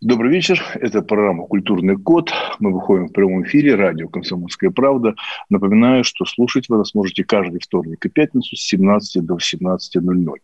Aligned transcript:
Добрый 0.00 0.32
вечер. 0.32 0.64
Это 0.76 1.02
программа 1.02 1.44
«Культурный 1.44 1.94
код». 1.94 2.32
Мы 2.58 2.72
выходим 2.72 3.08
в 3.08 3.12
прямом 3.12 3.44
эфире. 3.44 3.74
Радио 3.74 4.08
«Комсомольская 4.08 4.70
правда». 4.70 5.14
Напоминаю, 5.50 6.04
что 6.04 6.24
слушать 6.24 6.70
вы 6.70 6.78
нас 6.78 6.94
можете 6.94 7.22
каждый 7.22 7.60
вторник 7.60 8.06
и 8.06 8.08
пятницу 8.08 8.56
с 8.56 8.60
17 8.60 9.22
до 9.22 9.34
18.00. 9.34 10.36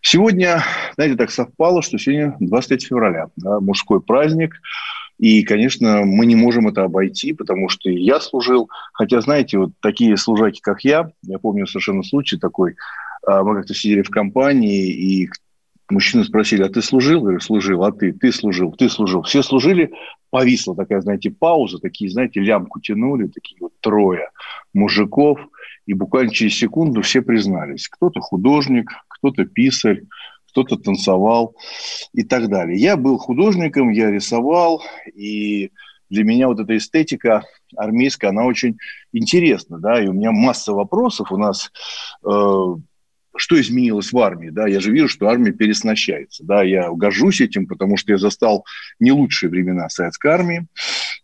Сегодня, 0.00 0.62
знаете, 0.94 1.16
так 1.16 1.30
совпало, 1.30 1.82
что 1.82 1.98
сегодня 1.98 2.38
23 2.40 2.88
февраля. 2.88 3.26
Да, 3.36 3.60
мужской 3.60 4.00
праздник. 4.00 4.54
И, 5.18 5.42
конечно, 5.42 6.00
мы 6.02 6.24
не 6.24 6.34
можем 6.34 6.66
это 6.66 6.84
обойти, 6.84 7.34
потому 7.34 7.68
что 7.68 7.90
я 7.90 8.18
служил. 8.18 8.70
Хотя, 8.94 9.20
знаете, 9.20 9.58
вот 9.58 9.72
такие 9.82 10.16
служаки, 10.16 10.60
как 10.62 10.84
я, 10.84 11.10
я 11.22 11.38
помню 11.38 11.66
совершенно 11.66 12.02
случай 12.02 12.38
такой, 12.38 12.76
а, 13.26 13.42
мы 13.42 13.56
как-то 13.56 13.74
сидели 13.74 14.00
в 14.00 14.08
компании, 14.08 14.88
и 14.88 15.28
Мужчины 15.88 16.24
спросили, 16.24 16.62
а 16.62 16.68
ты 16.68 16.82
служил? 16.82 17.18
Я 17.18 17.22
говорю, 17.22 17.40
служил. 17.40 17.84
А 17.84 17.92
ты? 17.92 18.12
Ты 18.12 18.32
служил. 18.32 18.72
Ты 18.72 18.88
служил. 18.88 19.22
Все 19.22 19.42
служили. 19.42 19.92
Повисла 20.30 20.74
такая, 20.74 21.00
знаете, 21.00 21.30
пауза. 21.30 21.78
Такие, 21.78 22.10
знаете, 22.10 22.40
лямку 22.40 22.80
тянули. 22.80 23.28
Такие 23.28 23.58
вот 23.60 23.72
трое 23.80 24.30
мужиков. 24.74 25.38
И 25.86 25.94
буквально 25.94 26.32
через 26.32 26.56
секунду 26.56 27.02
все 27.02 27.22
признались. 27.22 27.88
Кто-то 27.88 28.20
художник, 28.20 28.90
кто-то 29.08 29.44
писарь, 29.44 30.02
кто-то 30.50 30.76
танцевал 30.76 31.54
и 32.12 32.24
так 32.24 32.48
далее. 32.48 32.76
Я 32.80 32.96
был 32.96 33.16
художником, 33.18 33.90
я 33.90 34.10
рисовал. 34.10 34.82
И 35.14 35.70
для 36.10 36.24
меня 36.24 36.48
вот 36.48 36.58
эта 36.58 36.76
эстетика 36.76 37.44
армейская, 37.76 38.30
она 38.30 38.44
очень 38.44 38.76
интересна. 39.12 39.78
Да? 39.78 40.02
И 40.02 40.08
у 40.08 40.12
меня 40.12 40.32
масса 40.32 40.72
вопросов. 40.72 41.30
У 41.30 41.36
нас... 41.36 41.70
Э, 42.24 42.74
что 43.36 43.60
изменилось 43.60 44.12
в 44.12 44.18
армии, 44.18 44.50
да, 44.50 44.66
я 44.66 44.80
же 44.80 44.92
вижу, 44.92 45.08
что 45.08 45.28
армия 45.28 45.52
переснащается, 45.52 46.44
да, 46.44 46.62
я 46.62 46.90
горжусь 46.90 47.40
этим, 47.40 47.66
потому 47.66 47.96
что 47.96 48.12
я 48.12 48.18
застал 48.18 48.64
не 48.98 49.12
лучшие 49.12 49.50
времена 49.50 49.88
советской 49.88 50.28
армии, 50.28 50.66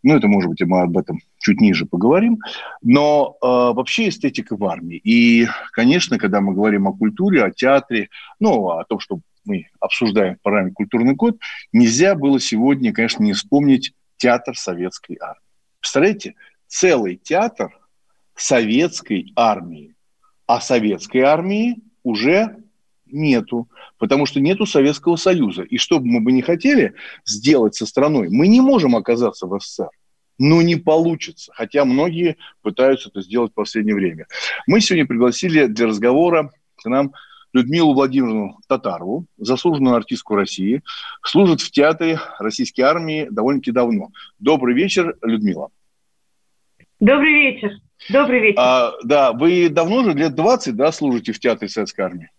ну, 0.02 0.16
это, 0.16 0.26
может 0.26 0.50
быть, 0.50 0.62
мы 0.62 0.82
об 0.82 0.98
этом 0.98 1.20
чуть 1.38 1.60
ниже 1.60 1.86
поговорим, 1.86 2.38
но 2.82 3.36
э, 3.40 3.46
вообще 3.46 4.08
эстетика 4.08 4.56
в 4.56 4.64
армии, 4.64 4.96
и, 4.96 5.46
конечно, 5.72 6.18
когда 6.18 6.40
мы 6.40 6.54
говорим 6.54 6.88
о 6.88 6.92
культуре, 6.92 7.44
о 7.44 7.50
театре, 7.50 8.08
ну, 8.40 8.70
о 8.70 8.84
том, 8.84 8.98
что 9.00 9.20
мы 9.44 9.68
обсуждаем 9.80 10.36
в 10.36 10.42
программе 10.42 10.72
«Культурный 10.72 11.16
код», 11.16 11.38
нельзя 11.72 12.14
было 12.14 12.38
сегодня, 12.38 12.92
конечно, 12.92 13.22
не 13.22 13.32
вспомнить 13.32 13.92
театр 14.16 14.56
советской 14.56 15.18
армии. 15.20 15.40
Представляете, 15.80 16.34
целый 16.68 17.16
театр 17.16 17.70
советской 18.36 19.32
армии, 19.36 19.94
а 20.46 20.60
советской 20.60 21.22
армии 21.22 21.82
уже 22.02 22.56
нету, 23.06 23.68
потому 23.98 24.26
что 24.26 24.40
нету 24.40 24.66
Советского 24.66 25.16
Союза. 25.16 25.62
И 25.62 25.76
что 25.76 25.98
бы 25.98 26.06
мы 26.06 26.20
бы 26.20 26.32
не 26.32 26.42
хотели 26.42 26.94
сделать 27.24 27.74
со 27.74 27.86
страной, 27.86 28.28
мы 28.30 28.48
не 28.48 28.60
можем 28.60 28.96
оказаться 28.96 29.46
в 29.46 29.58
СССР. 29.60 29.90
Но 30.38 30.62
не 30.62 30.76
получится, 30.76 31.52
хотя 31.54 31.84
многие 31.84 32.36
пытаются 32.62 33.10
это 33.10 33.20
сделать 33.20 33.52
в 33.52 33.54
последнее 33.54 33.94
время. 33.94 34.26
Мы 34.66 34.80
сегодня 34.80 35.06
пригласили 35.06 35.66
для 35.66 35.86
разговора 35.86 36.50
к 36.76 36.88
нам 36.88 37.12
Людмилу 37.52 37.92
Владимировну 37.92 38.58
Татарову, 38.66 39.26
заслуженную 39.36 39.94
артистку 39.94 40.34
России, 40.34 40.82
служит 41.22 41.60
в 41.60 41.70
театре 41.70 42.18
российской 42.38 42.80
армии 42.80 43.28
довольно-таки 43.30 43.72
давно. 43.72 44.08
Добрый 44.38 44.74
вечер, 44.74 45.16
Людмила. 45.22 45.68
Добрый 46.98 47.32
вечер. 47.32 47.72
Добрый 48.08 48.40
вечер. 48.40 48.60
А, 48.60 48.92
да, 49.04 49.32
вы 49.32 49.68
давно 49.68 49.96
уже, 49.96 50.12
лет 50.12 50.34
20, 50.34 50.74
да, 50.76 50.92
служите 50.92 51.32
в 51.32 51.38
театре 51.38 51.68
Советской 51.68 52.02
армии? 52.02 52.30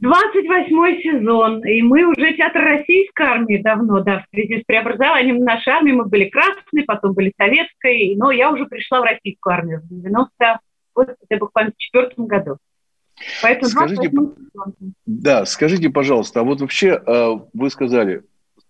28 0.00 1.02
сезон, 1.02 1.64
и 1.64 1.82
мы 1.82 2.04
уже 2.04 2.34
театр 2.34 2.62
российской 2.62 3.26
армии 3.26 3.60
давно, 3.60 4.00
да, 4.00 4.20
в 4.20 4.24
связи 4.30 4.60
с 4.60 4.64
преобразованием 4.64 5.42
нашей 5.42 5.72
армии 5.72 5.92
мы 5.92 6.04
были 6.04 6.28
красной, 6.28 6.84
потом 6.86 7.14
были 7.14 7.32
советской, 7.36 8.14
но 8.16 8.30
я 8.30 8.52
уже 8.52 8.66
пришла 8.66 9.00
в 9.00 9.04
российскую 9.04 9.54
армию 9.54 9.80
в 9.80 9.88
90 9.88 10.60
буквально 11.38 11.72
в 11.72 11.76
четвертом 11.76 12.26
году. 12.26 12.58
Поэтому 13.42 13.68
скажите, 13.68 14.10
да, 15.06 15.44
скажите, 15.44 15.90
пожалуйста, 15.90 16.40
а 16.40 16.44
вот 16.44 16.60
вообще 16.60 17.02
э, 17.04 17.30
вы 17.52 17.70
сказали, 17.70 18.22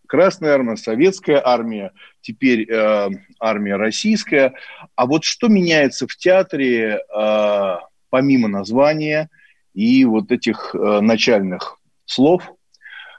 Красная 0.09 0.55
армия, 0.55 0.77
советская 0.77 1.41
армия, 1.45 1.93
теперь 2.23 2.67
э, 2.69 3.09
армия 3.39 3.77
российская. 3.77 4.55
А 4.97 5.05
вот 5.05 5.25
что 5.25 5.49
меняется 5.49 6.07
в 6.09 6.17
театре 6.17 6.99
э, 6.99 7.77
помимо 8.09 8.49
названия 8.49 9.29
и 9.75 10.07
вот 10.07 10.33
этих 10.33 10.75
э, 10.75 11.01
начальных 11.01 11.79
слов, 12.07 12.51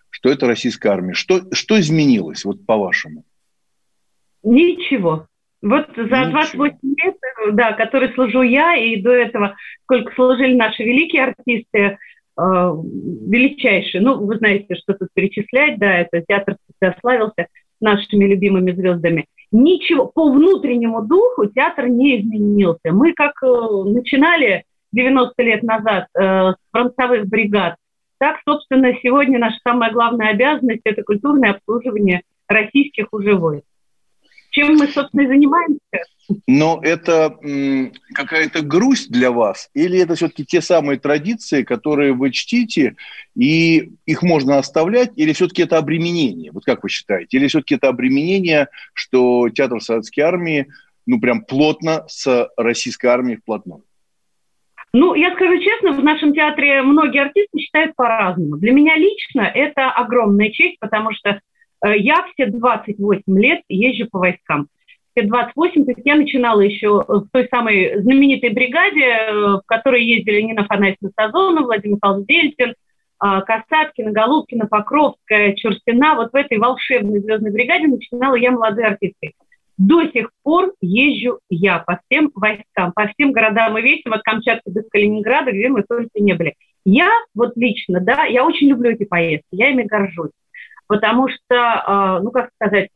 что 0.10 0.30
это 0.30 0.48
российская 0.48 0.90
армия? 0.90 1.14
Что, 1.14 1.44
что 1.54 1.80
изменилось, 1.80 2.44
вот 2.44 2.66
по-вашему? 2.66 3.24
Ничего. 4.42 5.28
Вот 5.62 5.90
за 5.96 6.02
Ничего. 6.02 6.32
28 6.32 6.78
лет, 6.82 7.16
да, 7.54 7.74
который 7.74 8.12
служу 8.16 8.42
я, 8.42 8.76
и 8.76 9.00
до 9.00 9.12
этого, 9.12 9.56
сколько 9.84 10.12
служили 10.16 10.56
наши 10.56 10.82
великие 10.82 11.26
артисты, 11.26 12.00
Э, 12.40 12.74
величайший. 13.28 14.00
Ну, 14.00 14.26
вы 14.26 14.38
знаете, 14.38 14.76
что 14.76 14.94
тут 14.94 15.10
перечислять, 15.14 15.78
да, 15.78 16.00
это 16.00 16.24
театр 16.26 16.56
славился 17.02 17.48
нашими 17.82 18.26
любимыми 18.26 18.72
звездами. 18.72 19.26
Ничего, 19.52 20.06
по 20.06 20.32
внутреннему 20.32 21.02
духу 21.02 21.48
театр 21.48 21.88
не 21.88 22.22
изменился. 22.22 22.92
Мы 22.92 23.14
как 23.14 23.34
э, 23.44 23.48
начинали 23.86 24.64
90 24.94 25.44
лет 25.44 25.64
назад 25.64 26.08
э, 26.18 26.22
с 26.22 26.56
фронтовых 26.72 27.28
бригад, 27.28 27.76
так, 28.20 28.38
собственно, 28.46 28.94
сегодня 29.02 29.40
наша 29.40 29.58
самая 29.64 29.92
главная 29.92 30.30
обязанность– 30.30 30.82
это 30.84 31.04
культурное 31.04 31.52
обслуживание 31.52 32.22
российских 32.48 33.08
уже 33.12 33.36
войск. 33.36 33.66
Чем 34.52 34.76
мы, 34.76 34.88
собственно, 34.88 35.22
и 35.22 35.28
занимаемся. 35.28 35.80
Но 36.48 36.80
это 36.84 37.38
какая-то 38.14 38.62
грусть 38.62 39.12
для 39.12 39.32
вас? 39.32 39.70
Или 39.74 40.00
это 40.00 40.16
все-таки 40.16 40.46
те 40.46 40.62
самые 40.62 41.00
традиции, 41.00 41.64
которые 41.64 42.14
вы 42.14 42.32
чтите, 42.32 42.96
и 43.36 43.92
их 44.06 44.22
можно 44.24 44.58
оставлять? 44.58 45.12
Или 45.16 45.34
все-таки 45.34 45.64
это 45.64 45.78
обременение? 45.78 46.52
Вот 46.52 46.66
как 46.66 46.84
вы 46.84 46.90
считаете? 46.90 47.38
Или 47.38 47.48
все-таки 47.48 47.76
это 47.76 47.90
обременение, 47.90 48.68
что 48.94 49.50
театр 49.50 49.82
советской 49.82 50.22
армии 50.22 50.68
ну 51.06 51.20
прям 51.20 51.44
плотно 51.44 52.06
с 52.08 52.50
российской 52.56 53.08
армией 53.08 53.38
вплотную? 53.38 53.84
Ну, 54.94 55.14
я 55.14 55.34
скажу 55.36 55.60
честно, 55.60 55.94
в 55.94 56.04
нашем 56.04 56.34
театре 56.34 56.82
многие 56.82 57.22
артисты 57.22 57.60
считают 57.60 57.96
по-разному. 57.96 58.58
Для 58.58 58.72
меня 58.72 58.96
лично 58.96 59.42
это 59.42 59.92
огромная 59.92 60.50
честь, 60.52 60.80
потому 60.80 61.14
что 61.14 61.40
э, 61.86 61.98
я 61.98 62.26
все 62.34 62.48
28 62.48 63.40
лет 63.40 63.62
езжу 63.70 64.08
по 64.10 64.20
войскам. 64.20 64.68
28, 65.24 65.86
то 65.86 65.92
есть 65.92 66.02
я 66.06 66.16
начинала 66.16 66.62
еще 66.62 67.04
в 67.08 67.28
той 67.32 67.48
самой 67.50 68.02
знаменитой 68.02 68.50
бригаде, 68.50 69.06
э, 69.06 69.32
в 69.32 69.64
которой 69.66 70.04
ездили 70.04 70.42
Нина 70.42 70.64
Афанасьевна 70.64 71.12
Сазонова, 71.16 71.66
Владимир 71.66 71.96
Михайлович 71.96 72.28
Дельтин, 72.28 72.74
а, 73.20 73.42
Касаткина, 73.42 74.12
Голубкина, 74.12 74.68
Покровская, 74.68 75.54
Чурстина. 75.56 76.16
Вот 76.16 76.32
в 76.32 76.36
этой 76.36 76.58
волшебной 76.58 77.20
звездной 77.20 77.52
бригаде 77.52 77.88
начинала 77.88 78.36
я 78.36 78.52
молодой 78.52 78.86
артисткой. 78.86 79.36
До 79.78 80.06
сих 80.12 80.30
пор 80.44 80.74
езжу 80.82 81.40
я 81.50 81.80
по 81.80 82.00
всем 82.06 82.32
войскам, 82.34 82.92
по 82.94 83.08
всем 83.08 83.32
городам 83.32 83.78
и 83.78 83.82
весям, 83.82 84.14
от 84.14 84.24
Камчатки 84.24 84.70
до 84.70 84.84
Калининграда, 84.84 85.52
где 85.52 85.70
мы 85.70 85.84
только 85.88 86.10
не 86.16 86.34
были. 86.34 86.56
Я 86.86 87.10
вот 87.34 87.56
лично, 87.56 88.00
да, 88.00 88.24
я 88.24 88.46
очень 88.46 88.68
люблю 88.68 88.92
эти 88.92 89.04
поездки, 89.06 89.48
я 89.52 89.70
ими 89.70 89.84
горжусь, 89.84 90.32
потому 90.88 91.28
что, 91.30 92.20
ну, 92.24 92.32
как 92.32 92.50
сказать, 92.56 92.90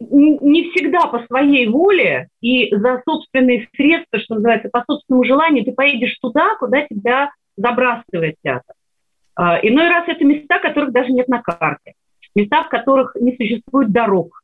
не 0.00 0.70
всегда 0.70 1.06
по 1.06 1.24
своей 1.26 1.66
воле 1.68 2.28
и 2.40 2.74
за 2.74 3.02
собственные 3.04 3.68
средства, 3.76 4.18
что 4.18 4.34
называется, 4.34 4.68
по 4.70 4.84
собственному 4.86 5.24
желанию, 5.24 5.64
ты 5.64 5.72
поедешь 5.72 6.16
туда, 6.20 6.56
куда 6.58 6.82
тебя 6.82 7.30
забрасывает 7.56 8.36
театр. 8.42 8.74
А, 9.36 9.58
иной 9.62 9.88
раз 9.88 10.04
это 10.08 10.24
места, 10.24 10.58
которых 10.58 10.92
даже 10.92 11.10
нет 11.10 11.28
на 11.28 11.42
карте. 11.42 11.94
Места, 12.34 12.64
в 12.64 12.68
которых 12.68 13.14
не 13.20 13.36
существует 13.36 13.92
дорог, 13.92 14.42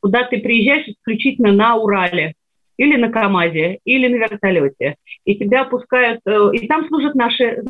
куда 0.00 0.24
ты 0.24 0.38
приезжаешь 0.38 0.86
исключительно 0.86 1.52
на 1.52 1.76
Урале, 1.76 2.34
или 2.76 2.96
на 2.96 3.10
КАМАЗе, 3.10 3.78
или 3.84 4.08
на 4.08 4.16
вертолете. 4.16 4.96
И 5.24 5.36
тебя 5.36 5.62
опускают, 5.62 6.20
э, 6.26 6.50
и 6.52 6.66
там 6.66 6.88
служат 6.88 7.14
наши, 7.14 7.62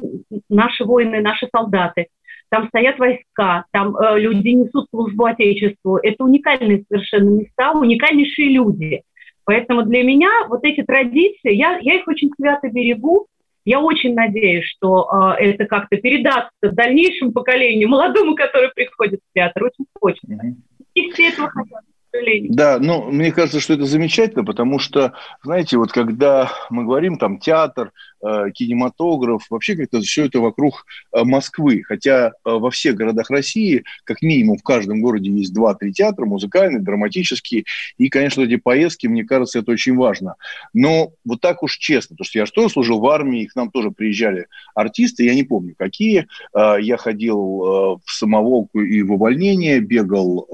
наши 0.49 0.85
воины, 0.85 1.21
наши 1.21 1.49
солдаты. 1.55 2.07
Там 2.53 2.69
стоят 2.69 2.99
войска, 2.99 3.65
там 3.71 3.97
э, 3.97 4.21
люди 4.21 4.49
несут 4.49 4.87
службу 4.91 5.25
Отечеству. 5.25 5.97
Это 5.97 6.23
уникальные 6.23 6.85
совершенно 6.87 7.31
места, 7.31 7.73
уникальнейшие 7.73 8.51
люди. 8.51 9.03
Поэтому 9.45 9.85
для 9.85 10.03
меня 10.03 10.29
вот 10.49 10.63
эти 10.63 10.83
традиции, 10.83 11.55
я, 11.55 11.79
я 11.79 11.95
их 11.95 12.07
очень 12.07 12.31
свято 12.37 12.69
берегу. 12.69 13.27
Я 13.65 13.81
очень 13.81 14.15
надеюсь, 14.15 14.67
что 14.67 15.09
э, 15.39 15.45
это 15.45 15.65
как-то 15.65 15.97
передастся 15.97 16.51
дальнейшему 16.61 17.33
поколению, 17.33 17.89
молодому, 17.89 18.35
который 18.35 18.69
приходит 18.75 19.21
в 19.21 19.35
театр. 19.35 19.65
Очень 19.65 19.87
хочется. 19.99 20.55
И 20.93 21.11
все 21.11 21.31
этого 21.31 21.49
хотят 21.49 21.81
сожалению. 22.13 22.53
Да, 22.55 22.79
ну, 22.79 23.11
мне 23.11 23.33
кажется, 23.33 23.61
что 23.61 23.75
это 23.75 23.85
замечательно, 23.85 24.45
потому 24.45 24.79
что, 24.79 25.15
знаете, 25.43 25.77
вот 25.77 25.93
когда 25.93 26.53
мы 26.71 26.85
говорим 26.85 27.19
там 27.19 27.39
театр, 27.39 27.93
э, 28.25 28.51
кинематограф, 28.53 29.47
вообще 29.51 29.77
как-то 29.77 30.01
все 30.01 30.27
это 30.27 30.41
вокруг 30.41 30.87
э, 31.13 31.25
Москвы, 31.25 31.83
хотя 31.83 32.29
э, 32.29 32.31
во 32.45 32.71
всех 32.71 32.95
городах 32.95 33.31
России, 33.31 33.85
как 34.05 34.23
минимум 34.23 34.59
в 34.59 34.63
каждом 34.63 35.01
городе 35.01 35.31
есть 35.31 35.53
два-три 35.53 35.93
театра, 35.93 36.25
музыкальные, 36.27 36.83
драматические, 36.83 37.65
и, 37.99 38.09
конечно, 38.09 38.43
эти 38.43 38.57
поездки, 38.57 39.07
мне 39.07 39.25
кажется, 39.25 39.59
это 39.59 39.73
очень 39.73 39.97
важно. 39.97 40.35
Но 40.73 41.13
вот 41.25 41.41
так 41.41 41.63
уж 41.63 41.79
честно, 41.79 42.15
потому 42.15 42.27
что 42.27 42.39
я 42.39 42.47
тоже 42.47 42.69
служил 42.69 43.01
в 43.01 43.07
армии, 43.09 43.47
к 43.47 43.57
нам 43.57 43.71
тоже 43.71 43.91
приезжали 43.91 44.47
артисты, 44.75 45.25
я 45.25 45.35
не 45.35 45.43
помню 45.43 45.75
какие, 45.77 46.27
я 46.55 46.97
ходил 46.97 48.01
в 48.05 48.11
самоволку 48.11 48.81
и 48.81 49.03
в 49.03 49.13
увольнение, 49.13 49.81
бегал 49.81 50.49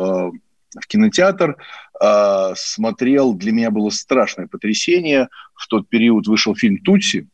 в 0.77 0.87
кинотеатр, 0.87 1.57
э, 2.01 2.53
смотрел, 2.57 3.35
для 3.35 3.53
меня 3.53 3.71
было 3.71 3.91
страшное 3.91 4.47
потрясение. 4.47 5.29
В 5.55 5.67
тот 5.69 5.89
период 5.89 6.27
вышел 6.27 6.55
фильм 6.55 6.79
«Тутси», 6.79 7.29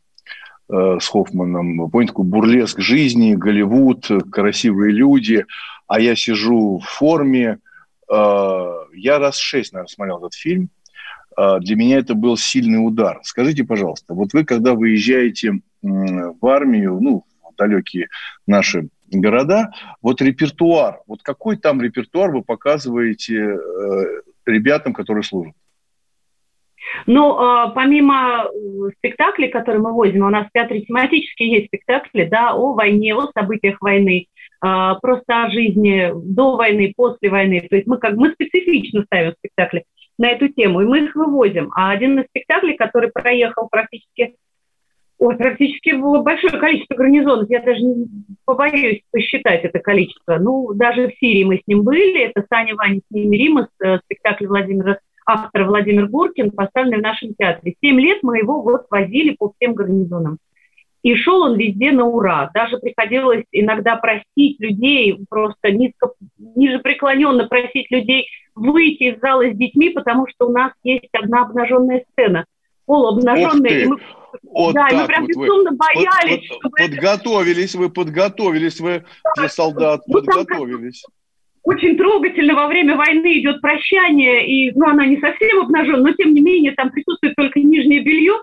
э, 0.69 0.99
с 1.01 1.09
Хоффманом. 1.09 1.91
Помните, 1.91 2.13
такой 2.13 2.27
бурлеск 2.27 2.81
жизни, 2.81 3.35
Голливуд, 3.35 4.09
красивые 4.31 4.93
люди, 4.93 5.45
а 5.87 6.01
я 6.01 6.17
сижу 6.17 6.79
в 6.79 6.85
форме. 6.85 7.59
Э, 8.13 8.73
я 8.95 9.19
раз 9.19 9.37
шесть, 9.37 9.73
наверное, 9.73 9.93
смотрел 9.93 10.19
этот 10.19 10.35
фильм. 10.35 10.71
Э, 11.37 11.59
для 11.61 11.77
меня 11.77 11.99
это 11.99 12.15
был 12.15 12.37
сильный 12.37 12.85
удар. 12.85 13.21
Скажите, 13.25 13.65
пожалуйста, 13.65 14.15
вот 14.15 14.33
вы, 14.33 14.45
когда 14.45 14.75
выезжаете 14.75 15.61
в 15.83 16.47
армию, 16.47 16.99
ну, 17.01 17.25
далекие 17.57 18.09
наши 18.47 18.89
города. 19.11 19.71
Вот 20.03 20.21
репертуар, 20.21 21.01
вот 21.07 21.23
какой 21.23 21.57
там 21.57 21.81
репертуар 21.81 22.31
вы 22.31 22.43
показываете 22.43 23.37
э, 23.37 23.57
ребятам, 24.47 24.93
которые 24.93 25.23
служат? 25.23 25.55
Ну, 27.07 27.35
э, 27.35 27.73
помимо 27.75 28.45
э, 28.45 28.91
спектаклей, 28.99 29.49
которые 29.49 29.83
мы 29.83 29.93
возим, 29.93 30.25
у 30.25 30.31
нас 30.31 30.47
в 30.47 30.53
театре 30.53 30.83
тематические 30.83 31.53
есть 31.53 31.67
спектакли, 31.67 32.25
да, 32.25 32.55
о 32.55 32.75
войне, 32.75 33.15
о 33.15 33.31
событиях 33.37 33.81
войны, 33.81 34.27
э, 34.65 34.95
просто 35.01 35.45
о 35.45 35.51
жизни 35.51 36.11
до 36.15 36.57
войны, 36.57 36.93
после 36.97 37.31
войны. 37.31 37.67
То 37.69 37.77
есть 37.77 37.87
мы 37.87 37.99
как 37.99 38.15
мы 38.15 38.31
специфично 38.33 39.03
ставим 39.05 39.33
спектакли 39.39 39.85
на 40.19 40.31
эту 40.31 40.49
тему, 40.49 40.81
и 40.81 40.87
мы 40.87 41.05
их 41.05 41.15
вывозим. 41.15 41.71
А 41.75 41.91
один 41.91 42.21
из 42.21 42.27
спектаклей, 42.27 42.77
который 42.77 43.11
проехал 43.11 43.69
практически 43.69 44.37
Ой, 45.19 45.37
практически 45.37 45.95
было 45.95 46.23
большое 46.23 46.59
количество 46.59 46.97
гарнизонов. 46.97 47.49
Я 47.49 47.63
даже 47.63 47.81
не 47.81 48.07
побоюсь 48.45 49.03
посчитать 49.11 49.65
это 49.65 49.79
количество. 49.79 50.39
Ну, 50.39 50.75
даже 50.75 51.09
в 51.09 51.19
Сирии 51.19 51.45
мы 51.45 51.59
с 51.59 51.67
ним 51.67 51.83
были. 51.83 52.25
Это 52.25 52.45
Саня 52.49 52.75
Ваня 52.75 53.01
с 53.01 53.15
ними 53.15 53.37
Римас, 53.37 53.69
э, 53.83 53.99
спектакль 54.05 54.47
Владимира, 54.47 54.99
автора 55.27 55.67
Владимир 55.67 56.09
Гуркин, 56.09 56.51
поставленный 56.51 56.99
в 56.99 57.03
нашем 57.03 57.35
театре. 57.35 57.75
Семь 57.81 58.01
лет 58.01 58.19
мы 58.23 58.39
его 58.39 58.61
вот 58.61 58.87
возили 58.91 59.37
по 59.39 59.53
всем 59.53 59.75
гарнизонам. 59.75 60.39
И 61.03 61.15
шел 61.17 61.43
он 61.43 61.57
везде 61.59 61.93
на 61.93 62.07
ура. 62.07 62.51
Даже 62.55 62.79
приходилось 62.79 63.45
иногда 63.53 63.97
просить 63.97 64.59
людей, 64.59 65.19
просто 65.29 65.71
низко, 65.71 66.13
ниже 66.39 66.79
преклоненно 66.79 67.47
просить 67.47 67.91
людей 67.91 68.27
выйти 68.55 69.15
из 69.15 69.21
зала 69.21 69.45
с 69.45 69.57
детьми, 69.57 69.91
потому 69.91 70.27
что 70.29 70.49
у 70.49 70.53
нас 70.53 70.73
есть 70.83 71.09
одна 71.13 71.43
обнаженная 71.43 72.05
сцена. 72.11 72.47
Полуобнаженная. 72.87 73.71
И 73.71 73.87
мы 73.87 73.99
вот 74.55 74.75
да, 74.75 74.89
мы 74.93 75.07
прям 75.07 75.23
вот 75.23 75.29
безумно 75.29 75.71
вы 75.71 75.77
боялись. 75.77 76.49
Под, 76.49 76.61
под, 76.63 76.73
подготовились, 76.73 77.75
вы 77.75 77.91
подготовились, 77.91 78.81
вы 78.81 79.05
да, 79.37 79.49
солдат 79.49 80.03
ну, 80.07 80.15
подготовились. 80.15 81.05
Очень 81.65 81.97
трогательно 81.97 82.55
во 82.55 82.67
время 82.67 82.97
войны 82.97 83.41
идет 83.41 83.61
прощание, 83.61 84.47
и, 84.47 84.73
ну, 84.73 84.87
она 84.87 85.07
не 85.07 85.19
совсем 85.19 85.63
обнажена, 85.63 85.99
но 85.99 86.13
тем 86.13 86.35
не 86.35 86.41
менее 86.41 86.73
там 86.73 86.91
присутствует 86.91 87.35
только 87.37 87.59
нижнее 87.61 88.01
белье, 88.01 88.35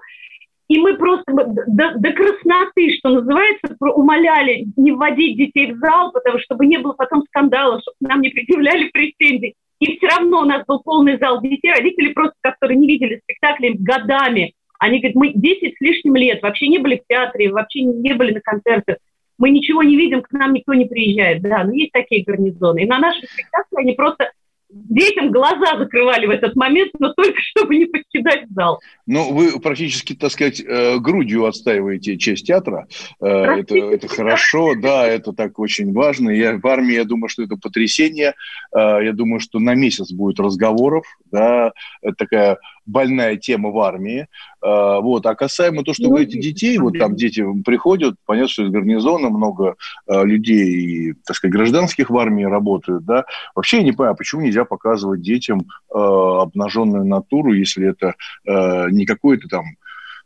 и 0.68 0.80
мы 0.80 0.96
просто 0.96 1.32
до, 1.34 1.98
до 1.98 2.12
красноты, 2.14 2.96
что 2.98 3.10
называется, 3.10 3.76
умоляли 3.80 4.68
не 4.78 4.94
вводить 4.94 5.38
детей 5.38 5.74
в 5.74 5.78
зал, 5.80 6.12
потому 6.14 6.40
что 6.40 6.46
чтобы 6.46 6.66
не 6.66 6.78
было 6.78 6.94
потом 6.94 7.24
скандала, 7.28 7.82
чтобы 7.82 7.98
нам 8.00 8.22
не 8.22 8.30
предъявляли 8.30 8.90
претензий. 8.90 9.56
И 9.80 9.98
все 9.98 10.08
равно 10.08 10.42
у 10.42 10.46
нас 10.46 10.64
был 10.66 10.80
полный 10.80 11.18
зал 11.18 11.42
детей, 11.42 11.72
родители 11.72 12.14
просто, 12.14 12.36
которые 12.42 12.78
не 12.78 12.88
видели 12.88 13.20
спектакли 13.24 13.76
годами, 13.78 14.54
они 14.82 14.98
говорят, 14.98 15.16
мы 15.16 15.32
10 15.34 15.76
с 15.78 15.80
лишним 15.80 16.16
лет 16.16 16.42
вообще 16.42 16.68
не 16.68 16.80
были 16.80 16.96
в 16.98 17.08
театре, 17.08 17.52
вообще 17.52 17.84
не 17.84 18.14
были 18.14 18.34
на 18.34 18.42
концертах. 18.42 18.98
Мы 19.38 19.52
ничего 19.52 19.84
не 19.84 19.96
видим, 19.96 20.24
к 20.24 20.32
нам 20.32 20.54
никто 20.54 20.74
не 20.74 20.86
приезжает. 20.86 21.44
Да, 21.44 21.64
но 21.64 21.72
есть 21.72 21.92
такие 21.92 22.24
гарнизоны. 22.24 22.84
И 22.84 22.88
на 22.88 22.98
наших 22.98 23.30
спектаклях 23.30 23.80
они 23.80 23.94
просто 23.94 24.32
детям 24.72 25.32
глаза 25.32 25.78
закрывали 25.78 26.26
в 26.26 26.32
этот 26.32 26.56
момент, 26.56 26.92
но 26.98 27.14
только 27.14 27.40
чтобы 27.42 27.76
не 27.76 27.86
покидать 27.86 28.50
зал. 28.50 28.80
Ну, 29.06 29.34
вы 29.34 29.60
практически, 29.60 30.16
так 30.16 30.32
сказать, 30.32 30.62
э, 30.62 30.98
грудью 30.98 31.46
отстаиваете 31.46 32.18
честь 32.18 32.48
театра. 32.48 32.88
Э, 33.22 33.28
это, 33.28 33.76
это 33.76 34.08
хорошо, 34.08 34.74
да, 34.76 35.06
это 35.06 35.34
так 35.34 35.60
очень 35.60 35.94
важно. 35.94 36.32
Я 36.32 36.58
в 36.58 36.66
армии, 36.66 36.96
я 36.96 37.04
думаю, 37.04 37.30
что 37.30 37.44
это 37.44 37.56
потрясение. 37.56 38.34
Э, 38.76 38.98
я 39.04 39.14
думаю, 39.14 39.42
что 39.42 39.60
на 39.60 39.76
месяц 39.76 40.12
будет 40.12 40.40
разговоров, 40.40 41.06
да, 41.32 41.72
это 42.02 42.16
такая 42.16 42.58
больная 42.92 43.38
тема 43.38 43.70
в 43.72 43.80
армии. 43.80 44.28
Вот. 44.62 45.26
А 45.26 45.36
касаемо 45.36 45.84
того, 45.84 45.94
что 45.94 46.04
ну, 46.04 46.10
вы 46.10 46.16
говорите 46.16 46.40
детей, 46.40 46.78
вот 46.78 46.98
там 46.98 47.16
дети 47.16 47.44
приходят, 47.64 48.16
понятно, 48.26 48.50
что 48.50 48.64
из 48.64 48.70
гарнизона 48.70 49.30
много 49.30 49.76
людей, 50.08 51.14
так 51.26 51.36
сказать, 51.36 51.54
гражданских 51.54 52.10
в 52.10 52.18
армии 52.18 52.44
работают, 52.44 53.06
да. 53.06 53.26
Вообще 53.56 53.78
я 53.78 53.84
не 53.84 53.92
понимаю, 53.92 54.16
почему 54.16 54.42
нельзя 54.42 54.66
показывать 54.66 55.22
детям 55.22 55.66
обнаженную 55.90 57.06
натуру, 57.06 57.54
если 57.54 57.90
это 57.90 58.16
не 58.46 59.06
какой-то 59.06 59.48
там 59.48 59.66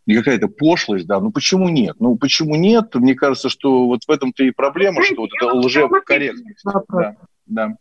не 0.08 0.16
какая-то 0.16 0.48
пошлость, 0.50 1.08
да, 1.08 1.20
ну 1.20 1.32
почему 1.32 1.68
нет? 1.68 1.96
Ну 2.00 2.16
почему 2.16 2.56
нет? 2.56 2.94
Мне 2.94 3.16
кажется, 3.16 3.50
что 3.50 3.88
вот 3.88 4.04
в 4.08 4.12
этом-то 4.12 4.44
и 4.44 4.52
проблема, 4.52 5.02
что 5.04 5.22
вот 5.22 5.32
это 5.36 5.54
лжекорректность. 5.54 6.64
Да, 6.90 7.16
да. 7.48 7.78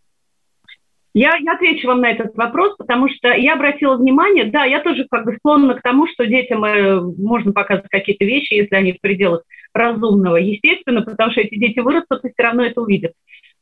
Я, 1.15 1.37
я 1.37 1.53
отвечу 1.53 1.87
вам 1.87 2.01
на 2.01 2.11
этот 2.11 2.35
вопрос, 2.35 2.75
потому 2.77 3.09
что 3.09 3.33
я 3.33 3.55
обратила 3.55 3.97
внимание, 3.97 4.47
да, 4.47 4.65
я 4.65 4.81
тоже 4.81 5.07
как 5.09 5.25
бы 5.25 5.37
склонна 5.37 5.75
к 5.75 5.83
тому, 5.83 6.09
что 6.09 6.27
детям 6.27 6.65
э, 6.65 7.01
можно 7.01 7.53
показывать 7.53 7.89
какие-то 7.89 8.25
вещи, 8.25 8.55
если 8.55 8.75
они 8.75 8.95
в 8.95 9.01
пределах 9.01 9.45
разумного, 9.73 10.37
естественно, 10.37 11.03
потому 11.03 11.31
что 11.31 11.41
эти 11.41 11.57
дети 11.57 11.79
вырастут 11.79 12.25
и 12.25 12.33
все 12.33 12.43
равно 12.43 12.65
это 12.65 12.81
увидят. 12.81 13.13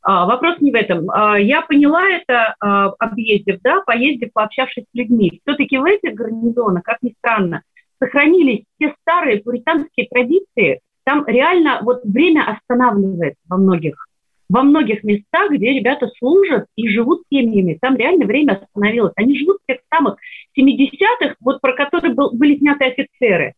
А, 0.01 0.25
вопрос 0.25 0.59
не 0.59 0.71
в 0.71 0.75
этом. 0.75 1.09
А, 1.11 1.39
я 1.39 1.61
поняла 1.61 2.03
это, 2.09 2.55
а, 2.59 2.89
объездив, 2.99 3.59
да, 3.63 3.81
поездив, 3.81 4.33
пообщавшись 4.33 4.83
с 4.83 4.95
людьми. 4.95 5.39
Все-таки 5.45 5.77
в 5.77 5.85
этих 5.85 6.13
гарнизонах, 6.13 6.83
как 6.83 6.97
ни 7.01 7.13
странно, 7.19 7.61
сохранились 8.01 8.65
те 8.79 8.93
старые 9.01 9.41
пуританские 9.41 10.07
традиции. 10.07 10.81
Там 11.05 11.25
реально 11.25 11.79
вот 11.83 12.03
время 12.03 12.45
останавливается 12.47 13.39
во 13.47 13.57
многих, 13.57 14.07
во 14.53 14.61
многих 14.61 15.03
местах, 15.03 15.49
где 15.49 15.73
ребята 15.73 16.07
служат 16.19 16.67
и 16.75 16.87
живут 16.87 17.23
семьями. 17.31 17.79
Там 17.81 17.95
реально 17.97 18.25
время 18.25 18.61
остановилось. 18.61 19.13
Они 19.15 19.35
живут 19.35 19.57
в 19.57 19.65
тех 19.67 19.81
самых 19.91 20.17
70-х, 20.55 21.35
вот 21.39 21.59
про 21.59 21.73
которые 21.73 22.13
был, 22.13 22.31
были 22.33 22.59
сняты 22.59 22.85
офицеры. 22.85 23.53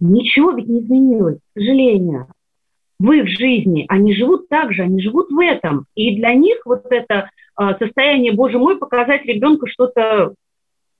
Ничего 0.00 0.52
ведь 0.52 0.66
не 0.66 0.80
изменилось, 0.80 1.36
к 1.36 1.58
сожалению 1.58 2.28
в 2.98 3.12
их 3.12 3.28
жизни, 3.28 3.86
они 3.88 4.14
живут 4.14 4.48
так 4.50 4.74
же, 4.74 4.82
они 4.82 5.00
живут 5.00 5.30
в 5.30 5.38
этом. 5.38 5.86
И 5.94 6.16
для 6.16 6.34
них 6.34 6.58
вот 6.66 6.84
это 6.90 7.30
э, 7.58 7.62
состояние, 7.78 8.32
боже 8.32 8.58
мой, 8.58 8.78
показать 8.78 9.24
ребенку 9.24 9.66
что-то 9.66 10.34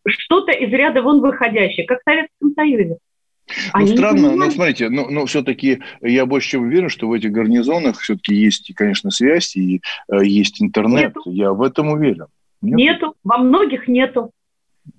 что-то 0.07 0.51
из 0.53 0.73
ряда 0.73 1.03
вон 1.03 1.21
выходящее, 1.21 1.85
как 1.87 2.01
в 2.01 2.05
Советском 2.05 2.55
Союзе. 2.55 2.97
Ну, 3.75 3.87
странно, 3.87 4.37
но 4.37 4.51
смотрите, 4.51 4.89
но, 4.89 5.09
но 5.09 5.27
все-таки 5.27 5.81
я 6.01 6.27
больше 6.27 6.51
чем 6.51 6.63
уверен, 6.63 6.89
что 6.89 7.09
в 7.09 7.13
этих 7.13 7.33
гарнизонах 7.33 7.99
все-таки 7.99 8.35
есть, 8.35 8.73
конечно, 8.75 9.11
связь 9.11 9.57
и 9.57 9.83
э, 10.11 10.25
есть 10.25 10.63
интернет. 10.63 11.15
Нету. 11.17 11.31
Я 11.31 11.53
в 11.53 11.63
этом 11.63 11.91
уверен. 11.91 12.27
Нету? 12.63 12.77
нету, 12.77 13.15
во 13.25 13.39
многих 13.39 13.89
нету. 13.89 14.33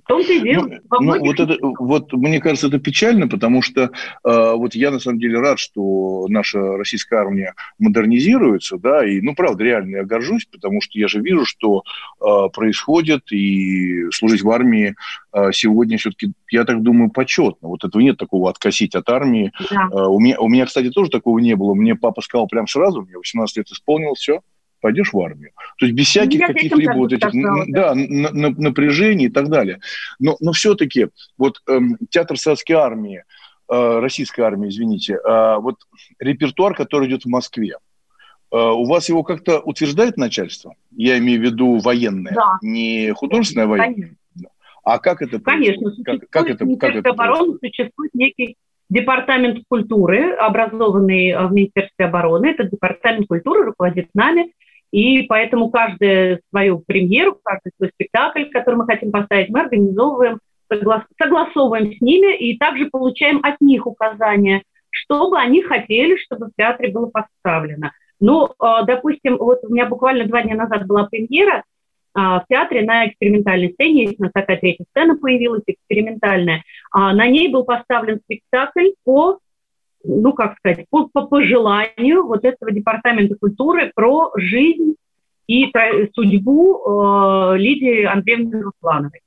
Том-то 0.07 0.33
и 0.33 0.39
дело. 0.39 0.67
Ну, 0.67 0.79
ну 1.01 1.19
вот, 1.19 1.39
это, 1.39 1.57
вот 1.62 2.13
мне 2.13 2.39
кажется, 2.39 2.67
это 2.67 2.79
печально, 2.79 3.27
потому 3.27 3.62
что 3.62 3.83
э, 3.83 3.89
вот 4.24 4.75
я 4.75 4.91
на 4.91 5.00
самом 5.00 5.19
деле 5.19 5.39
рад, 5.39 5.60
что 5.60 6.25
наша 6.27 6.60
российская 6.77 7.17
армия 7.17 7.53
модернизируется, 7.79 8.77
да, 8.77 9.05
и, 9.05 9.21
ну, 9.21 9.36
правда, 9.36 9.63
реально 9.63 9.98
я 9.98 10.03
горжусь, 10.03 10.45
потому 10.45 10.81
что 10.81 11.00
я 11.00 11.07
же 11.07 11.21
вижу, 11.21 11.45
что 11.45 11.83
э, 12.19 12.50
происходит, 12.53 13.31
и 13.31 14.10
служить 14.12 14.41
в 14.41 14.50
армии 14.50 14.95
э, 15.33 15.51
сегодня 15.53 15.98
все-таки, 15.98 16.33
я 16.50 16.65
так 16.65 16.81
думаю, 16.81 17.10
почетно. 17.10 17.69
Вот 17.69 17.83
этого 17.83 18.01
нет 18.01 18.17
такого 18.17 18.50
откосить 18.50 18.95
от 18.95 19.10
армии. 19.10 19.51
Да. 19.69 19.89
Э, 19.91 20.07
у, 20.07 20.19
меня, 20.19 20.39
у 20.39 20.50
меня, 20.50 20.65
кстати, 20.65 20.89
тоже 20.89 21.10
такого 21.10 21.39
не 21.39 21.55
было. 21.55 21.74
Мне 21.74 21.95
папа 21.95 22.21
сказал 22.21 22.48
прям 22.48 22.67
сразу, 22.67 23.01
мне 23.01 23.17
18 23.17 23.57
лет 23.57 23.67
исполнилось, 23.71 24.19
все, 24.19 24.41
пойдешь 24.81 25.13
в 25.13 25.19
армию. 25.19 25.51
То 25.77 25.85
есть 25.85 25.95
без 25.95 26.07
всяких 26.07 26.45
каких-либо 26.45 26.93
вот 26.93 27.13
этих 27.13 27.29
да, 27.69 27.93
на, 27.95 28.31
на, 28.31 28.50
напряжений 28.50 29.27
и 29.27 29.29
так 29.29 29.47
далее. 29.50 29.79
Но, 30.19 30.35
но 30.39 30.51
все-таки 30.51 31.07
вот 31.38 31.61
эм, 31.69 31.97
театр 32.09 32.38
советской 32.38 32.73
армии, 32.73 33.23
э, 33.71 34.00
российской 34.00 34.41
армии, 34.41 34.69
извините, 34.69 35.13
э, 35.13 35.55
вот 35.59 35.77
репертуар, 36.19 36.75
который 36.75 37.07
идет 37.07 37.23
в 37.23 37.29
Москве, 37.29 37.77
э, 38.51 38.57
у 38.57 38.85
вас 38.85 39.07
его 39.07 39.23
как-то 39.23 39.59
утверждает 39.59 40.17
начальство? 40.17 40.75
Я 40.91 41.17
имею 41.19 41.39
в 41.39 41.43
виду 41.43 41.77
военное, 41.77 42.33
да. 42.33 42.57
не 42.61 43.11
художественное 43.11 43.67
военное. 43.67 43.93
Конечно. 43.93 44.17
А 44.83 44.97
как 44.97 45.21
это 45.21 45.39
Конечно, 45.39 45.91
как, 46.03 46.29
как 46.29 46.50
это, 46.50 46.65
как 46.75 46.95
это 46.95 47.09
обороны 47.11 47.57
существует 47.59 48.13
некий 48.15 48.57
департамент 48.91 49.63
культуры, 49.69 50.33
образованный 50.33 51.29
э, 51.29 51.47
в 51.47 51.53
Министерстве 51.53 52.05
обороны. 52.05 52.47
Этот 52.47 52.71
департамент 52.71 53.27
культуры 53.27 53.63
руководит 53.63 54.09
нами. 54.13 54.51
И 54.91 55.24
поэтому 55.24 55.69
каждую 55.69 56.41
свою 56.50 56.79
премьеру, 56.79 57.38
каждый 57.43 57.71
свой 57.77 57.89
спектакль, 57.93 58.45
который 58.45 58.75
мы 58.75 58.86
хотим 58.86 59.12
поставить, 59.12 59.50
мы 59.50 59.62
организовываем, 59.62 60.39
согласовываем 60.69 61.93
с 61.93 62.01
ними 62.01 62.38
и 62.38 62.57
также 62.57 62.86
получаем 62.89 63.39
от 63.43 63.60
них 63.62 63.88
указания, 63.88 64.63
что 64.89 65.29
бы 65.29 65.38
они 65.38 65.62
хотели, 65.62 66.17
чтобы 66.17 66.48
в 66.48 66.51
театре 66.57 66.91
было 66.91 67.10
поставлено. 67.10 67.91
Ну, 68.19 68.50
а, 68.60 68.83
допустим, 68.83 69.38
вот 69.38 69.60
у 69.63 69.74
меня 69.74 69.86
буквально 69.88 70.25
два 70.25 70.43
дня 70.43 70.55
назад 70.55 70.86
была 70.86 71.05
премьера 71.05 71.63
а, 72.13 72.41
в 72.41 72.48
театре 72.48 72.83
на 72.83 73.07
экспериментальной 73.07 73.74
сцене, 73.74 74.03
есть 74.03 74.19
у 74.19 74.24
нас 74.24 74.31
такая 74.33 74.57
третья 74.57 74.86
сцена 74.91 75.17
появилась, 75.17 75.63
экспериментальная. 75.65 76.63
А, 76.91 77.13
на 77.13 77.27
ней 77.27 77.48
был 77.48 77.63
поставлен 77.63 78.19
спектакль 78.19 78.89
по 79.03 79.39
ну, 80.03 80.34
как 80.34 80.58
сказать, 80.58 80.86
по, 80.89 81.08
по 81.08 81.27
пожеланию 81.27 82.25
вот 82.25 82.43
этого 82.46 82.72
департамента 82.72 83.36
культуры 83.36 83.91
про 83.93 84.31
жизнь 84.36 84.96
и 85.48 85.72
судьбу 86.13 86.77
э, 86.77 87.58
Лидии 87.58 88.03
Андреевны 88.03 88.62
Руслановой. 88.62 89.22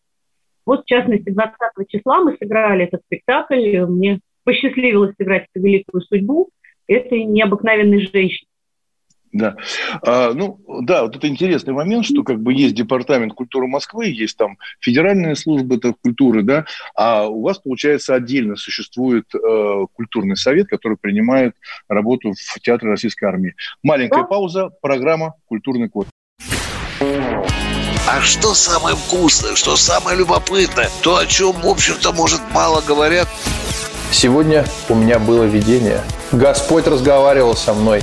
Вот, 0.65 0.83
в 0.83 0.87
частности, 0.87 1.31
20 1.31 1.55
числа 1.89 2.21
мы 2.23 2.37
сыграли 2.39 2.85
этот 2.85 3.03
спектакль, 3.05 3.81
мне 3.87 4.21
посчастливилось 4.45 5.15
сыграть 5.17 5.47
эту 5.53 5.65
великую 5.65 6.03
судьбу 6.03 6.49
этой 6.87 7.25
необыкновенной 7.25 8.01
женщины. 8.01 8.44
Да. 9.35 9.57
А, 10.03 10.33
ну, 10.33 10.61
да, 10.83 11.03
вот 11.03 11.17
это 11.17 11.27
интересный 11.27 11.75
момент, 11.75 12.07
что 12.07 12.23
как 12.23 12.41
бы 12.41 12.55
есть 12.55 12.77
департамент 12.77 13.35
культуры 13.35 13.67
Москвы, 13.67 14.07
есть 14.07 14.37
там 14.37 14.59
федеральная 14.79 15.35
служба 15.35 15.77
культуры, 16.01 16.45
да, 16.45 16.67
а 16.95 17.27
у 17.27 17.43
вас, 17.43 17.59
получается, 17.59 18.15
отдельно 18.15 18.55
существует 18.55 19.25
э, 19.35 19.87
культурный 19.93 20.37
совет, 20.37 20.69
который 20.69 20.97
принимает 20.97 21.57
работу 21.89 22.33
в 22.33 22.61
Театре 22.61 22.93
Российской 22.93 23.25
Армии. 23.25 23.57
Маленькая 23.83 24.23
да. 24.23 24.27
пауза, 24.27 24.71
программа 24.81 25.35
«Культурный 25.47 25.89
код». 25.89 26.07
А 27.01 28.21
что 28.21 28.55
самое 28.55 28.95
вкусное, 28.95 29.57
что 29.57 29.75
самое 29.75 30.17
любопытное, 30.17 30.89
то, 31.03 31.17
о 31.17 31.27
чем, 31.27 31.53
в 31.55 31.67
общем-то, 31.67 32.13
может, 32.13 32.41
мало 32.53 32.83
говорят? 32.83 33.29
Сегодня 34.13 34.65
у 34.89 34.95
меня 34.95 35.19
было 35.19 35.43
видение. 35.43 36.03
Господь 36.31 36.87
разговаривал 36.87 37.57
со 37.57 37.75
мной. 37.75 38.03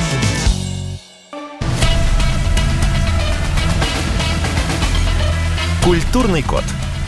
Культурный 5.91 6.41
код. 6.41 6.63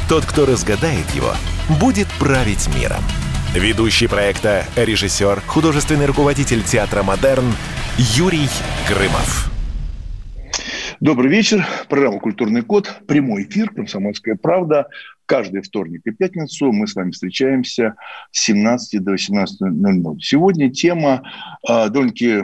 Тот, 0.10 0.25
кто 0.25 0.46
разгадает 0.46 1.10
его, 1.12 1.32
будет 1.80 2.08
править 2.20 2.68
миром. 2.75 3.02
Ведущий 3.56 4.08
проекта, 4.08 4.66
режиссер, 4.75 5.40
художественный 5.48 6.06
руководитель 6.06 6.62
театра 6.63 7.02
«Модерн» 7.02 7.46
Юрий 7.98 8.50
Грымов. 8.90 9.50
Добрый 11.00 11.32
вечер. 11.32 11.66
Программа 11.88 12.20
«Культурный 12.20 12.62
код». 12.62 12.94
Прямой 13.08 13.44
эфир 13.44 13.70
«Комсомольская 13.70 14.36
правда». 14.36 14.88
Каждый 15.25 15.62
вторник 15.62 16.02
и 16.04 16.12
пятницу 16.12 16.74
мы 16.74 16.86
с 16.86 16.96
вами 16.96 17.12
встречаемся 17.12 17.96
с 18.32 18.44
17 18.44 19.02
до 19.02 19.13
18.00. 19.13 20.20
Сегодня 20.20 20.70
тема 20.70 21.24
э, 21.66 21.88
довольно-таки 21.88 22.44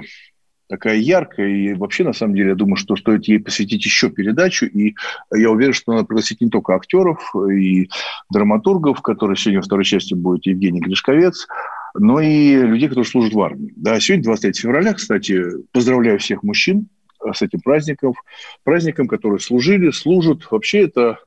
такая 0.69 0.97
яркая, 0.97 1.47
и 1.47 1.73
вообще, 1.73 2.03
на 2.03 2.13
самом 2.13 2.35
деле, 2.35 2.49
я 2.49 2.55
думаю, 2.55 2.75
что 2.75 2.95
стоит 2.95 3.27
ей 3.27 3.39
посвятить 3.39 3.83
еще 3.83 4.09
передачу, 4.11 4.65
и 4.67 4.95
я 5.33 5.49
уверен, 5.49 5.73
что 5.73 5.91
надо 5.91 6.05
пригласить 6.05 6.41
не 6.41 6.49
только 6.49 6.75
актеров 6.75 7.35
и 7.51 7.89
драматургов, 8.29 9.01
которые 9.01 9.35
сегодня 9.35 9.59
во 9.59 9.65
второй 9.65 9.83
части 9.83 10.13
будет 10.13 10.45
Евгений 10.45 10.79
Гришковец, 10.79 11.47
но 11.95 12.21
и 12.21 12.55
людей, 12.55 12.87
которые 12.87 13.09
служат 13.09 13.33
в 13.33 13.41
армии. 13.41 13.73
Да, 13.75 13.99
сегодня 13.99 14.25
23 14.25 14.61
февраля, 14.61 14.93
кстати, 14.93 15.43
поздравляю 15.71 16.19
всех 16.19 16.43
мужчин 16.43 16.87
с 17.33 17.41
этим 17.41 17.59
праздником, 17.61 18.13
праздником, 18.63 19.07
которые 19.07 19.39
служили, 19.39 19.89
служат. 19.89 20.49
Вообще 20.51 20.83
это 20.83 21.17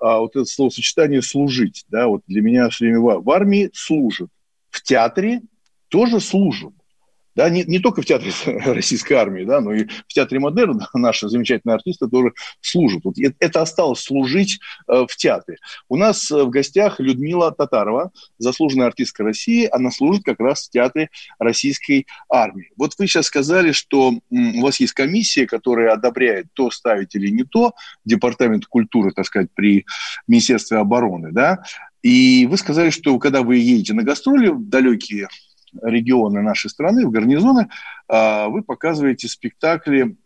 а, 0.00 0.18
вот 0.18 0.34
это 0.34 0.44
словосочетание 0.44 1.22
«служить», 1.22 1.84
да, 1.88 2.08
вот 2.08 2.22
для 2.26 2.42
меня 2.42 2.68
все 2.68 2.86
время 2.86 3.00
в 3.00 3.30
армии 3.30 3.70
служат, 3.72 4.28
в 4.70 4.82
театре 4.82 5.42
тоже 5.88 6.20
служат. 6.20 6.72
Да, 7.38 7.48
не, 7.50 7.62
не 7.62 7.78
только 7.78 8.02
в 8.02 8.04
театре 8.04 8.32
российской 8.66 9.12
армии, 9.12 9.44
да, 9.44 9.60
но 9.60 9.72
и 9.72 9.84
в 9.84 10.12
театре 10.12 10.40
модерн 10.40 10.82
наши 10.94 11.28
замечательные 11.28 11.76
артисты 11.76 12.08
тоже 12.08 12.32
служат. 12.60 13.04
Вот 13.04 13.14
это 13.38 13.62
осталось 13.62 14.00
служить 14.00 14.58
э, 14.88 15.06
в 15.08 15.16
театре. 15.16 15.58
У 15.88 15.94
нас 15.94 16.32
э, 16.32 16.42
в 16.42 16.50
гостях 16.50 16.98
Людмила 16.98 17.52
Татарова, 17.52 18.10
заслуженная 18.38 18.88
артистка 18.88 19.22
России. 19.22 19.68
Она 19.70 19.92
служит 19.92 20.24
как 20.24 20.40
раз 20.40 20.66
в 20.66 20.70
театре 20.70 21.10
российской 21.38 22.08
армии. 22.28 22.72
Вот 22.76 22.94
вы 22.98 23.06
сейчас 23.06 23.26
сказали, 23.26 23.70
что 23.70 24.14
у 24.30 24.60
вас 24.60 24.80
есть 24.80 24.94
комиссия, 24.94 25.46
которая 25.46 25.92
одобряет 25.92 26.46
то 26.54 26.72
ставить 26.72 27.14
или 27.14 27.28
не 27.28 27.44
то, 27.44 27.72
департамент 28.04 28.66
культуры, 28.66 29.12
так 29.12 29.26
сказать, 29.26 29.50
при 29.54 29.86
Министерстве 30.26 30.78
обороны, 30.78 31.30
да, 31.30 31.60
и 32.02 32.46
вы 32.46 32.56
сказали, 32.56 32.90
что 32.90 33.18
когда 33.18 33.42
вы 33.42 33.56
едете 33.56 33.92
на 33.92 34.02
гастроли 34.02 34.48
в 34.48 34.68
далекие 34.68 35.28
регионы 35.82 36.42
нашей 36.42 36.70
страны, 36.70 37.06
в 37.06 37.10
гарнизоны, 37.10 37.68
а, 38.08 38.48
вы 38.48 38.62
показываете 38.62 39.28
спектакли 39.28 40.16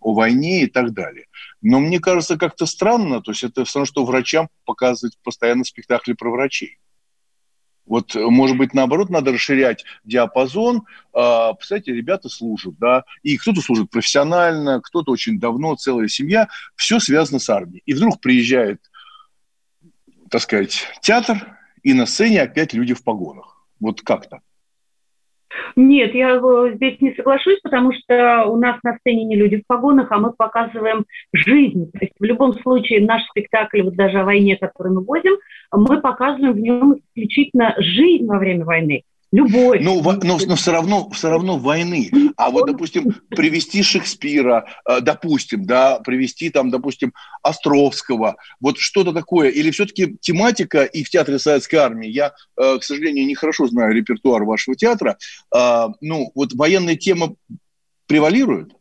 о 0.00 0.14
войне 0.14 0.64
и 0.64 0.66
так 0.66 0.92
далее. 0.92 1.26
Но 1.62 1.80
мне 1.80 2.00
кажется, 2.00 2.36
как-то 2.36 2.66
странно, 2.66 3.20
то 3.20 3.32
есть 3.32 3.44
это 3.44 3.64
все 3.64 3.80
равно, 3.80 3.86
что 3.86 4.04
врачам 4.04 4.48
показывать 4.64 5.18
постоянно 5.22 5.64
спектакли 5.64 6.12
про 6.12 6.30
врачей. 6.30 6.78
Вот, 7.86 8.14
может 8.14 8.56
быть, 8.56 8.72
наоборот, 8.72 9.10
надо 9.10 9.32
расширять 9.32 9.84
диапазон. 10.04 10.86
А, 11.12 11.52
представляете, 11.52 11.92
ребята 11.92 12.28
служат, 12.28 12.78
да, 12.78 13.04
и 13.22 13.36
кто-то 13.36 13.60
служит 13.60 13.90
профессионально, 13.90 14.80
кто-то 14.80 15.12
очень 15.12 15.38
давно, 15.38 15.74
целая 15.76 16.08
семья. 16.08 16.48
Все 16.76 16.98
связано 16.98 17.38
с 17.38 17.48
армией. 17.50 17.82
И 17.84 17.92
вдруг 17.92 18.20
приезжает, 18.20 18.80
так 20.30 20.40
сказать, 20.40 20.86
театр, 21.02 21.58
и 21.82 21.92
на 21.92 22.06
сцене 22.06 22.40
опять 22.40 22.72
люди 22.72 22.94
в 22.94 23.04
погонах. 23.04 23.66
Вот 23.80 24.00
как 24.00 24.30
то 24.30 24.40
нет, 25.76 26.14
я 26.14 26.40
здесь 26.74 27.00
не 27.00 27.14
соглашусь, 27.14 27.60
потому 27.62 27.92
что 27.92 28.44
у 28.46 28.56
нас 28.56 28.78
на 28.82 28.96
сцене 28.98 29.24
не 29.24 29.36
люди 29.36 29.56
в 29.56 29.66
погонах, 29.66 30.10
а 30.10 30.18
мы 30.18 30.32
показываем 30.32 31.04
жизнь. 31.32 31.90
То 31.92 31.98
есть 32.00 32.14
в 32.18 32.24
любом 32.24 32.54
случае 32.54 33.04
наш 33.04 33.22
спектакль, 33.24 33.82
вот 33.82 33.94
даже 33.94 34.18
о 34.18 34.24
войне, 34.24 34.56
который 34.56 34.92
мы 34.92 35.02
возим, 35.02 35.36
мы 35.72 36.00
показываем 36.00 36.54
в 36.54 36.58
нем 36.58 36.94
исключительно 36.94 37.74
жизнь 37.78 38.26
во 38.26 38.38
время 38.38 38.64
войны. 38.64 39.02
Ну, 39.80 40.00
во- 40.00 40.14
но, 40.14 40.38
но 40.46 40.54
все 40.54 40.70
равно, 40.70 41.10
все 41.10 41.28
равно 41.28 41.58
войны. 41.58 42.08
А 42.36 42.50
вот, 42.50 42.66
допустим, 42.66 43.12
привести 43.30 43.82
Шекспира, 43.82 44.64
э, 44.88 45.00
допустим, 45.00 45.66
да, 45.66 45.98
привести 45.98 46.50
там, 46.50 46.70
допустим, 46.70 47.12
Островского, 47.42 48.36
вот 48.60 48.78
что-то 48.78 49.12
такое. 49.12 49.48
Или 49.48 49.72
все-таки 49.72 50.16
тематика 50.20 50.84
и 50.84 51.02
в 51.02 51.10
Театре 51.10 51.40
Советской 51.40 51.76
Армии, 51.76 52.08
я, 52.08 52.32
э, 52.56 52.78
к 52.78 52.84
сожалению, 52.84 53.26
не 53.26 53.34
хорошо 53.34 53.66
знаю 53.66 53.92
репертуар 53.92 54.44
вашего 54.44 54.76
театра, 54.76 55.18
э, 55.52 55.86
ну, 56.00 56.30
вот 56.36 56.54
военная 56.54 56.94
тема 56.94 57.34
превалирует? 58.06 58.72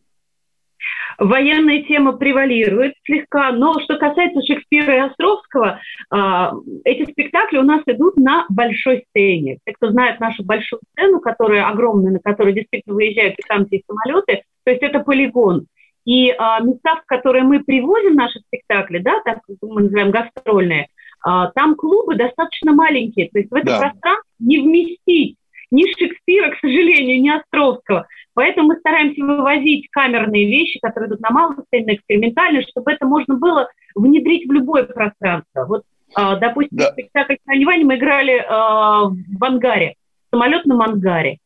Военная 1.17 1.83
тема 1.83 2.13
превалирует 2.13 2.93
слегка, 3.05 3.51
но 3.51 3.79
что 3.79 3.97
касается 3.97 4.41
Шекспира 4.41 4.95
и 4.95 4.99
Островского, 4.99 5.79
а, 6.09 6.53
эти 6.83 7.09
спектакли 7.09 7.57
у 7.57 7.63
нас 7.63 7.81
идут 7.85 8.17
на 8.17 8.45
большой 8.49 9.05
сцене. 9.09 9.59
Те, 9.65 9.73
кто 9.73 9.91
знает 9.91 10.19
нашу 10.19 10.43
большую 10.43 10.81
сцену, 10.91 11.19
которая 11.19 11.67
огромная, 11.67 12.13
на 12.13 12.19
которую 12.19 12.53
действительно 12.53 12.95
выезжают 12.95 13.35
и 13.37 13.43
танки, 13.47 13.75
и 13.75 13.83
самолеты, 13.87 14.43
то 14.63 14.71
есть 14.71 14.83
это 14.83 14.99
полигон. 14.99 15.65
И 16.05 16.31
а, 16.31 16.59
места, 16.59 16.95
в 17.01 17.05
которые 17.05 17.43
мы 17.43 17.63
привозим 17.63 18.15
наши 18.15 18.39
спектакли, 18.39 18.99
да, 18.99 19.21
так 19.23 19.39
мы 19.61 19.83
называем 19.83 20.11
гастрольные, 20.11 20.87
а, 21.23 21.51
там 21.51 21.75
клубы 21.75 22.15
достаточно 22.15 22.73
маленькие, 22.73 23.29
то 23.29 23.39
есть 23.39 23.49
в 23.49 23.55
это 23.55 23.67
да. 23.67 23.79
пространство 23.79 24.33
не 24.39 24.59
вместить 24.59 25.37
ни 25.73 25.91
Шекспира, 25.97 26.51
к 26.51 26.59
сожалению, 26.59 27.21
ни 27.21 27.29
Островского. 27.29 28.05
Поэтому 28.35 28.69
мы 28.69 28.75
стараемся 28.77 29.23
вывозить 29.23 29.89
камерные 29.89 30.45
вещи, 30.45 30.79
которые 30.79 31.09
идут 31.09 31.21
на 31.21 31.31
малую 31.31 31.65
сцену, 31.67 31.87
на 31.87 31.95
экспериментальную, 31.95 32.63
чтобы 32.69 32.91
это 32.91 33.05
можно 33.05 33.35
было 33.35 33.67
внедрить 33.95 34.47
в 34.47 34.51
любое 34.51 34.83
пространство. 34.83 35.65
Вот, 35.65 35.83
э, 36.17 36.39
допустим, 36.39 36.77
да. 36.77 36.91
спектакль 36.91 37.35
«Ваня» 37.45 37.85
мы 37.85 37.95
играли 37.95 38.35
э, 38.35 38.45
в 38.47 39.43
ангаре, 39.43 39.95
в 40.27 40.35
самолетном 40.35 40.81
ангаре 40.81 41.37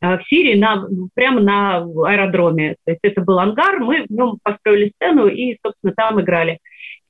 э, 0.00 0.18
в 0.18 0.22
Сирии, 0.28 0.58
на, 0.58 0.86
прямо 1.14 1.40
на 1.40 1.76
аэродроме. 1.78 2.76
То 2.84 2.92
есть 2.92 3.00
это 3.02 3.22
был 3.22 3.38
ангар, 3.38 3.80
мы 3.80 4.04
в 4.04 4.10
нем 4.10 4.38
построили 4.42 4.92
сцену 4.96 5.26
и, 5.26 5.58
собственно, 5.64 5.94
там 5.96 6.20
играли. 6.20 6.58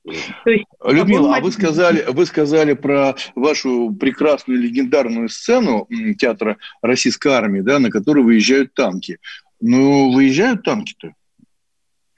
Есть, 0.05 0.65
Людмила, 0.83 1.35
а 1.35 1.39
вы 1.39 1.51
сказали, 1.51 2.05
вы 2.07 2.25
сказали 2.25 2.73
про 2.73 3.15
вашу 3.33 3.91
прекрасную 3.91 4.59
легендарную 4.59 5.29
сцену 5.29 5.87
театра 6.19 6.57
российской 6.81 7.29
армии, 7.29 7.61
да, 7.61 7.79
на 7.79 7.89
которую 7.89 8.25
выезжают 8.25 8.73
танки. 8.73 9.19
Ну, 9.59 10.11
выезжают 10.13 10.63
танки-то? 10.63 11.13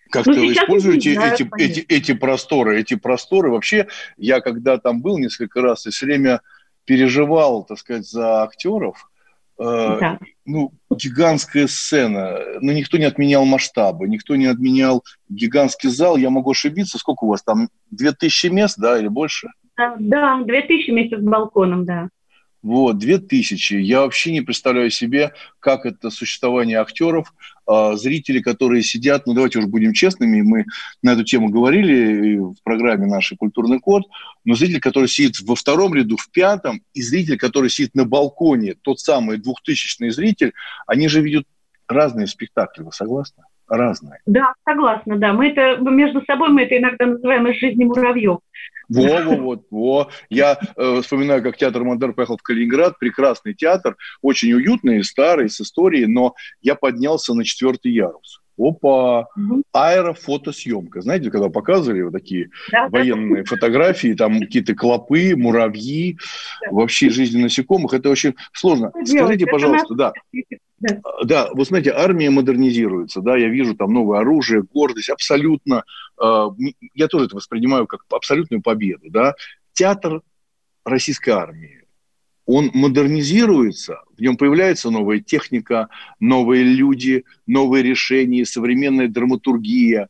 Как-то 0.09 0.31
ну, 0.31 0.47
вы 0.47 0.53
используете 0.53 1.13
знаю, 1.13 1.33
эти, 1.33 1.49
эти, 1.57 1.79
эти 1.87 2.13
просторы, 2.13 2.79
эти 2.79 2.95
просторы. 2.95 3.51
Вообще, 3.51 3.87
я 4.17 4.41
когда 4.41 4.77
там 4.77 5.01
был 5.01 5.17
несколько 5.17 5.61
раз, 5.61 5.85
и 5.85 5.89
все 5.89 6.05
время 6.05 6.41
переживал, 6.85 7.63
так 7.63 7.79
сказать, 7.79 8.07
за 8.07 8.43
актеров, 8.43 9.09
Э, 9.59 9.97
да. 9.99 10.19
Ну, 10.45 10.71
гигантская 10.89 11.67
сцена, 11.67 12.39
но 12.61 12.71
никто 12.71 12.97
не 12.97 13.05
отменял 13.05 13.43
масштабы, 13.45 14.07
никто 14.07 14.35
не 14.35 14.45
отменял 14.45 15.03
гигантский 15.29 15.89
зал. 15.89 16.17
Я 16.17 16.29
могу 16.29 16.51
ошибиться, 16.51 16.97
сколько 16.97 17.25
у 17.25 17.29
вас 17.29 17.43
там? 17.43 17.69
Две 17.91 18.11
тысячи 18.11 18.47
мест, 18.47 18.77
да, 18.77 18.99
или 18.99 19.07
больше? 19.07 19.49
Да, 19.77 19.95
да, 19.99 20.41
две 20.43 20.61
тысячи 20.61 20.91
вместе 20.91 21.17
с 21.17 21.21
балконом, 21.21 21.85
да. 21.85 22.09
Вот, 22.63 22.97
две 22.97 23.19
тысячи. 23.19 23.75
Я 23.75 24.01
вообще 24.01 24.31
не 24.31 24.41
представляю 24.41 24.89
себе, 24.89 25.31
как 25.59 25.85
это 25.85 26.09
существование 26.09 26.79
актеров, 26.79 27.33
э, 27.65 27.93
зрители, 27.95 28.41
которые 28.41 28.81
сидят, 28.81 29.27
ну 29.27 29.33
давайте 29.33 29.59
уже 29.59 29.67
будем 29.67 29.93
честными, 29.93 30.41
мы 30.41 30.65
на 31.03 31.11
эту 31.11 31.23
тему 31.23 31.49
говорили 31.49 32.37
в 32.39 32.55
программе 32.63 33.05
нашей 33.05 33.37
«Культурный 33.37 33.79
код», 33.79 34.03
но 34.43 34.55
зритель, 34.55 34.81
который 34.81 35.07
сидит 35.07 35.39
во 35.41 35.55
втором 35.55 35.93
ряду, 35.93 36.17
в 36.17 36.29
пятом, 36.31 36.81
и 36.93 37.01
зритель, 37.01 37.37
который 37.37 37.69
сидит 37.69 37.93
на 37.93 38.05
балконе, 38.05 38.73
тот 38.81 38.99
самый 38.99 39.37
двухтысячный 39.37 40.09
зритель, 40.09 40.53
они 40.87 41.07
же 41.07 41.21
видят 41.21 41.45
разные 41.87 42.27
спектакли, 42.27 42.81
вы 42.81 42.91
согласны? 42.91 43.43
Разные. 43.67 44.19
Да, 44.25 44.53
согласна, 44.63 45.17
да. 45.17 45.33
Мы 45.33 45.49
это 45.49 45.77
между 45.81 46.23
собой 46.25 46.49
мы 46.49 46.63
это 46.63 46.77
иногда 46.77 47.05
называем 47.05 47.47
из 47.47 47.59
жизни 47.59 47.83
муравьев. 47.83 48.39
Во, 48.89 49.21
во, 49.21 49.35
вот, 49.35 49.67
во. 49.69 50.09
Я 50.29 50.57
э, 50.75 51.01
вспоминаю, 51.01 51.43
как 51.43 51.57
театр 51.57 51.83
Модерн 51.83 52.13
поехал 52.13 52.37
в 52.37 52.41
Калининград, 52.41 52.97
прекрасный 52.99 53.53
театр, 53.53 53.97
очень 54.21 54.53
уютный, 54.53 55.03
старый, 55.03 55.49
с 55.49 55.59
историей, 55.59 56.05
но 56.05 56.35
я 56.61 56.75
поднялся 56.75 57.33
на 57.33 57.43
четвертый 57.43 57.91
ярус. 57.91 58.41
Опа, 58.57 59.27
угу. 59.35 59.61
аэрофотосъемка. 59.71 61.01
Знаете, 61.01 61.29
когда 61.29 61.49
показывали 61.49 62.01
вот 62.01 62.13
такие 62.13 62.49
да, 62.71 62.87
военные 62.89 63.43
да. 63.43 63.49
фотографии, 63.49 64.15
там 64.15 64.39
какие-то 64.39 64.73
клопы, 64.73 65.35
муравьи, 65.35 66.17
да. 66.61 66.71
вообще 66.71 67.11
жизнь 67.11 67.39
насекомых, 67.39 67.93
это 67.93 68.09
очень 68.09 68.33
сложно. 68.53 68.89
Что 68.89 69.05
Скажите, 69.05 69.45
делать? 69.45 69.51
пожалуйста, 69.51 69.93
да. 69.93 70.13
Да. 70.79 71.01
да, 71.23 71.49
вы 71.53 71.65
знаете, 71.65 71.91
армия 71.91 72.29
модернизируется, 72.29 73.21
да, 73.21 73.35
я 73.35 73.47
вижу 73.47 73.75
там 73.75 73.93
новое 73.93 74.19
оружие, 74.19 74.61
гордость, 74.61 75.09
абсолютно, 75.09 75.83
э, 76.21 76.47
я 76.93 77.07
тоже 77.07 77.25
это 77.25 77.35
воспринимаю 77.35 77.87
как 77.87 78.01
абсолютную 78.11 78.61
победу, 78.61 79.09
да. 79.09 79.33
Театр 79.73 80.21
российской 80.85 81.31
армии, 81.31 81.87
он 82.45 82.71
модернизируется, 82.73 84.03
в 84.15 84.21
нем 84.21 84.37
появляется 84.37 84.89
новая 84.89 85.19
техника, 85.19 85.89
новые 86.19 86.63
люди, 86.63 87.25
новые 87.45 87.83
решения, 87.83 88.45
современная 88.45 89.09
драматургия. 89.09 90.07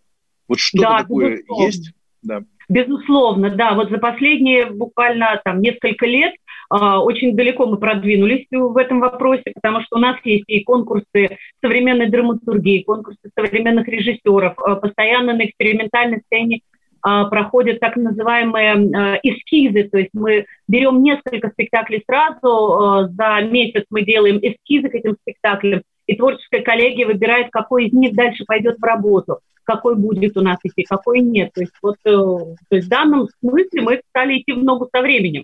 Вот 0.47 0.59
что 0.59 0.81
да, 0.81 0.99
такое 0.99 1.37
безусловно. 1.37 1.65
есть? 1.65 1.91
Да. 2.21 2.43
Безусловно, 2.69 3.55
да. 3.55 3.73
Вот 3.73 3.89
за 3.89 3.97
последние 3.97 4.67
буквально 4.67 5.41
там 5.43 5.61
несколько 5.61 6.05
лет 6.05 6.33
а, 6.35 6.46
очень 6.69 7.35
далеко 7.35 7.65
мы 7.65 7.77
продвинулись 7.77 8.45
в 8.51 8.77
этом 8.77 8.99
вопросе, 8.99 9.51
потому 9.55 9.81
что 9.81 9.97
у 9.97 9.99
нас 9.99 10.17
есть 10.23 10.45
и 10.47 10.63
конкурсы 10.63 11.37
современной 11.61 12.09
драматургии, 12.09 12.83
конкурсы 12.83 13.29
современных 13.37 13.87
режиссеров, 13.87 14.53
а, 14.59 14.75
постоянно 14.75 15.33
на 15.33 15.45
экспериментальной 15.45 16.21
сцене 16.25 16.61
а, 17.01 17.25
проходят 17.25 17.79
так 17.79 17.95
называемые 17.95 19.19
эскизы, 19.23 19.83
то 19.83 19.97
есть 19.97 20.11
мы 20.13 20.45
берем 20.67 21.01
несколько 21.03 21.49
спектаклей 21.49 22.03
сразу, 22.05 23.09
за 23.13 23.41
месяц 23.49 23.85
мы 23.89 24.03
делаем 24.03 24.39
эскизы 24.41 24.89
к 24.89 24.95
этим 24.95 25.15
спектаклям, 25.21 25.83
и 26.05 26.15
творческая 26.15 26.61
коллегия 26.61 27.05
выбирает, 27.05 27.47
какой 27.51 27.87
из 27.87 27.93
них 27.93 28.13
дальше 28.13 28.43
пойдет 28.45 28.77
в 28.79 28.83
работу, 28.83 29.39
какой 29.63 29.95
будет 29.95 30.37
у 30.37 30.41
нас 30.41 30.57
идти, 30.63 30.83
какой 30.83 31.19
нет. 31.19 31.51
То 31.53 31.61
есть 31.61 31.73
вот 31.81 31.97
э, 32.05 32.09
то 32.09 32.75
есть 32.75 32.87
в 32.87 32.89
данном 32.89 33.27
смысле 33.39 33.81
мы 33.81 34.01
стали 34.09 34.39
идти 34.39 34.53
в 34.53 34.63
ногу 34.63 34.89
со 34.93 35.01
временем 35.01 35.43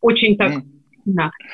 очень 0.00 0.36
так 0.36 0.62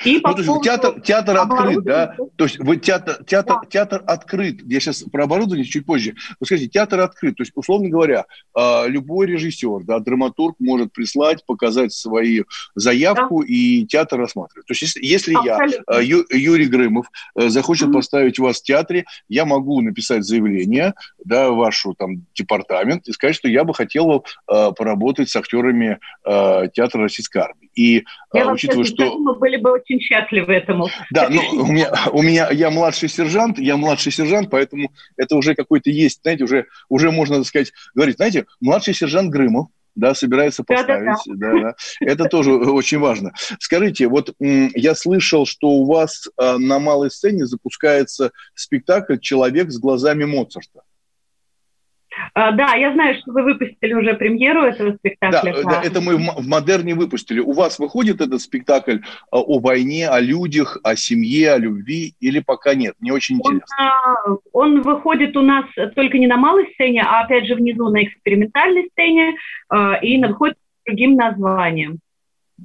И 0.04 0.20
ну, 0.24 0.34
то 0.34 0.42
есть 0.42 0.62
театр, 0.62 1.00
театр 1.02 1.36
открыт, 1.36 1.84
да? 1.84 2.16
То 2.36 2.44
есть 2.44 2.58
вы 2.58 2.78
театр, 2.78 3.22
театр, 3.24 3.56
да. 3.62 3.68
театр 3.68 4.02
открыт. 4.06 4.60
Я 4.64 4.80
сейчас 4.80 5.02
про 5.02 5.24
оборудование 5.24 5.64
чуть 5.64 5.84
позже. 5.84 6.14
Вы 6.40 6.46
скажите, 6.46 6.70
театр 6.70 7.00
открыт. 7.00 7.36
То 7.36 7.42
есть, 7.42 7.52
условно 7.54 7.88
говоря, 7.88 8.24
а, 8.54 8.86
любой 8.86 9.26
режиссер, 9.26 9.84
да, 9.84 9.98
драматург 9.98 10.56
может 10.58 10.92
прислать, 10.92 11.44
показать 11.44 11.92
свою 11.92 12.46
заявку, 12.74 13.42
да. 13.42 13.46
и 13.48 13.84
театр 13.86 14.18
рассматривает. 14.18 14.66
То 14.66 14.72
есть, 14.72 14.82
если, 14.82 15.04
если 15.04 15.32
я, 15.44 15.58
а, 15.86 16.00
Ю, 16.00 16.24
Юрий 16.30 16.66
Грымов, 16.66 17.06
э, 17.34 17.48
захочет 17.48 17.88
mm-hmm. 17.88 17.92
поставить 17.92 18.38
вас 18.38 18.60
в 18.60 18.62
театре, 18.62 19.04
я 19.28 19.44
могу 19.44 19.80
написать 19.82 20.24
заявление, 20.24 20.94
да, 21.24 21.50
вашу 21.50 21.94
там 21.94 22.24
департамент 22.34 23.06
и 23.08 23.12
сказать, 23.12 23.36
что 23.36 23.48
я 23.48 23.64
бы 23.64 23.74
хотел 23.74 24.24
э, 24.48 24.70
поработать 24.76 25.28
с 25.28 25.36
актерами 25.36 25.98
э, 26.24 26.68
театра 26.72 27.02
российской 27.02 27.38
армии. 27.38 27.70
И 27.74 28.04
я 28.32 28.50
учитывая, 28.50 28.84
что 28.84 29.18
были 29.42 29.56
бы 29.56 29.72
очень 29.72 29.98
счастливы 29.98 30.52
этому. 30.54 30.88
Да, 31.10 31.28
ну, 31.28 31.42
у 31.50 31.66
меня, 31.66 31.92
у 32.12 32.22
меня, 32.22 32.48
я 32.52 32.70
младший 32.70 33.08
сержант, 33.08 33.58
я 33.58 33.76
младший 33.76 34.12
сержант, 34.12 34.50
поэтому 34.50 34.92
это 35.16 35.34
уже 35.34 35.56
какой-то 35.56 35.90
есть, 35.90 36.20
знаете, 36.22 36.44
уже, 36.44 36.66
уже 36.88 37.10
можно, 37.10 37.38
так 37.38 37.46
сказать, 37.46 37.72
говорить, 37.92 38.16
знаете, 38.16 38.46
младший 38.60 38.94
сержант 38.94 39.32
Грымов, 39.32 39.66
да, 39.96 40.14
собирается 40.14 40.62
поставить. 40.62 41.18
Да, 41.26 41.52
да, 41.52 41.60
да. 41.60 41.74
Это 41.98 42.26
тоже 42.26 42.52
очень 42.52 43.00
важно. 43.00 43.32
Скажите, 43.58 44.06
вот 44.06 44.32
я 44.38 44.94
слышал, 44.94 45.44
что 45.44 45.70
у 45.70 45.86
вас 45.86 46.28
э, 46.40 46.56
на 46.58 46.78
малой 46.78 47.10
сцене 47.10 47.44
запускается 47.44 48.30
спектакль 48.54 49.18
«Человек 49.18 49.72
с 49.72 49.78
глазами 49.78 50.24
Моцарта». 50.24 50.82
А, 52.34 52.52
да, 52.52 52.74
я 52.74 52.92
знаю, 52.92 53.14
что 53.16 53.32
вы 53.32 53.42
выпустили 53.42 53.94
уже 53.94 54.14
премьеру 54.14 54.62
этого 54.62 54.94
спектакля. 54.96 55.54
Да, 55.62 55.70
да 55.70 55.82
это 55.82 56.00
мы 56.00 56.16
в 56.16 56.46
Модерне 56.46 56.94
выпустили. 56.94 57.40
У 57.40 57.52
вас 57.52 57.78
выходит 57.78 58.20
этот 58.20 58.40
спектакль 58.40 58.98
а, 59.30 59.38
о 59.38 59.58
войне, 59.58 60.08
о 60.08 60.20
людях, 60.20 60.78
о 60.82 60.96
семье, 60.96 61.52
о 61.52 61.58
любви 61.58 62.14
или 62.20 62.40
пока 62.40 62.74
нет? 62.74 62.94
Не 63.00 63.12
очень 63.12 63.36
интересно. 63.36 63.64
Он, 64.26 64.38
он 64.52 64.82
выходит 64.82 65.36
у 65.36 65.42
нас 65.42 65.64
только 65.94 66.18
не 66.18 66.26
на 66.26 66.36
малой 66.36 66.70
сцене, 66.74 67.02
а 67.02 67.22
опять 67.22 67.46
же 67.46 67.54
внизу 67.54 67.88
на 67.88 68.04
экспериментальной 68.04 68.88
сцене 68.92 69.34
а, 69.68 69.94
и 69.96 70.18
выходит 70.18 70.56
с 70.56 70.86
другим 70.86 71.16
названием. 71.16 71.98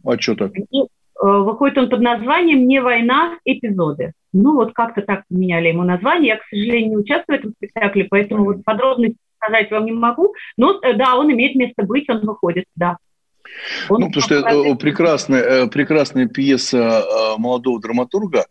А 0.06 0.20
что 0.20 0.36
так? 0.36 0.52
И, 0.58 0.84
выходит 1.20 1.78
он 1.78 1.90
под 1.90 2.02
названием 2.02 2.68
«Не 2.68 2.80
война. 2.80 3.38
Эпизоды». 3.44 4.12
Ну, 4.34 4.54
вот 4.54 4.74
как-то 4.74 5.02
так 5.02 5.24
поменяли 5.30 5.70
ему 5.70 5.84
название. 5.84 6.34
Я, 6.34 6.38
к 6.38 6.44
сожалению, 6.50 6.90
не 6.90 6.98
участвую 6.98 7.38
в 7.38 7.40
этом 7.40 7.54
спектакле, 7.58 8.06
поэтому 8.06 8.44
вот 8.44 8.64
подробности 8.64 9.18
сказать 9.38 9.72
вам 9.72 9.86
не 9.86 9.92
могу, 9.92 10.34
но 10.58 10.80
э, 10.82 10.94
да, 10.94 11.16
он 11.16 11.32
имеет 11.32 11.56
место 11.56 11.84
быть, 11.84 12.10
он 12.10 12.22
выходит, 12.22 12.66
да. 12.76 12.98
Он 13.88 14.02
ну, 14.02 14.08
потому 14.08 14.24
что 14.24 14.36
это 14.36 14.76
прекрасная, 14.76 15.42
э, 15.42 15.68
прекрасная 15.68 16.28
пьеса 16.28 16.78
э, 16.78 17.38
молодого 17.38 17.80
драматурга 17.80 18.46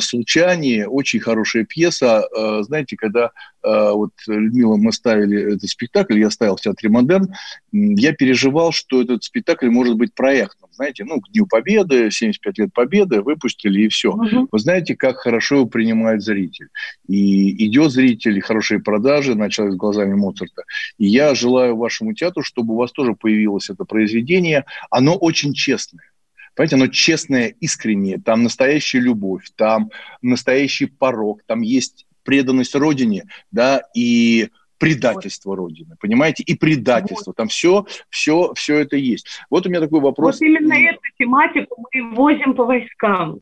«Случане», 0.00 0.86
очень 0.86 1.18
хорошая 1.18 1.64
пьеса. 1.64 2.28
Знаете, 2.62 2.96
когда 2.96 3.32
вот 3.62 4.12
Людмила, 4.28 4.76
мы 4.76 4.92
ставили 4.92 5.54
этот 5.54 5.68
спектакль, 5.68 6.20
я 6.20 6.30
ставил 6.30 6.56
в 6.56 6.60
Театре 6.60 6.88
Модерн, 6.88 7.34
я 7.72 8.12
переживал, 8.12 8.70
что 8.70 9.02
этот 9.02 9.24
спектакль 9.24 9.68
может 9.68 9.96
быть 9.96 10.14
проектным. 10.14 10.65
Знаете, 10.76 11.04
ну, 11.04 11.20
к 11.20 11.30
Дню 11.30 11.46
Победы, 11.46 12.10
75 12.10 12.58
лет 12.58 12.72
Победы, 12.72 13.22
выпустили 13.22 13.82
и 13.82 13.88
все. 13.88 14.10
Угу. 14.10 14.48
Вы 14.52 14.58
знаете, 14.58 14.94
как 14.94 15.16
хорошо 15.16 15.56
его 15.56 15.66
принимает 15.66 16.22
зритель. 16.22 16.68
И 17.08 17.66
идет 17.66 17.90
зритель, 17.90 18.36
и 18.36 18.40
хорошие 18.40 18.80
продажи, 18.80 19.34
началось 19.34 19.72
с 19.74 19.76
глазами 19.76 20.14
Моцарта. 20.14 20.62
И 20.98 21.06
я 21.06 21.34
желаю 21.34 21.76
вашему 21.76 22.12
театру, 22.12 22.42
чтобы 22.42 22.74
у 22.74 22.76
вас 22.76 22.92
тоже 22.92 23.14
появилось 23.14 23.70
это 23.70 23.84
произведение. 23.84 24.64
Оно 24.90 25.16
очень 25.16 25.54
честное. 25.54 26.10
Понимаете, 26.54 26.76
оно 26.76 26.86
честное, 26.88 27.54
искреннее, 27.60 28.18
там 28.18 28.42
настоящая 28.42 29.00
любовь, 29.00 29.44
там 29.56 29.90
настоящий 30.22 30.86
порог, 30.86 31.42
там 31.46 31.60
есть 31.60 32.06
преданность 32.22 32.74
Родине, 32.74 33.24
да, 33.50 33.82
и 33.94 34.48
предательство 34.78 35.50
вот. 35.50 35.56
Родины, 35.56 35.96
понимаете, 36.00 36.42
и 36.42 36.54
предательство. 36.54 37.30
Вот. 37.30 37.36
Там 37.36 37.48
все, 37.48 37.86
все, 38.10 38.52
все 38.54 38.78
это 38.78 38.96
есть. 38.96 39.26
Вот 39.50 39.66
у 39.66 39.70
меня 39.70 39.80
такой 39.80 40.00
вопрос. 40.00 40.40
Вот 40.40 40.46
именно 40.46 40.74
эту 40.74 41.00
тематику 41.18 41.86
мы 41.92 42.14
возим 42.14 42.54
по 42.54 42.64
войскам, 42.64 43.40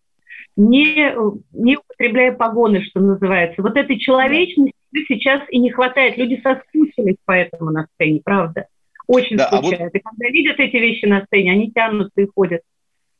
не, 0.57 1.12
не 1.53 1.77
употребляя 1.77 2.33
погоны, 2.33 2.83
что 2.83 3.01
называется. 3.01 3.62
Вот 3.62 3.77
этой 3.77 3.99
человечности 3.99 4.75
сейчас 5.09 5.42
и 5.49 5.59
не 5.59 5.70
хватает. 5.70 6.16
Люди 6.16 6.40
соскучились 6.42 7.16
поэтому 7.25 7.70
на 7.70 7.87
сцене, 7.94 8.20
правда? 8.25 8.66
Очень 9.07 9.37
да, 9.37 9.49
скучают. 9.49 9.81
А 9.81 9.85
вот... 9.85 9.94
И 9.94 9.99
когда 9.99 10.29
видят 10.29 10.59
эти 10.59 10.77
вещи 10.77 11.07
на 11.07 11.25
сцене, 11.27 11.53
они 11.53 11.73
тянутся 11.73 12.20
и 12.20 12.27
ходят. 12.33 12.62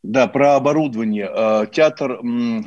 Да, 0.03 0.29
про 0.29 0.57
оборудование. 0.57 1.29
Э, 1.35 1.67
театр 1.71 2.21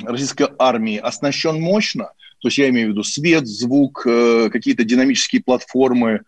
российской 0.04 0.48
армии 0.58 0.98
оснащен 0.98 1.60
мощно– 1.60 2.12
то 2.40 2.48
есть 2.48 2.58
я 2.58 2.68
имею 2.68 2.88
в 2.88 2.90
виду 2.92 3.02
свет, 3.02 3.46
звук, 3.46 4.06
э, 4.06 4.48
какие-то 4.50 4.84
динамические 4.84 5.42
платформы. 5.42 6.22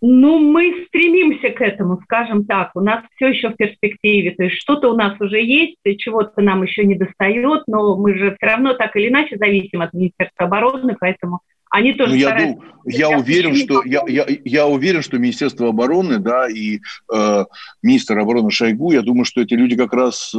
Ну, 0.00 0.38
мы 0.38 0.84
стремимся 0.86 1.50
к 1.50 1.60
этому, 1.60 2.00
скажем 2.04 2.44
так. 2.44 2.70
У 2.76 2.80
нас 2.80 3.02
все 3.16 3.28
еще 3.28 3.48
в 3.48 3.56
перспективе. 3.56 4.30
То 4.30 4.44
есть 4.44 4.56
что-то 4.56 4.92
у 4.92 4.96
нас 4.96 5.20
уже 5.20 5.42
есть, 5.42 5.76
чего-то 5.98 6.40
нам 6.40 6.62
еще 6.62 6.84
не 6.84 6.94
достает, 6.94 7.64
но 7.66 7.96
мы 7.96 8.16
же 8.16 8.36
все 8.36 8.46
равно 8.46 8.74
так 8.74 8.94
или 8.94 9.08
иначе 9.08 9.36
зависим 9.36 9.82
от 9.82 9.92
Министерства 9.92 10.46
обороны, 10.46 10.96
поэтому 10.98 11.40
они 11.70 11.92
тоже 11.94 12.12
ну, 12.12 12.16
я, 12.16 12.38
дум, 12.38 12.62
я 12.84 13.08
уверен, 13.10 13.54
что 13.54 13.82
я, 13.84 14.02
я, 14.06 14.26
я 14.44 14.66
уверен, 14.66 15.02
что 15.02 15.18
Министерство 15.18 15.68
обороны, 15.68 16.18
да, 16.18 16.48
и 16.48 16.80
э, 17.12 17.44
министр 17.82 18.18
обороны 18.18 18.50
Шойгу, 18.50 18.92
я 18.92 19.02
думаю, 19.02 19.24
что 19.24 19.40
эти 19.40 19.54
люди 19.54 19.76
как 19.76 19.92
раз 19.92 20.32
э, 20.34 20.38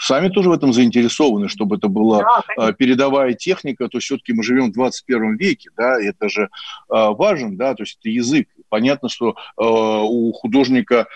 сами 0.00 0.28
тоже 0.28 0.48
в 0.48 0.52
этом 0.52 0.72
заинтересованы, 0.72 1.48
чтобы 1.48 1.76
это 1.76 1.88
была 1.88 2.22
да, 2.56 2.68
э, 2.68 2.72
передовая 2.72 3.34
техника. 3.34 3.88
То 3.88 3.98
есть 3.98 4.06
все-таки 4.06 4.32
мы 4.32 4.42
живем 4.42 4.70
в 4.70 4.74
21 4.74 5.36
веке, 5.36 5.70
да, 5.76 6.00
и 6.00 6.06
это 6.06 6.28
же 6.28 6.42
э, 6.44 6.48
важен, 6.88 7.56
да, 7.56 7.74
то 7.74 7.82
есть 7.82 7.98
это 8.00 8.08
язык. 8.08 8.48
Понятно, 8.68 9.08
что 9.08 9.30
э, 9.30 9.34
у 9.58 10.32
художника 10.32 11.06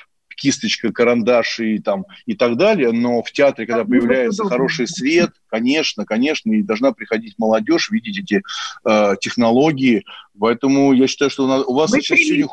кисточка, 0.40 0.92
карандаш 0.92 1.60
и, 1.60 1.78
там, 1.78 2.06
и 2.24 2.34
так 2.34 2.56
далее, 2.56 2.92
но 2.92 3.22
в 3.22 3.30
театре, 3.30 3.66
когда 3.66 3.84
появляется 3.84 4.44
хороший 4.44 4.88
свет, 4.88 5.30
конечно, 5.48 6.06
конечно, 6.06 6.50
и 6.52 6.62
должна 6.62 6.92
приходить 6.92 7.34
молодежь, 7.38 7.90
видеть 7.90 8.20
эти 8.20 8.42
э, 8.84 9.16
технологии, 9.20 10.04
поэтому 10.38 10.92
я 10.92 11.06
считаю, 11.06 11.30
что 11.30 11.44
у, 11.44 11.46
нас, 11.46 11.64
у 11.66 11.74
вас 11.74 11.92
Мы 11.92 12.00
сейчас 12.00 12.18
сегодня... 12.18 12.48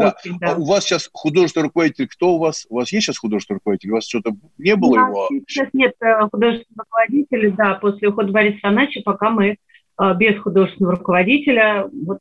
Да. 0.00 0.14
Очень, 0.20 0.38
да. 0.38 0.52
А 0.52 0.56
у 0.56 0.64
вас 0.64 0.84
сейчас 0.84 1.10
художественный 1.12 1.64
руководитель, 1.64 2.06
кто 2.06 2.34
у 2.34 2.38
вас? 2.38 2.66
У 2.68 2.76
вас 2.76 2.92
есть 2.92 3.06
сейчас 3.06 3.18
художественный 3.18 3.56
руководитель? 3.56 3.90
У 3.90 3.94
вас 3.94 4.06
что-то 4.06 4.30
не 4.58 4.76
было 4.76 4.92
у 4.92 5.08
его? 5.08 5.28
Сейчас 5.48 5.68
нет 5.72 5.94
э, 6.00 6.28
художественного 6.30 6.84
руководителя, 6.84 7.50
да, 7.52 7.74
после 7.74 8.08
ухода 8.08 8.30
Бориса 8.30 8.58
Санача, 8.62 9.00
пока 9.04 9.30
мы 9.30 9.56
э, 10.00 10.14
без 10.16 10.40
художественного 10.40 10.96
руководителя 10.96 11.88
вот, 11.92 12.18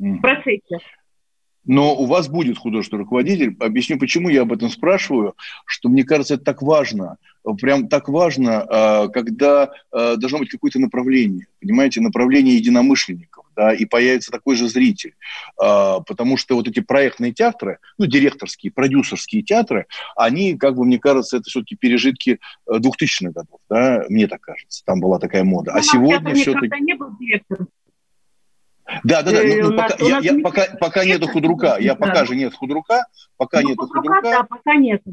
mm. 0.00 0.16
в 0.16 0.20
процессе. 0.20 0.78
Но 1.66 1.94
у 1.94 2.06
вас 2.06 2.28
будет 2.28 2.58
художественный 2.58 3.00
руководитель. 3.00 3.56
Объясню, 3.60 3.98
почему 3.98 4.28
я 4.28 4.42
об 4.42 4.52
этом 4.52 4.70
спрашиваю, 4.70 5.34
что 5.66 5.88
мне 5.88 6.04
кажется, 6.04 6.34
это 6.34 6.44
так 6.44 6.62
важно. 6.62 7.16
Прям 7.60 7.88
так 7.88 8.08
важно, 8.08 8.62
а, 8.62 9.08
когда 9.08 9.70
а, 9.92 10.16
должно 10.16 10.38
быть 10.38 10.50
какое-то 10.50 10.78
направление, 10.78 11.46
понимаете, 11.60 12.00
направление 12.00 12.56
единомышленников, 12.56 13.44
да, 13.54 13.74
и 13.74 13.84
появится 13.84 14.30
такой 14.30 14.56
же 14.56 14.68
зритель. 14.68 15.14
А, 15.60 16.00
потому 16.00 16.38
что 16.38 16.54
вот 16.54 16.68
эти 16.68 16.80
проектные 16.80 17.32
театры, 17.32 17.78
ну, 17.98 18.06
директорские, 18.06 18.72
продюсерские 18.72 19.42
театры, 19.42 19.86
они, 20.16 20.56
как 20.56 20.76
бы, 20.76 20.86
мне 20.86 20.98
кажется, 20.98 21.36
это 21.36 21.50
все-таки 21.50 21.76
пережитки 21.76 22.40
2000-х 22.68 23.30
годов, 23.32 23.60
да, 23.68 24.04
мне 24.08 24.26
так 24.26 24.40
кажется, 24.40 24.82
там 24.86 25.00
была 25.00 25.18
такая 25.18 25.44
мода. 25.44 25.72
Ну, 25.72 25.78
а 25.78 25.82
сегодня 25.82 26.34
все-таки... 26.34 26.80
не 26.80 26.94
был 26.94 27.14
директором. 27.18 27.68
Да, 29.02 29.22
да, 29.22 29.32
да. 29.32 29.42
Ну, 29.42 29.70
ну, 29.70 29.76
пока, 29.76 29.96
я, 30.04 30.18
я, 30.18 30.40
пока, 30.42 30.66
пока 30.78 31.04
нету 31.04 31.26
худрука. 31.26 31.78
Я 31.78 31.94
пока 31.94 32.24
же 32.24 32.36
нет 32.36 32.54
худрука. 32.54 33.06
Пока 33.36 33.60
ну, 33.60 33.70
нету 33.70 33.86
худрука. 33.86 34.20
Да, 34.22 34.42
пока 34.42 34.74
нету. 34.76 35.10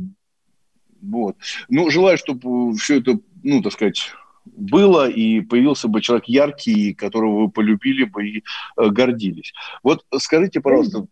Вот. 1.01 1.37
Ну, 1.69 1.89
желаю, 1.89 2.17
чтобы 2.17 2.75
все 2.77 2.99
это, 2.99 3.19
ну, 3.43 3.61
так 3.61 3.73
сказать, 3.73 4.11
было, 4.45 5.09
и 5.09 5.41
появился 5.41 5.87
бы 5.87 6.01
человек 6.01 6.25
яркий, 6.27 6.93
которого 6.93 7.43
вы 7.43 7.51
полюбили 7.51 8.03
бы 8.05 8.27
и 8.27 8.43
э, 8.77 8.89
гордились. 8.89 9.53
Вот 9.83 10.03
скажите, 10.17 10.61
пожалуйста, 10.61 11.05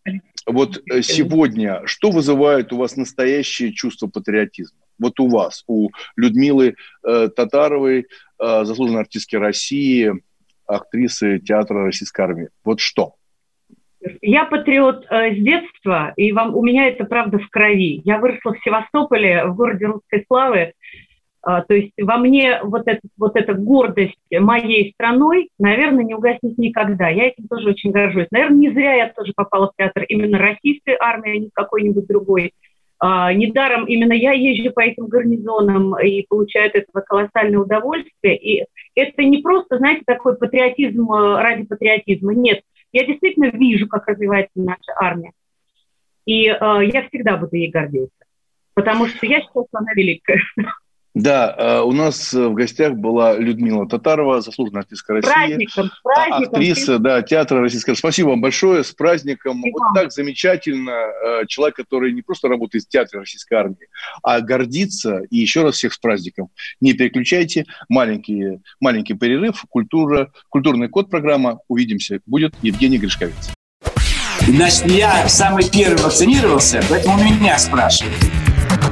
вот 0.46 0.82
э, 0.92 1.02
сегодня 1.02 1.86
что 1.86 2.12
вызывает 2.12 2.74
у 2.74 2.78
вас 2.78 2.96
настоящее 2.96 3.74
чувство 3.74 4.08
патриотизма? 4.08 4.80
Вот 4.98 5.20
у 5.20 5.30
вас, 5.30 5.64
у 5.68 5.90
Людмилы 6.16 6.76
э, 7.04 7.30
Татаровой, 7.36 8.08
э, 8.40 8.66
заслуженной 8.66 9.02
артистки 9.02 9.36
России, 9.36 10.12
актрисы 10.70 11.40
театра 11.40 11.86
российской 11.86 12.22
армии. 12.22 12.50
Вот 12.64 12.80
что? 12.80 13.16
Я 14.22 14.46
патриот 14.46 15.06
э, 15.10 15.36
с 15.36 15.44
детства, 15.44 16.14
и 16.16 16.32
вам, 16.32 16.56
у 16.56 16.64
меня 16.64 16.88
это 16.88 17.04
правда 17.04 17.38
в 17.38 17.50
крови. 17.50 18.02
Я 18.06 18.18
выросла 18.18 18.54
в 18.54 18.64
Севастополе, 18.64 19.46
в 19.46 19.56
городе 19.56 19.88
русской 19.88 20.24
славы. 20.28 20.58
Э, 20.58 20.72
то 21.68 21.74
есть 21.74 21.92
во 22.00 22.18
мне 22.18 22.60
вот, 22.64 22.88
это, 22.88 23.02
вот 23.18 23.36
эта 23.36 23.54
гордость 23.54 24.16
моей 24.32 24.94
страной, 24.94 25.50
наверное, 25.60 26.06
не 26.06 26.16
угаснет 26.16 26.58
никогда. 26.58 27.10
Я 27.10 27.26
этим 27.26 27.48
тоже 27.50 27.70
очень 27.70 27.92
горжусь. 27.92 28.28
Наверное, 28.32 28.58
не 28.58 28.72
зря 28.72 28.94
я 28.94 29.10
тоже 29.10 29.34
попала 29.36 29.70
в 29.70 29.76
театр 29.76 30.04
именно 30.08 30.38
российской 30.38 30.96
армии, 30.98 31.36
а 31.36 31.40
не 31.40 31.50
какой-нибудь 31.54 32.08
другой. 32.08 32.54
Uh, 33.02 33.34
недаром 33.34 33.86
именно 33.86 34.12
я 34.12 34.34
езжу 34.34 34.74
по 34.74 34.82
этим 34.82 35.08
гарнизонам 35.08 35.98
и 36.00 36.26
получаю 36.28 36.68
от 36.68 36.76
этого 36.76 37.00
колоссальное 37.00 37.60
удовольствие. 37.60 38.38
И 38.38 38.66
это 38.94 39.24
не 39.24 39.42
просто, 39.42 39.78
знаете, 39.78 40.02
такой 40.06 40.36
патриотизм 40.36 41.10
э, 41.10 41.42
ради 41.42 41.64
патриотизма. 41.64 42.34
Нет, 42.34 42.62
я 42.92 43.06
действительно 43.06 43.52
вижу, 43.52 43.88
как 43.88 44.06
развивается 44.06 44.52
наша 44.56 44.92
армия. 44.98 45.32
И 46.26 46.48
э, 46.48 46.56
я 46.60 47.08
всегда 47.08 47.38
буду 47.38 47.56
ей 47.56 47.72
гордиться. 47.72 48.12
Потому 48.74 49.08
что 49.08 49.26
я 49.26 49.40
считаю, 49.40 49.66
что 49.70 49.78
она 49.78 49.94
великая. 49.96 50.42
Да, 51.16 51.56
э, 51.58 51.82
у 51.82 51.92
нас 51.92 52.34
э, 52.34 52.48
в 52.48 52.54
гостях 52.54 52.94
была 52.94 53.36
Людмила 53.36 53.88
Татарова, 53.88 54.42
заслуженная 54.42 54.82
артистка 54.82 55.14
России. 55.16 55.32
Праздником, 55.32 55.88
с 55.88 56.02
праздником. 56.04 56.54
Актриса, 56.54 57.00
да, 57.00 57.22
театра 57.24 57.62
российского. 57.62 57.96
Спасибо 57.96 58.30
вам 58.30 58.42
большое, 58.42 58.84
с 58.84 58.92
праздником. 58.92 59.66
И 59.66 59.72
вот 59.72 59.80
вам. 59.82 59.96
так 59.96 60.12
замечательно. 60.12 60.92
Э, 60.92 61.46
человек, 61.48 61.76
который 61.78 62.14
не 62.14 62.22
просто 62.22 62.48
работает 62.48 62.86
в 62.86 62.90
театре 62.90 63.20
российской 63.20 63.56
армии, 63.56 63.88
а 64.22 64.40
гордится. 64.42 65.22
И 65.32 65.38
еще 65.38 65.64
раз 65.64 65.76
всех 65.76 65.94
с 65.94 65.98
праздником. 65.98 66.50
Не 66.80 66.94
переключайте. 66.94 67.66
Маленький, 67.90 68.60
маленький 68.80 69.16
перерыв. 69.16 69.66
Культура, 69.68 70.32
культурный 70.50 70.90
код 70.90 71.10
программа. 71.10 71.60
Увидимся. 71.68 72.20
Будет 72.28 72.54
Евгений 72.62 73.00
Гришковец. 73.00 73.52
Значит, 74.42 74.86
я 74.88 75.28
самый 75.28 75.70
первый 75.70 76.02
вакцинировался, 76.02 76.82
поэтому 76.90 77.18
меня 77.24 77.58
спрашивают. 77.58 78.49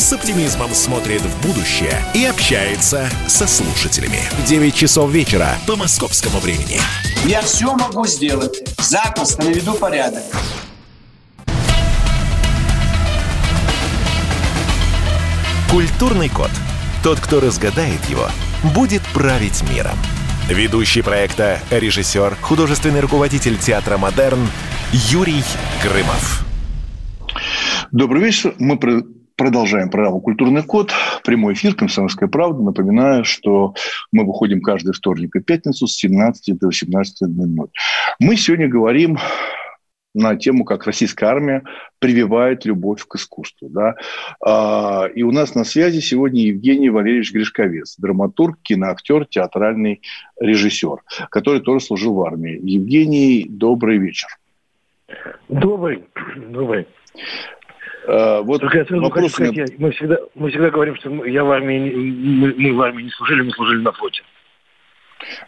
с 0.00 0.14
оптимизмом 0.14 0.70
смотрит 0.72 1.20
в 1.20 1.46
будущее 1.46 2.02
и 2.14 2.24
общается 2.24 3.10
со 3.28 3.46
слушателями. 3.46 4.18
9 4.46 4.74
часов 4.74 5.10
вечера 5.10 5.58
по 5.66 5.76
московскому 5.76 6.40
времени. 6.40 6.80
Я 7.26 7.42
все 7.42 7.74
могу 7.74 8.06
сделать. 8.06 8.62
Запросто 8.78 9.44
наведу 9.44 9.74
порядок. 9.74 10.22
Культурный 15.70 16.30
код. 16.30 16.50
Тот, 17.04 17.20
кто 17.20 17.40
разгадает 17.40 18.02
его, 18.08 18.28
будет 18.74 19.02
править 19.12 19.62
миром. 19.70 19.98
Ведущий 20.48 21.02
проекта, 21.02 21.60
режиссер, 21.70 22.36
художественный 22.40 23.00
руководитель 23.00 23.58
театра 23.58 23.98
«Модерн» 23.98 24.48
Юрий 24.92 25.44
Грымов. 25.82 26.46
Добрый 27.92 28.22
вечер. 28.22 28.54
Мы 28.58 28.78
Продолжаем 29.40 29.88
программу 29.88 30.20
«Культурный 30.20 30.62
код». 30.62 30.92
Прямой 31.24 31.54
эфир 31.54 31.74
«Комсомольская 31.74 32.28
правда». 32.28 32.62
Напоминаю, 32.62 33.24
что 33.24 33.72
мы 34.12 34.26
выходим 34.26 34.60
каждый 34.60 34.92
вторник 34.92 35.34
и 35.34 35.40
пятницу 35.40 35.86
с 35.86 35.96
17 35.96 36.58
до 36.58 36.68
18.00. 36.68 37.70
Мы 38.18 38.36
сегодня 38.36 38.68
говорим 38.68 39.16
на 40.12 40.36
тему, 40.36 40.66
как 40.66 40.84
российская 40.84 41.24
армия 41.24 41.62
прививает 42.00 42.66
любовь 42.66 43.02
к 43.06 43.14
искусству. 43.14 43.70
Да? 43.70 43.94
А, 44.44 45.06
и 45.06 45.22
у 45.22 45.32
нас 45.32 45.54
на 45.54 45.64
связи 45.64 46.00
сегодня 46.00 46.42
Евгений 46.42 46.90
Валерьевич 46.90 47.32
Гришковец, 47.32 47.96
драматург, 47.96 48.58
киноактер, 48.60 49.24
театральный 49.24 50.02
режиссер, 50.38 50.98
который 51.30 51.62
тоже 51.62 51.82
служил 51.82 52.12
в 52.12 52.22
армии. 52.24 52.60
Евгений, 52.62 53.46
добрый 53.48 53.96
вечер. 53.96 54.28
Добрый. 55.48 56.04
Добрый. 56.36 56.86
А, 58.06 58.42
вот 58.42 58.60
Только 58.60 58.78
я 58.78 59.00
вопрос... 59.00 59.32
Хочу 59.34 59.52
сказать, 59.52 59.78
мы, 59.78 59.90
всегда, 59.90 60.18
мы 60.34 60.50
всегда 60.50 60.70
говорим, 60.70 60.96
что 60.96 61.24
я 61.24 61.44
в 61.44 61.50
армии, 61.50 61.78
мы, 61.78 62.54
мы 62.56 62.72
в 62.72 62.80
армии 62.82 63.04
не 63.04 63.10
служили, 63.10 63.42
мы 63.42 63.52
служили 63.52 63.82
на 63.82 63.92
флоте. 63.92 64.22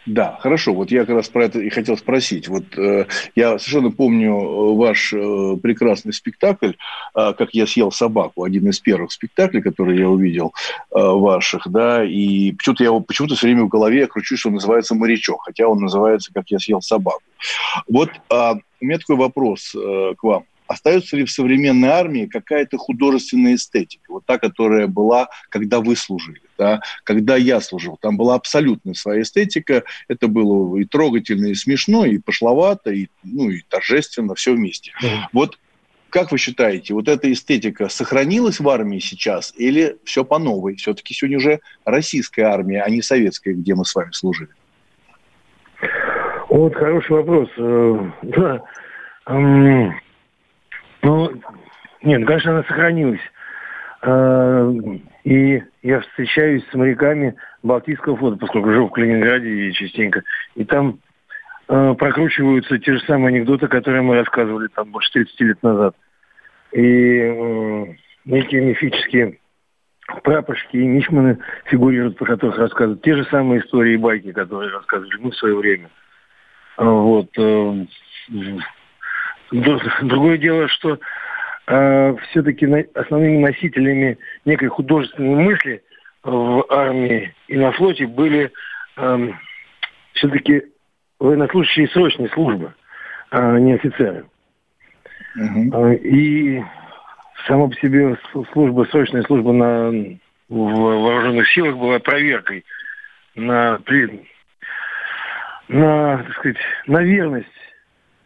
Да, 0.05 0.37
хорошо. 0.39 0.73
Вот 0.73 0.91
я 0.91 1.05
как 1.05 1.15
раз 1.15 1.29
про 1.29 1.45
это 1.45 1.59
и 1.59 1.69
хотел 1.69 1.97
спросить. 1.97 2.47
Вот 2.47 2.77
э, 2.77 3.05
я 3.35 3.57
совершенно 3.57 3.91
помню 3.91 4.31
э, 4.31 4.75
ваш 4.75 5.13
э, 5.13 5.57
прекрасный 5.61 6.13
спектакль 6.13 6.73
э, 7.15 7.33
«Как 7.33 7.53
я 7.53 7.65
съел 7.65 7.91
собаку», 7.91 8.43
один 8.43 8.69
из 8.69 8.79
первых 8.79 9.11
спектаклей, 9.11 9.61
которые 9.61 9.99
я 9.99 10.09
увидел 10.09 10.53
э, 10.91 10.99
ваших, 10.99 11.67
да, 11.69 12.03
и 12.03 12.51
почему-то 12.51 12.83
я 12.83 12.91
почему-то 12.99 13.35
все 13.35 13.47
время 13.47 13.63
в 13.63 13.69
голове 13.69 14.07
кручу, 14.07 14.37
что 14.37 14.49
он 14.49 14.55
называется 14.55 14.95
«Морячок», 14.95 15.43
хотя 15.43 15.67
он 15.67 15.79
называется 15.79 16.31
«Как 16.33 16.49
я 16.49 16.59
съел 16.59 16.81
собаку». 16.81 17.23
Вот 17.87 18.09
э, 18.09 18.53
у 18.81 18.85
меня 18.85 18.99
такой 18.99 19.15
вопрос 19.15 19.73
э, 19.75 20.13
к 20.17 20.23
вам 20.23 20.45
остается 20.67 21.17
ли 21.17 21.25
в 21.25 21.31
современной 21.31 21.89
армии 21.89 22.25
какая-то 22.25 22.77
художественная 22.77 23.55
эстетика, 23.55 24.11
вот 24.11 24.25
та, 24.25 24.37
которая 24.37 24.87
была, 24.87 25.29
когда 25.49 25.79
вы 25.79 25.95
служили, 25.95 26.41
да, 26.57 26.81
когда 27.03 27.35
я 27.35 27.61
служил. 27.61 27.97
Там 28.01 28.17
была 28.17 28.35
абсолютно 28.35 28.93
своя 28.93 29.21
эстетика, 29.21 29.83
это 30.07 30.27
было 30.27 30.77
и 30.77 30.85
трогательно, 30.85 31.47
и 31.47 31.55
смешно, 31.55 32.05
и 32.05 32.17
пошловато, 32.17 32.91
и, 32.91 33.07
ну, 33.23 33.49
и 33.49 33.61
торжественно, 33.67 34.35
все 34.35 34.53
вместе. 34.53 34.91
Mm-hmm. 35.01 35.19
Вот 35.33 35.59
как 36.13 36.31
вы 36.31 36.37
считаете, 36.37 36.93
вот 36.93 37.07
эта 37.07 37.31
эстетика 37.31 37.89
сохранилась 37.89 38.59
в 38.59 38.69
армии 38.69 38.99
сейчас 38.99 39.51
или 39.57 39.97
все 40.03 40.23
по 40.23 40.37
новой? 40.37 40.75
Все-таки 40.75 41.11
сегодня 41.15 41.37
уже 41.37 41.59
российская 41.85 42.43
армия, 42.43 42.83
а 42.83 42.89
не 42.91 43.01
советская, 43.01 43.55
где 43.55 43.73
мы 43.73 43.83
с 43.83 43.95
вами 43.95 44.11
служили. 44.11 44.51
Вот 46.49 46.75
хороший 46.75 47.13
вопрос. 47.13 47.49
Э, 47.57 48.11
да. 48.21 48.61
Ну, 51.03 51.29
нет, 52.01 52.21
ну, 52.21 52.25
конечно, 52.25 52.51
она 52.51 52.63
сохранилась. 52.63 53.19
А, 54.01 54.71
и 55.23 55.61
я 55.81 55.99
встречаюсь 56.01 56.63
с 56.69 56.73
моряками 56.73 57.35
Балтийского 57.61 58.17
флота, 58.17 58.37
поскольку 58.37 58.71
живу 58.71 58.87
в 58.87 58.91
Калининграде 58.91 59.49
и 59.49 59.73
частенько. 59.73 60.23
И 60.55 60.63
там 60.63 60.99
э, 61.67 61.93
прокручиваются 61.97 62.79
те 62.79 62.93
же 62.93 62.99
самые 63.01 63.29
анекдоты, 63.29 63.67
которые 63.67 64.01
мы 64.01 64.15
рассказывали 64.15 64.67
там 64.67 64.91
больше 64.91 65.11
30 65.13 65.39
лет 65.41 65.63
назад. 65.63 65.95
И 66.71 66.81
э, 66.81 67.85
некие 68.25 68.61
мифические 68.61 69.39
прапорщики 70.23 70.77
и 70.77 70.87
мичманы 70.87 71.39
фигурируют, 71.65 72.17
про 72.17 72.25
которых 72.25 72.57
рассказывают. 72.57 73.01
Те 73.01 73.15
же 73.15 73.25
самые 73.25 73.61
истории 73.61 73.93
и 73.93 73.97
байки, 73.97 74.31
которые 74.31 74.71
рассказывали 74.71 75.17
мы 75.19 75.31
в 75.31 75.37
свое 75.37 75.55
время. 75.55 75.89
Вот. 76.77 77.29
Другое 79.53 80.37
дело, 80.37 80.67
что 80.67 80.99
э, 81.67 82.15
все-таки 82.29 82.65
на, 82.65 82.83
основными 82.95 83.37
носителями 83.37 84.17
некой 84.45 84.69
художественной 84.69 85.35
мысли 85.35 85.83
в 86.23 86.65
армии 86.69 87.33
и 87.47 87.57
на 87.57 87.71
флоте 87.73 88.07
были 88.07 88.51
э, 88.97 89.29
все-таки 90.13 90.63
военнослужащие 91.19 91.87
срочной 91.89 92.29
службы, 92.29 92.73
а 93.29 93.59
не 93.59 93.73
офицеры. 93.73 94.25
Угу. 95.35 95.91
И 96.03 96.63
сама 97.47 97.67
по 97.67 97.75
себе 97.75 98.17
служба, 98.53 98.87
срочная 98.89 99.23
служба 99.23 99.51
на, 99.51 99.89
в 100.49 100.55
вооруженных 100.55 101.47
силах 101.51 101.77
была 101.77 101.99
проверкой 101.99 102.65
на, 103.35 103.79
на, 105.67 106.17
так 106.17 106.33
сказать, 106.37 106.57
на 106.87 107.03
верность 107.03 107.47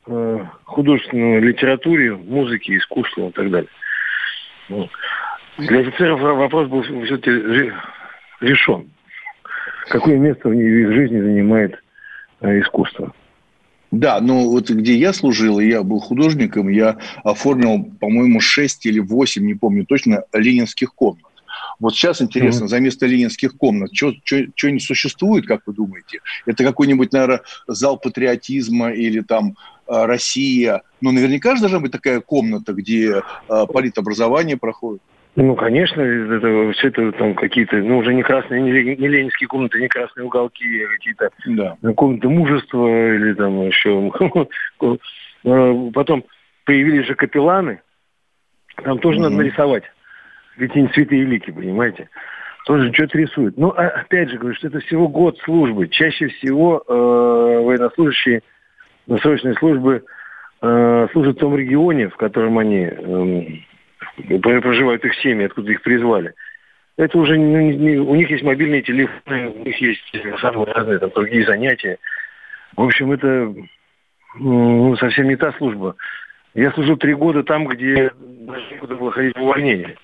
э, 0.08 0.46
художественной 0.64 1.40
литературе, 1.40 2.16
музыке, 2.16 2.78
искусству 2.78 3.30
и 3.30 3.32
так 3.32 3.50
далее. 3.52 3.70
Вот. 4.70 4.90
Для 5.58 5.80
офицеров 5.80 6.20
вопрос 6.20 6.68
был 6.70 6.84
все-таки 6.84 7.72
решен. 8.42 8.90
Какое 9.90 10.18
место 10.18 10.50
в 10.50 10.52
их 10.52 10.92
жизни 10.92 11.20
занимает 11.20 11.82
э, 12.42 12.60
искусство? 12.60 13.14
Да, 13.92 14.20
но 14.20 14.50
вот 14.50 14.70
где 14.70 14.96
я 14.96 15.14
служил, 15.14 15.60
и 15.60 15.68
я 15.68 15.82
был 15.82 16.00
художником, 16.00 16.68
я 16.68 16.98
оформил, 17.24 17.86
по-моему, 18.00 18.42
6 18.42 18.86
или 18.86 19.00
8, 19.00 19.46
не 19.46 19.54
помню 19.54 19.86
точно, 19.86 20.24
ленинских 20.34 20.94
комнат. 20.94 21.24
Вот 21.80 21.96
сейчас 21.96 22.22
интересно, 22.22 22.66
mm-hmm. 22.66 22.70
за 22.70 22.80
место 22.80 23.06
ленинских 23.06 23.56
комнат, 23.56 23.92
что-нибудь 23.94 24.84
существует, 24.84 25.48
как 25.48 25.62
вы 25.66 25.74
думаете? 25.74 26.20
Это 26.46 26.64
какой-нибудь, 26.64 27.14
наверное, 27.14 27.42
зал 27.68 27.98
патриотизма 27.98 28.92
или 28.92 29.22
там 29.22 29.56
Россия. 29.88 30.82
Но 31.02 31.12
наверняка 31.12 31.56
же 31.56 31.62
должна 31.62 31.80
быть 31.80 31.92
такая 31.92 32.22
комната, 32.22 32.74
где 32.74 33.22
а, 33.48 33.66
политобразование 33.66 34.58
проходит. 34.58 35.02
Ну, 35.36 35.56
конечно, 35.56 36.02
это, 36.02 36.72
все 36.74 36.88
это 36.88 37.12
там 37.12 37.36
какие-то, 37.36 37.76
ну, 37.76 38.00
уже 38.00 38.12
не 38.16 38.24
красные, 38.24 38.60
не, 38.60 38.72
не 38.72 39.08
ленинские 39.08 39.48
комнаты, 39.48 39.80
не 39.80 39.88
красные 39.88 40.26
уголки, 40.26 40.84
а 40.84 40.88
какие-то 40.88 41.30
да. 41.46 41.78
комнаты 41.94 42.28
мужества 42.28 42.88
или 43.14 43.34
там 43.36 43.62
еще. 43.62 44.12
Потом 45.94 46.26
появились 46.66 47.06
же 47.06 47.14
капелланы, 47.14 47.82
там 48.84 48.98
тоже 48.98 49.20
надо 49.20 49.36
нарисовать. 49.36 49.84
Ведь 50.58 50.76
не 50.76 50.88
святые 50.88 51.24
лики, 51.24 51.52
понимаете? 51.52 52.10
Тоже 52.66 52.92
что-то 52.92 53.20
рисуют. 53.20 53.58
Но, 53.58 53.70
опять 53.70 54.32
же, 54.32 54.40
говорю, 54.40 54.56
что 54.56 54.70
это 54.70 54.80
всего 54.80 55.08
год 55.08 55.38
службы. 55.46 55.88
Чаще 55.88 56.30
всего 56.30 56.84
э, 56.88 56.92
военнослужащие– 56.92 58.42
срочной 59.22 59.56
службе 59.56 60.04
э, 60.62 61.08
служат 61.12 61.38
в 61.38 61.40
том 61.40 61.56
регионе, 61.56 62.10
в 62.10 62.18
котором 62.18 62.58
они 62.58 62.82
э, 62.82 64.40
проживают 64.40 65.06
их 65.06 65.16
семьи, 65.16 65.46
откуда 65.46 65.72
их 65.72 65.82
призвали. 65.82 66.34
Это 66.98 67.18
уже 67.18 67.38
не, 67.38 67.76
не, 67.76 67.98
у 67.98 68.16
них 68.16 68.30
есть 68.30 68.44
мобильные 68.44 68.82
телефоны, 68.82 69.50
у 69.50 69.66
них 69.66 69.80
есть 69.80 70.02
самые 70.42 70.66
разные 70.66 71.00
там, 71.00 71.12
другие 71.14 71.46
занятия. 71.46 72.00
В 72.76 72.82
общем, 72.82 73.12
это 73.12 73.54
ну, 74.40 74.96
совсем 74.98 75.28
не 75.28 75.36
та 75.36 75.52
служба. 75.54 75.96
Я 76.54 76.72
служил 76.72 76.98
три 76.98 77.14
года 77.14 77.44
там, 77.44 77.68
где 77.68 78.12
даже 78.20 78.66
некуда 78.72 78.96
было 78.96 79.12
ходить 79.12 79.38
в 79.38 79.42
увольнение. 79.42 79.96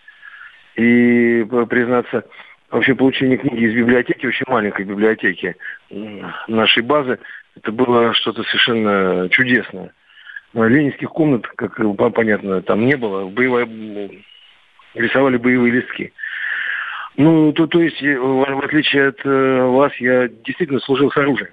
И, 0.75 1.45
признаться, 1.69 2.25
вообще 2.73 2.95
получение 2.95 3.37
книги 3.37 3.65
из 3.65 3.73
библиотеки, 3.73 4.25
очень 4.25 4.45
маленькой 4.47 4.85
библиотеки 4.85 5.55
нашей 6.47 6.81
базы, 6.83 7.19
это 7.55 7.71
было 7.71 8.13
что-то 8.13 8.43
совершенно 8.43 9.29
чудесное. 9.29 9.93
Ленинских 10.53 11.09
комнат, 11.09 11.47
как 11.47 11.79
понятно, 12.13 12.61
там 12.61 12.85
не 12.85 12.95
было. 12.95 13.27
Боевая... 13.27 13.67
Рисовали 14.93 15.37
боевые 15.37 15.73
листки. 15.73 16.13
Ну, 17.17 17.51
то, 17.53 17.65
то 17.65 17.81
есть, 17.81 18.01
э, 18.03 18.15
в 18.15 18.63
отличие 18.63 19.07
от 19.07 19.25
э, 19.25 19.61
вас, 19.63 19.91
я 19.97 20.27
действительно 20.27 20.79
служил 20.79 21.11
с 21.11 21.17
оружием. 21.17 21.51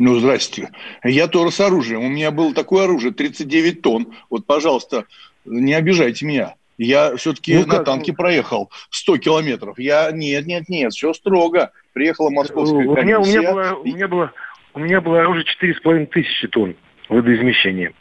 Ну, 0.00 0.16
здрасте. 0.16 0.70
Я 1.04 1.28
тоже 1.28 1.52
с 1.52 1.60
оружием. 1.60 2.04
У 2.04 2.08
меня 2.08 2.32
было 2.32 2.52
такое 2.52 2.84
оружие, 2.84 3.12
39 3.12 3.82
тонн. 3.82 4.12
Вот, 4.28 4.44
пожалуйста, 4.46 5.04
не 5.44 5.74
обижайте 5.74 6.26
меня. 6.26 6.54
Я 6.78 7.16
все-таки 7.16 7.58
ну, 7.58 7.66
на 7.66 7.84
танке 7.84 8.12
проехал 8.12 8.70
100 8.90 9.18
километров. 9.18 9.78
Я 9.78 10.10
нет, 10.12 10.46
нет, 10.46 10.68
нет, 10.68 10.92
все 10.92 11.12
строго. 11.12 11.72
Приехала 11.92 12.30
московская 12.30 12.86
у 12.86 12.94
комиссия. 12.94 13.18
Меня, 13.18 13.20
у, 13.20 13.24
меня 13.24 13.52
было, 13.52 13.74
у, 13.74 13.84
меня 13.84 14.08
было, 14.08 14.32
у 14.74 14.78
меня 14.78 15.00
было 15.00 15.20
оружие 15.20 15.44
4,5 15.60 16.06
тысячи 16.06 16.46
тонн 16.46 16.76
водоизмещения. 17.08 17.92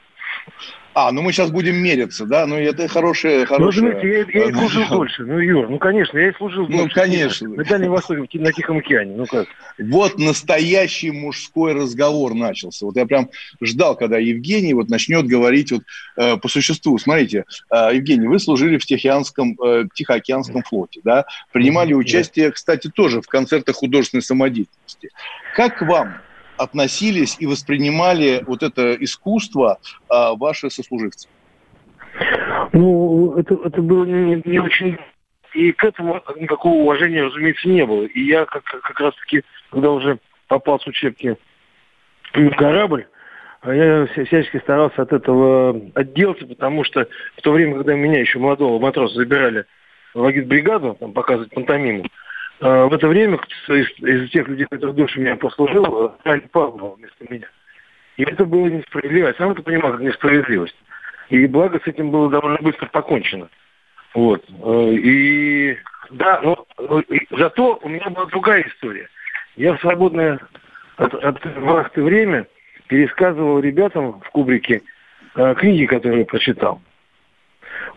А, 0.99 1.11
ну 1.11 1.21
мы 1.21 1.31
сейчас 1.31 1.51
будем 1.51 1.75
мериться, 1.75 2.25
да? 2.25 2.47
Ну 2.47 2.55
это 2.55 2.87
хорошая, 2.87 3.45
хорошая... 3.45 3.83
Ну, 3.83 3.99
знаете, 3.99 4.25
я, 4.33 4.41
я 4.41 4.49
и 4.49 4.51
служил 4.51 4.87
дольше. 4.89 5.25
Ну, 5.25 5.37
Юр, 5.37 5.69
ну, 5.69 5.77
конечно, 5.77 6.17
я 6.17 6.29
и 6.29 6.33
служил 6.33 6.63
ну, 6.63 6.77
дольше. 6.77 6.95
Ну, 6.95 7.01
конечно. 7.03 7.49
На 7.49 7.63
Дальнем 7.63 7.91
Востоке, 7.91 8.39
на 8.39 8.51
Тихом 8.51 8.79
океане, 8.79 9.15
ну 9.15 9.27
как? 9.27 9.45
Вот 9.77 10.17
настоящий 10.17 11.11
мужской 11.11 11.73
разговор 11.73 12.33
начался. 12.33 12.87
Вот 12.87 12.95
я 12.95 13.05
прям 13.05 13.29
ждал, 13.61 13.95
когда 13.95 14.17
Евгений 14.17 14.73
вот 14.73 14.89
начнет 14.89 15.27
говорить 15.27 15.71
вот 15.71 15.83
э, 16.15 16.35
по 16.37 16.47
существу. 16.47 16.97
Смотрите, 16.97 17.45
э, 17.69 17.89
Евгений, 17.93 18.27
вы 18.27 18.39
служили 18.39 18.79
в 18.79 18.85
Тихоокеанском, 18.87 19.55
э, 19.63 19.83
Тихоокеанском 19.93 20.63
флоте, 20.63 21.01
да? 21.03 21.25
Принимали 21.51 21.93
участие, 21.93 22.51
кстати, 22.51 22.89
тоже 22.89 23.21
в 23.21 23.27
концертах 23.27 23.75
художественной 23.75 24.23
самодеятельности. 24.23 25.11
Как 25.53 25.79
вам 25.83 26.21
относились 26.57 27.37
и 27.39 27.45
воспринимали 27.45 28.43
вот 28.45 28.63
это 28.63 28.93
искусство 28.93 29.79
а, 30.09 30.35
ваши 30.35 30.69
сослуживцы? 30.69 31.27
Ну, 32.73 33.33
это, 33.37 33.57
это 33.65 33.81
было 33.81 34.05
не, 34.05 34.41
не 34.45 34.59
очень... 34.59 34.97
И 35.53 35.71
к 35.71 35.83
этому 35.83 36.21
никакого 36.35 36.75
уважения, 36.75 37.23
разумеется, 37.23 37.67
не 37.67 37.85
было. 37.85 38.03
И 38.03 38.21
я 38.21 38.45
как, 38.45 38.63
как 38.63 38.99
раз-таки, 38.99 39.43
когда 39.71 39.91
уже 39.91 40.19
попал 40.47 40.79
с 40.79 40.85
учебки 40.85 41.35
в 42.33 42.49
корабль, 42.51 43.07
я 43.65 44.07
всячески 44.07 44.57
старался 44.59 45.01
от 45.01 45.13
этого 45.13 45.81
отделаться, 45.95 46.45
потому 46.45 46.83
что 46.83 47.07
в 47.37 47.41
то 47.41 47.51
время, 47.51 47.77
когда 47.77 47.95
меня 47.95 48.19
еще 48.19 48.39
молодого 48.39 48.79
матроса 48.79 49.15
забирали 49.15 49.65
в 50.13 50.23
агитбригаду, 50.23 50.95
там, 50.99 51.13
показывать 51.13 51.51
пантомиму, 51.51 52.03
а, 52.03 52.09
в 52.59 52.93
это 52.93 53.07
время 53.07 53.39
из, 53.67 53.87
из 53.99 54.29
тех 54.31 54.47
людей, 54.47 54.65
которые 54.65 54.95
дольше 54.95 55.19
меня 55.19 55.35
послужил, 55.35 56.15
стали 56.21 56.39
Павлова 56.51 56.95
вместо 56.95 57.25
меня. 57.29 57.47
И 58.17 58.23
это 58.23 58.45
было 58.45 58.67
несправедливо. 58.67 59.27
Я 59.27 59.33
сам 59.35 59.51
это 59.51 59.61
понимал, 59.61 59.91
как 59.91 60.01
несправедливость. 60.01 60.75
И 61.29 61.45
благо 61.45 61.79
с 61.83 61.87
этим 61.87 62.11
было 62.11 62.29
довольно 62.29 62.59
быстро 62.61 62.87
покончено. 62.87 63.49
Вот. 64.13 64.43
Э, 64.49 64.91
и 64.93 65.77
да, 66.09 66.41
но 66.41 66.65
зато 67.31 67.79
у 67.81 67.89
меня 67.89 68.09
была 68.09 68.25
другая 68.25 68.63
история. 68.67 69.09
Я 69.55 69.75
в 69.75 69.81
свободное 69.81 70.39
от, 70.95 71.13
от 71.13 71.45
вахты 71.57 72.01
время 72.01 72.47
пересказывал 72.87 73.59
ребятам 73.59 74.21
в 74.21 74.29
кубрике 74.29 74.81
э, 75.35 75.55
книги, 75.55 75.85
которые 75.85 76.25
прочитал. 76.25 76.81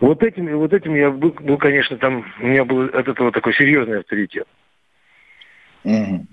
Вот 0.00 0.22
этим, 0.22 0.58
вот 0.58 0.72
этим 0.72 0.94
я 0.94 1.10
был, 1.10 1.30
был, 1.32 1.58
конечно, 1.58 1.96
там 1.98 2.24
у 2.40 2.46
меня 2.46 2.64
был 2.64 2.84
от 2.84 3.08
этого 3.08 3.32
такой 3.32 3.54
серьезный 3.54 4.00
авторитет. 4.00 4.46
Угу. 5.84 6.26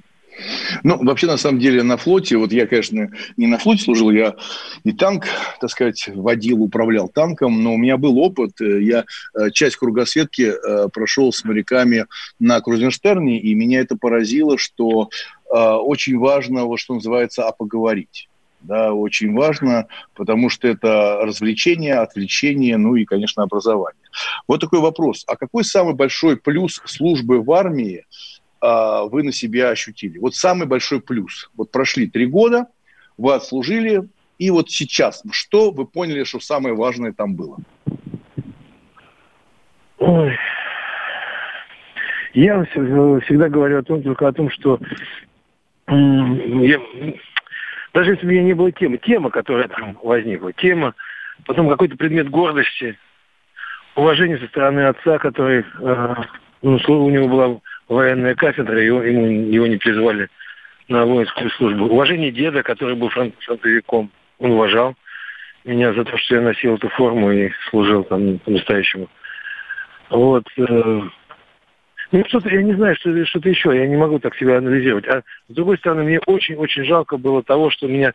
Ну, 0.84 1.04
вообще, 1.04 1.28
на 1.28 1.38
самом 1.38 1.60
деле, 1.60 1.84
на 1.84 1.98
флоте, 1.98 2.38
вот 2.38 2.52
я, 2.52 2.68
конечно, 2.68 3.10
не 3.38 3.48
на 3.48 3.58
флоте 3.58 3.84
служил, 3.84 4.12
я 4.12 4.36
и 4.84 4.92
танк, 4.92 5.26
так 5.60 5.70
сказать, 5.70 6.10
водил, 6.14 6.62
управлял 6.62 7.10
танком, 7.10 7.64
но 7.64 7.74
у 7.74 7.78
меня 7.78 7.98
был 7.98 8.20
опыт. 8.20 8.52
Я 8.60 9.06
э, 9.34 9.50
часть 9.52 9.78
кругосветки 9.78 10.54
э, 10.54 10.90
прошел 10.90 11.34
с 11.34 11.44
моряками 11.44 12.06
на 12.40 12.62
Крузенштерне, 12.62 13.40
и 13.40 13.56
меня 13.56 13.80
это 13.80 13.96
поразило, 13.98 14.58
что 14.58 15.10
э, 15.52 15.58
очень 15.58 16.18
важно, 16.20 16.66
вот 16.66 16.80
что 16.80 16.94
называется, 16.94 17.48
а 17.48 17.52
поговорить 17.52 18.30
да, 18.68 18.94
очень 18.94 19.34
важно, 19.34 19.88
потому 20.14 20.50
что 20.50 20.68
это 20.68 21.20
развлечение, 21.22 21.96
отвлечение, 21.96 22.78
ну 22.78 22.96
и, 22.96 23.06
конечно, 23.06 23.44
образование. 23.44 24.04
Вот 24.48 24.62
такой 24.62 24.80
вопрос. 24.80 25.24
А 25.28 25.36
какой 25.36 25.64
самый 25.64 25.96
большой 25.96 26.38
плюс 26.38 26.82
службы 26.86 27.42
в 27.42 27.52
армии 27.52 28.06
а, 28.62 29.06
вы 29.06 29.24
на 29.24 29.32
себя 29.32 29.70
ощутили? 29.70 30.20
Вот 30.20 30.36
самый 30.36 30.68
большой 30.68 31.02
плюс. 31.02 31.50
Вот 31.56 31.72
прошли 31.72 32.08
три 32.08 32.26
года, 32.26 32.68
вы 33.18 33.34
отслужили, 33.34 34.08
и 34.38 34.52
вот 34.52 34.70
сейчас, 34.70 35.24
что 35.32 35.72
вы 35.72 35.86
поняли, 35.86 36.24
что 36.24 36.40
самое 36.40 36.76
важное 36.76 37.14
там 37.14 37.36
было? 37.36 37.58
Ой. 39.98 40.38
Я 42.34 42.64
всегда 42.66 43.50
говорю 43.50 43.80
о 43.80 43.84
том, 43.84 44.04
только 44.04 44.28
о 44.28 44.34
том, 44.34 44.52
что 44.52 44.80
я, 45.90 46.80
даже 47.98 48.12
если 48.12 48.28
у 48.28 48.30
меня 48.30 48.44
не 48.44 48.54
было 48.54 48.72
темы, 48.72 49.00
тема, 49.00 49.32
которая 49.32 49.68
там 49.70 49.98
возникла, 50.04 50.54
тема, 50.54 50.94
потом 51.48 51.68
какой-то 51.68 51.98
предмет 51.98 52.30
гордости, 52.30 52.96
уважение 53.96 54.38
со 54.38 54.46
стороны 54.46 54.82
отца, 54.82 55.18
который, 55.18 55.66
э, 55.82 56.16
ну, 56.62 56.78
у 56.86 57.10
него 57.10 57.28
была 57.28 57.60
военная 57.90 58.36
кафедра, 58.36 58.80
его, 58.80 59.02
ему, 59.02 59.26
его 59.52 59.66
не 59.66 59.78
призвали 59.78 60.30
на 60.88 61.08
воинскую 61.08 61.50
службу. 61.50 61.86
Уважение 61.86 62.30
деда, 62.30 62.62
который 62.62 62.96
был 62.96 63.10
фронт, 63.10 63.34
фронтовиком, 63.40 64.12
он 64.38 64.52
уважал 64.52 64.94
меня 65.64 65.92
за 65.94 66.06
то, 66.06 66.16
что 66.20 66.36
я 66.36 66.42
носил 66.42 66.76
эту 66.76 66.90
форму 66.90 67.32
и 67.32 67.50
служил 67.72 68.04
там 68.04 68.38
по-настоящему. 68.38 69.10
Вот. 70.12 70.46
Ну, 72.12 72.24
что-то, 72.28 72.50
я 72.50 72.62
не 72.62 72.74
знаю, 72.74 72.96
что, 72.96 73.26
что-то 73.26 73.50
еще, 73.50 73.76
я 73.76 73.86
не 73.86 73.98
могу 73.98 74.20
так 74.20 74.36
себя 74.38 74.58
анализировать. 74.58 75.08
А 75.08 75.24
с 75.50 75.54
другой 75.54 75.78
стороны, 75.78 76.04
мне 76.04 76.20
очень-очень 76.26 76.86
жалко 76.86 77.18
было 77.18 77.44
того, 77.44 77.70
что 77.70 77.88
меня 77.88 78.14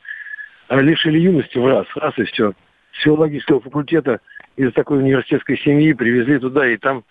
а, 0.68 0.80
лишили 0.80 1.18
юности 1.18 1.58
в 1.58 1.66
раз, 1.66 1.86
раз 1.96 2.14
и 2.16 2.24
все. 2.24 2.52
С 2.92 3.02
филологического 3.02 3.60
факультета 3.60 4.20
из 4.56 4.72
такой 4.72 4.98
университетской 4.98 5.58
семьи 5.58 5.92
привезли 5.92 6.38
туда, 6.38 6.66
и 6.66 6.78
там, 6.78 7.04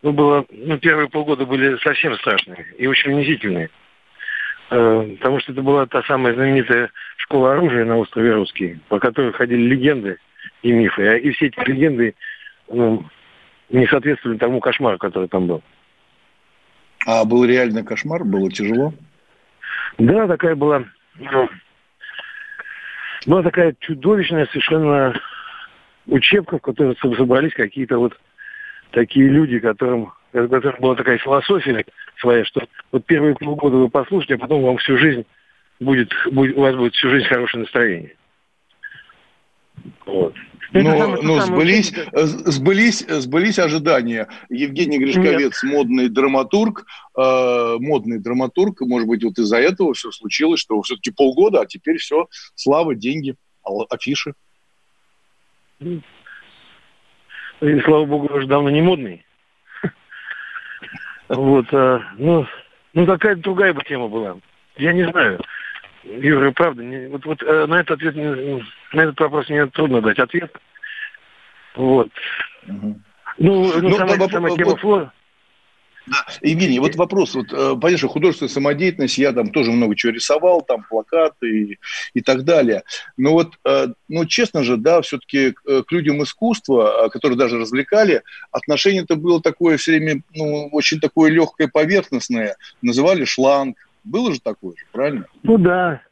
ну, 0.00 0.12
было, 0.12 0.46
ну, 0.50 0.78
первые 0.78 1.10
полгода 1.10 1.44
были 1.44 1.76
совсем 1.82 2.14
страшные 2.16 2.66
и 2.78 2.86
очень 2.86 3.12
унизительные. 3.12 3.68
Э, 4.70 5.16
потому 5.18 5.38
что 5.40 5.52
это 5.52 5.60
была 5.60 5.84
та 5.84 6.02
самая 6.04 6.32
знаменитая 6.32 6.90
школа 7.18 7.52
оружия 7.52 7.84
на 7.84 7.98
острове 7.98 8.32
Русский, 8.32 8.78
по 8.88 8.98
которой 8.98 9.32
ходили 9.32 9.60
легенды 9.60 10.16
и 10.62 10.72
мифы. 10.72 11.06
А, 11.06 11.16
и 11.16 11.30
все 11.32 11.48
эти 11.48 11.60
легенды 11.68 12.14
ну, 12.70 13.04
не 13.68 13.86
соответствовали 13.86 14.38
тому 14.38 14.60
кошмару, 14.60 14.96
который 14.96 15.28
там 15.28 15.46
был. 15.46 15.62
А 17.06 17.24
был 17.24 17.44
реально 17.44 17.84
кошмар? 17.84 18.24
Было 18.24 18.50
тяжело? 18.50 18.92
Да, 19.98 20.26
такая 20.26 20.54
была, 20.54 20.84
ну, 21.16 21.48
была 23.26 23.42
такая 23.42 23.74
чудовищная 23.80 24.46
совершенно 24.46 25.14
учебка, 26.06 26.58
в 26.58 26.62
которой 26.62 26.96
собрались 26.96 27.54
какие-то 27.54 27.98
вот 27.98 28.18
такие 28.92 29.28
люди, 29.28 29.58
которым, 29.58 30.12
у 30.32 30.48
которых 30.48 30.80
была 30.80 30.94
такая 30.94 31.18
философия 31.18 31.84
своя, 32.20 32.44
что 32.44 32.66
вот 32.90 33.04
первые 33.06 33.34
полгода 33.34 33.76
вы 33.76 33.88
послушаете, 33.88 34.34
а 34.34 34.38
потом 34.38 34.62
вам 34.62 34.78
всю 34.78 34.96
жизнь 34.98 35.26
будет, 35.80 36.12
будет 36.30 36.56
у 36.56 36.60
вас 36.60 36.74
будет 36.76 36.94
всю 36.94 37.10
жизнь 37.10 37.26
хорошее 37.26 37.62
настроение. 37.62 38.16
Вот. 40.06 40.34
Но, 40.72 41.16
но 41.22 41.40
сбылись, 41.40 41.92
э, 41.92 42.24
сбылись, 42.24 43.04
сбылись 43.06 43.58
ожидания. 43.58 44.28
Евгений 44.48 44.98
Гришковец, 44.98 45.62
Нет. 45.62 45.72
модный 45.72 46.08
драматург, 46.08 46.86
э, 47.16 47.76
модный 47.78 48.18
драматург, 48.18 48.80
может 48.80 49.06
быть, 49.06 49.22
вот 49.22 49.38
из-за 49.38 49.58
этого 49.58 49.92
все 49.94 50.10
случилось, 50.10 50.60
что 50.60 50.80
все-таки 50.82 51.10
полгода, 51.10 51.60
а 51.60 51.66
теперь 51.66 51.98
все, 51.98 52.26
слава, 52.54 52.94
деньги, 52.94 53.34
афиши. 53.90 54.32
И, 55.80 56.00
слава 57.84 58.06
богу, 58.06 58.34
уже 58.34 58.46
давно 58.46 58.70
не 58.70 58.82
модный. 58.82 59.24
Вот, 61.28 61.66
э, 61.72 62.00
ну, 62.18 62.46
ну 62.92 63.06
какая-то 63.06 63.40
другая 63.40 63.72
бы 63.72 63.82
тема 63.84 64.08
была. 64.08 64.38
Я 64.76 64.92
не 64.92 65.04
знаю. 65.04 65.40
Юра, 66.02 66.50
правда, 66.50 66.82
не, 66.82 67.08
вот, 67.08 67.24
вот 67.24 67.42
э, 67.42 67.66
на 67.66 67.80
этот 67.80 67.98
ответ, 67.98 68.16
на 68.92 69.02
этот 69.02 69.20
вопрос 69.20 69.48
мне 69.48 69.66
трудно 69.66 70.00
дать 70.00 70.18
ответ. 70.18 70.54
Вот. 71.74 72.10
Угу. 72.68 73.00
Ну, 73.38 73.80
ну, 73.80 73.96
самая, 73.96 74.18
да, 74.18 74.28
самая 74.28 74.56
тема 74.56 74.76
флора. 74.76 75.12
Да. 76.06 76.16
Евгений, 76.40 76.80
вот 76.80 76.96
вопрос, 76.96 77.34
вот, 77.36 77.52
э, 77.52 77.76
понятно, 77.80 78.08
художественная 78.08 78.50
самодеятельность, 78.50 79.18
я 79.18 79.32
там 79.32 79.52
тоже 79.52 79.70
много 79.70 79.94
чего 79.94 80.12
рисовал, 80.12 80.62
там 80.62 80.84
плакаты 80.88 81.48
и, 81.48 81.78
и 82.14 82.20
так 82.20 82.42
далее. 82.42 82.82
Но 83.16 83.32
вот, 83.34 83.52
э, 83.64 83.86
ну, 84.08 84.26
честно 84.26 84.64
же, 84.64 84.76
да, 84.76 85.00
все-таки 85.02 85.52
к 85.52 85.92
людям 85.92 86.20
искусства, 86.22 87.08
которые 87.12 87.38
даже 87.38 87.56
развлекали, 87.56 88.22
отношение-то 88.50 89.14
было 89.14 89.40
такое 89.40 89.76
все 89.76 89.92
время, 89.92 90.22
ну, 90.34 90.68
очень 90.72 90.98
такое 90.98 91.30
легкое, 91.30 91.68
поверхностное. 91.68 92.56
Называли 92.82 93.24
шланг, 93.24 93.76
было 94.02 94.32
же 94.32 94.40
такое 94.40 94.74
же, 94.76 94.84
правильно? 94.90 95.26
Ну 95.44 95.56
да. 95.56 96.02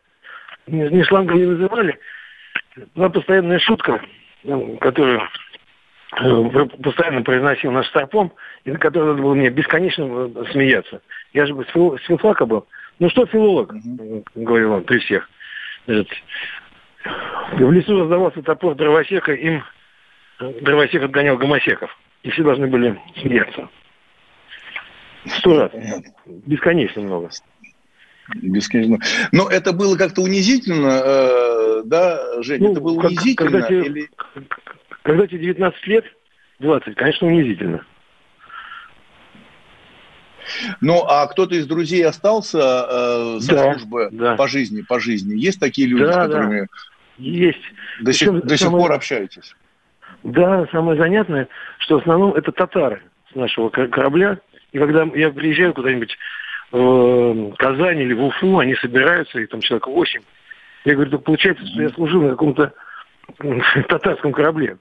Не, 0.68 0.88
не 0.88 1.02
шлангом 1.02 1.36
не 1.36 1.46
называли. 1.46 1.98
Была 2.94 3.08
постоянная 3.08 3.58
шутка, 3.58 4.00
ну, 4.44 4.76
которую 4.78 5.22
э, 6.20 6.66
постоянно 6.82 7.22
произносил 7.22 7.72
наш 7.72 7.88
старпом, 7.88 8.32
и 8.64 8.70
на 8.70 8.78
которой 8.78 9.08
надо 9.10 9.22
было 9.22 9.34
мне 9.34 9.50
бесконечно 9.50 10.04
э, 10.04 10.44
смеяться. 10.52 11.02
Я 11.32 11.46
же 11.46 11.54
с 11.54 12.02
филфака 12.06 12.46
был. 12.46 12.66
Ну 12.98 13.10
что 13.10 13.26
филолог, 13.26 13.74
говорил 14.34 14.72
он 14.72 14.84
при 14.84 14.98
всех. 14.98 15.28
В 15.86 17.72
лесу 17.72 17.98
раздавался 17.98 18.42
топор 18.42 18.74
дровосека, 18.74 19.32
им 19.32 19.64
э, 20.38 20.52
дровосек 20.60 21.02
отгонял 21.02 21.36
гомосеков. 21.36 21.96
И 22.22 22.30
все 22.30 22.42
должны 22.42 22.66
были 22.66 23.00
смеяться. 23.20 23.68
Сто 25.26 25.60
раз. 25.60 25.72
Бесконечно 26.46 27.02
много. 27.02 27.30
Бесконечно. 28.34 28.98
Но 29.32 29.48
это 29.48 29.72
было 29.72 29.96
как-то 29.96 30.22
унизительно 30.22 31.00
э, 31.04 31.82
да, 31.84 32.42
Женя, 32.42 32.66
ну, 32.66 32.72
это 32.72 32.80
было 32.80 33.00
как, 33.00 33.10
унизительно? 33.10 33.50
Когда 33.50 33.68
тебе, 33.68 33.82
или... 33.82 34.10
когда 35.02 35.26
тебе 35.26 35.38
19 35.40 35.86
лет, 35.86 36.04
20, 36.60 36.94
конечно, 36.94 37.26
унизительно. 37.26 37.84
Ну, 40.80 41.04
а 41.06 41.26
кто-то 41.26 41.54
из 41.54 41.66
друзей 41.66 42.04
остался 42.04 42.58
э, 42.58 43.40
со 43.40 43.54
да, 43.54 43.72
службы 43.72 44.08
да. 44.10 44.36
по 44.36 44.48
жизни, 44.48 44.82
по 44.82 44.98
жизни? 44.98 45.36
Есть 45.36 45.60
такие 45.60 45.86
люди, 45.86 46.04
да, 46.04 46.12
с 46.12 46.16
которыми... 46.16 46.60
Да. 46.60 46.66
Есть. 47.18 47.60
До, 48.00 48.12
сих, 48.12 48.44
до 48.44 48.56
сих 48.56 48.70
пор 48.70 48.92
общаетесь? 48.92 49.54
Да, 50.22 50.66
самое 50.72 50.98
занятное, 50.98 51.48
что 51.78 51.98
в 51.98 52.00
основном 52.02 52.34
это 52.34 52.50
татары 52.50 53.02
с 53.30 53.34
нашего 53.34 53.68
корабля. 53.68 54.38
И 54.72 54.78
когда 54.78 55.02
я 55.14 55.30
приезжаю 55.30 55.74
куда-нибудь 55.74 56.16
в 56.72 57.54
Казань 57.56 58.00
или 58.00 58.14
в 58.14 58.24
Уфу, 58.24 58.58
они 58.58 58.74
собираются, 58.76 59.38
и 59.40 59.46
там 59.46 59.60
человек 59.60 59.86
8. 59.86 60.20
Я 60.84 60.94
говорю, 60.94 61.10
так 61.10 61.24
получается, 61.24 61.66
что 61.66 61.82
я 61.82 61.88
служил 61.90 62.22
на 62.22 62.30
каком-то 62.30 62.72
татарском 63.88 64.32
корабле. 64.32 64.78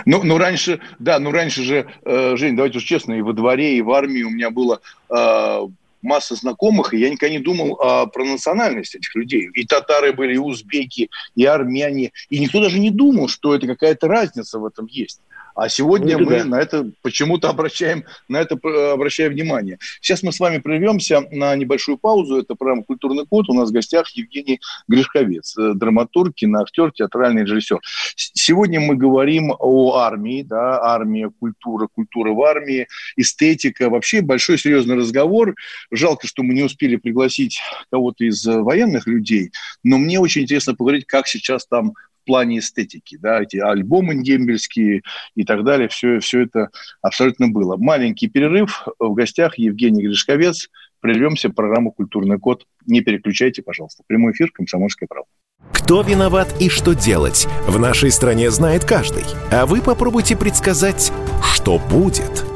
Ну, 0.04 0.22
ну 0.22 0.38
раньше, 0.38 0.80
да, 1.00 1.18
ну 1.18 1.32
раньше 1.32 1.62
же, 1.62 1.88
э, 2.04 2.36
Жень, 2.36 2.54
давайте 2.54 2.78
уж 2.78 2.84
честно, 2.84 3.14
и 3.14 3.20
во 3.20 3.32
дворе, 3.32 3.76
и 3.76 3.82
в 3.82 3.90
армии 3.90 4.22
у 4.22 4.30
меня 4.30 4.50
было 4.50 4.80
э, 5.10 5.66
масса 6.02 6.34
знакомых, 6.36 6.94
и 6.94 6.98
я 6.98 7.10
никогда 7.10 7.34
не 7.34 7.40
думал 7.40 7.78
а, 7.80 8.06
про 8.06 8.24
национальность 8.24 8.94
этих 8.94 9.14
людей. 9.14 9.50
И 9.52 9.66
татары 9.66 10.12
были, 10.12 10.34
и 10.34 10.38
узбеки, 10.38 11.10
и 11.34 11.44
армяне. 11.44 12.12
И 12.30 12.38
никто 12.38 12.62
даже 12.62 12.78
не 12.78 12.90
думал, 12.90 13.28
что 13.28 13.54
это 13.54 13.66
какая-то 13.66 14.08
разница 14.08 14.58
в 14.58 14.64
этом 14.64 14.86
есть. 14.86 15.20
А 15.56 15.70
сегодня 15.70 16.18
ну, 16.18 16.26
мы 16.26 16.38
да. 16.38 16.44
на 16.44 16.60
это 16.60 16.90
почему-то 17.00 17.48
обращаем, 17.48 18.04
на 18.28 18.36
это 18.36 18.56
обращаем 18.92 19.32
внимание. 19.32 19.78
Сейчас 20.02 20.22
мы 20.22 20.30
с 20.30 20.38
вами 20.38 20.58
прервемся 20.58 21.22
на 21.30 21.56
небольшую 21.56 21.96
паузу. 21.96 22.36
Это 22.36 22.54
программа 22.54 22.84
«Культурный 22.84 23.24
код». 23.24 23.48
У 23.48 23.54
нас 23.54 23.70
в 23.70 23.72
гостях 23.72 24.10
Евгений 24.10 24.60
Гришковец, 24.86 25.56
э, 25.56 25.72
драматург, 25.74 26.34
киноактер, 26.34 26.92
театральный 26.92 27.42
режиссер. 27.42 27.78
Сегодня 28.16 28.80
мы 28.80 28.96
говорим 28.96 29.50
о 29.58 29.96
армии, 29.96 30.42
да, 30.42 30.78
армия, 30.82 31.30
культура, 31.40 31.88
культура 31.90 32.32
в 32.32 32.42
армии, 32.42 32.86
эстетика. 33.16 33.88
Вообще 33.88 34.20
большой 34.20 34.58
серьезный 34.58 34.96
разговор. 34.96 35.54
Жалко, 35.90 36.26
что 36.26 36.42
мы 36.42 36.52
не 36.52 36.64
успели 36.64 36.96
пригласить 36.96 37.60
кого-то 37.90 38.24
из 38.24 38.44
военных 38.44 39.06
людей, 39.06 39.52
но 39.82 39.96
мне 39.96 40.20
очень 40.20 40.42
интересно 40.42 40.74
поговорить, 40.74 41.06
как 41.06 41.26
сейчас 41.26 41.66
там 41.66 41.94
плане 42.26 42.58
эстетики, 42.58 43.16
да, 43.16 43.42
эти 43.42 43.56
альбомы 43.56 44.22
дембельские 44.22 45.02
и 45.34 45.44
так 45.44 45.64
далее, 45.64 45.88
все, 45.88 46.20
все 46.20 46.42
это 46.42 46.68
абсолютно 47.00 47.48
было. 47.48 47.76
Маленький 47.78 48.28
перерыв, 48.28 48.86
в 48.98 49.14
гостях 49.14 49.58
Евгений 49.58 50.02
Гришковец, 50.02 50.68
прервемся, 51.00 51.48
программу 51.48 51.92
«Культурный 51.92 52.38
код». 52.38 52.66
Не 52.86 53.00
переключайте, 53.00 53.62
пожалуйста. 53.62 54.02
Прямой 54.06 54.32
эфир 54.32 54.50
«Комсомольская 54.52 55.06
правда». 55.08 55.30
Кто 55.72 56.02
виноват 56.02 56.54
и 56.60 56.68
что 56.68 56.94
делать, 56.94 57.46
в 57.66 57.78
нашей 57.78 58.10
стране 58.10 58.50
знает 58.50 58.84
каждый. 58.84 59.24
А 59.50 59.66
вы 59.66 59.80
попробуйте 59.80 60.36
предсказать, 60.36 61.12
что 61.42 61.78
будет– 61.78 62.44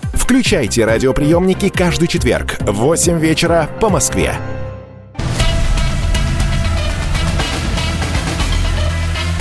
Включайте 0.31 0.85
радиоприемники 0.85 1.67
каждый 1.67 2.07
четверг 2.07 2.55
в 2.61 2.71
8 2.71 3.19
вечера 3.19 3.69
по 3.81 3.89
Москве. 3.89 4.33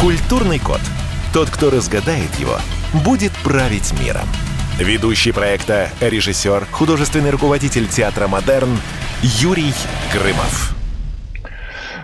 Культурный 0.00 0.58
код. 0.58 0.80
Тот, 1.32 1.48
кто 1.48 1.70
разгадает 1.70 2.34
его, 2.40 2.58
будет 3.04 3.30
править 3.44 3.92
миром. 4.04 4.26
Ведущий 4.80 5.30
проекта, 5.30 5.90
режиссер, 6.00 6.66
художественный 6.72 7.30
руководитель 7.30 7.86
театра 7.86 8.26
«Модерн» 8.26 8.76
Юрий 9.22 9.72
Грымов. 10.12 10.79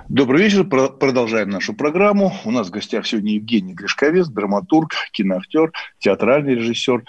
Добрый 0.08 0.44
вечер. 0.44 0.62
Продолжаем 0.64 1.50
нашу 1.50 1.74
программу. 1.74 2.32
У 2.44 2.52
нас 2.52 2.68
в 2.68 2.70
гостях 2.70 3.08
сегодня 3.08 3.34
Евгений 3.34 3.74
Гришковец, 3.74 4.28
драматург, 4.28 4.92
киноактер, 5.10 5.72
театральный 5.98 6.54
режиссер. 6.54 7.02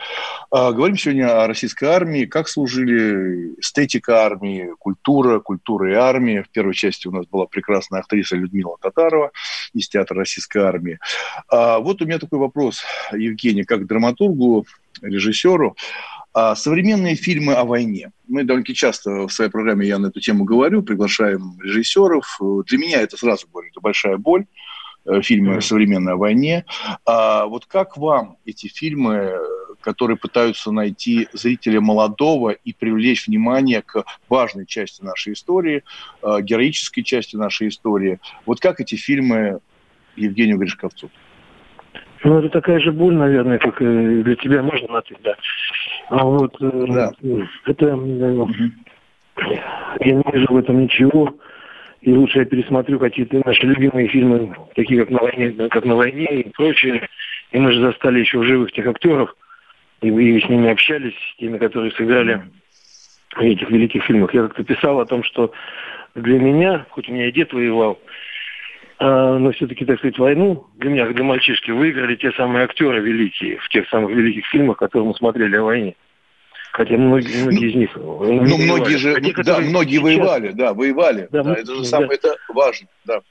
А, 0.50 0.72
говорим 0.72 0.98
сегодня 0.98 1.44
о 1.44 1.46
российской 1.46 1.86
армии, 1.86 2.26
как 2.26 2.48
служили 2.48 3.54
эстетика 3.60 4.26
армии, 4.26 4.72
культура, 4.80 5.40
культура 5.40 5.92
и 5.92 5.94
армия. 5.94 6.42
В 6.42 6.50
первой 6.50 6.74
части 6.74 7.08
у 7.08 7.12
нас 7.12 7.28
была 7.28 7.46
прекрасная 7.46 8.00
актриса 8.00 8.36
Людмила 8.36 8.78
Татарова 8.82 9.30
из 9.74 9.88
театра 9.88 10.18
российской 10.18 10.64
армии. 10.64 10.98
А, 11.50 11.78
вот 11.78 12.02
у 12.02 12.06
меня 12.06 12.18
такой 12.18 12.40
вопрос, 12.40 12.82
Евгений, 13.14 13.64
как 13.64 13.86
драматургу, 13.86 14.66
режиссеру. 15.04 15.76
А 16.40 16.56
современные 16.56 17.16
фильмы 17.16 17.54
о 17.54 17.66
войне. 17.66 18.12
Мы 18.28 18.44
довольно 18.44 18.64
часто 18.64 19.26
в 19.26 19.30
своей 19.32 19.50
программе 19.50 19.88
я 19.88 19.98
на 19.98 20.10
эту 20.10 20.20
тему 20.20 20.44
говорю, 20.44 20.84
приглашаем 20.84 21.60
режиссеров. 21.60 22.40
Для 22.68 22.78
меня 22.78 23.02
это 23.02 23.18
сразу 23.18 23.48
говорю, 23.52 23.70
это 23.72 23.82
большая 23.82 24.18
боль 24.18 24.46
э, 25.08 25.24
фильмы 25.24 25.60
современной 25.62 26.14
о 26.14 26.18
войне. 26.18 26.66
А 27.08 27.48
вот 27.48 27.66
как 27.66 27.98
вам 27.98 28.38
эти 28.46 28.68
фильмы, 28.68 29.34
которые 29.82 30.16
пытаются 30.16 30.70
найти 30.70 31.28
зрителя 31.34 31.82
молодого 31.82 32.52
и 32.52 32.72
привлечь 32.72 33.26
внимание 33.26 33.82
к 33.82 34.06
важной 34.30 34.68
части 34.68 35.04
нашей 35.04 35.34
истории, 35.34 35.84
э, 36.22 36.42
героической 36.42 37.02
части 37.02 37.36
нашей 37.36 37.70
истории, 37.70 38.20
вот 38.46 38.60
как 38.60 38.80
эти 38.80 38.94
фильмы 38.94 39.60
Евгению 40.16 40.60
Гришковцу? 40.60 41.10
Ну, 42.24 42.40
это 42.40 42.50
такая 42.50 42.80
же 42.80 42.92
боль, 42.92 43.16
наверное, 43.16 43.58
как 43.58 43.82
и 43.82 44.22
для 44.24 44.36
тебя, 44.36 44.62
можно 44.64 44.88
на 44.88 45.04
да. 45.24 45.36
А 46.10 46.24
вот 46.24 46.56
э, 46.62 46.86
да. 46.90 47.12
это... 47.66 47.96
Угу. 47.96 48.54
Я 50.00 50.14
не 50.14 50.24
вижу 50.32 50.48
в 50.50 50.58
этом 50.58 50.84
ничего. 50.84 51.34
И 52.02 52.14
лучше 52.14 52.40
я 52.40 52.46
пересмотрю 52.46 53.00
какие-то 53.00 53.42
наши 53.46 53.66
любимые 53.66 54.08
фильмы, 54.08 54.56
такие 54.76 55.02
как 55.02 55.10
«На 55.10 55.20
войне», 55.20 55.52
как 55.70 55.84
«На 55.86 55.96
войне» 55.96 56.42
и 56.42 56.50
прочее. 56.52 57.08
И 57.52 57.60
мы 57.60 57.72
же 57.72 57.82
застали 57.82 58.20
еще 58.20 58.40
в 58.40 58.44
живых 58.44 58.72
тех 58.72 58.86
актеров, 58.88 59.36
и, 60.02 60.08
и 60.08 60.42
с 60.42 60.48
ними 60.48 60.70
общались, 60.70 61.16
с 61.16 61.38
теми, 61.38 61.58
которые 61.58 61.92
сыграли 61.92 62.44
в 63.36 63.42
этих 63.42 63.70
великих 63.70 64.04
фильмах. 64.04 64.34
Я 64.34 64.44
как-то 64.44 64.64
писал 64.64 65.00
о 65.00 65.06
том, 65.06 65.24
что 65.24 65.52
для 66.16 66.40
меня, 66.40 66.86
хоть 66.90 67.10
у 67.10 67.14
меня 67.14 67.28
и 67.28 67.32
дед 67.32 67.52
воевал, 67.54 68.00
но 69.00 69.52
все-таки, 69.52 69.86
так 69.86 70.00
сказать, 70.00 70.18
войну 70.18 70.68
для 70.78 70.90
меня, 70.90 71.06
для 71.08 71.24
мальчишки, 71.24 71.72
выиграли 71.72 72.16
те 72.16 72.32
самые 72.32 72.66
актеры 72.66 73.00
великие 73.00 73.58
в 73.60 73.70
тех 73.70 73.88
самых 73.90 74.12
великих 74.12 74.46
фильмах, 74.48 74.78
которые 74.78 75.08
мы 75.08 75.16
смотрели 75.16 75.56
о 75.56 75.64
войне. 75.64 75.96
Хотя 76.72 76.96
многие, 76.96 77.44
многие 77.44 77.70
из 77.72 77.76
них... 77.76 77.96
Ну, 77.96 78.44
ну 78.44 78.58
многие 78.58 78.98
же, 78.98 79.14
Хотя, 79.14 79.44
да, 79.44 79.60
многие 79.60 79.98
сейчас... 79.98 80.04
воевали, 80.04 80.52
да, 80.52 80.74
воевали. 80.74 81.28
Да, 81.32 81.44
да, 81.44 81.54
это 81.54 81.76
же 81.76 81.84
самое, 81.86 82.10
да. 82.10 82.16
это 82.16 82.38
важно, 82.50 82.88
да. 83.06 83.22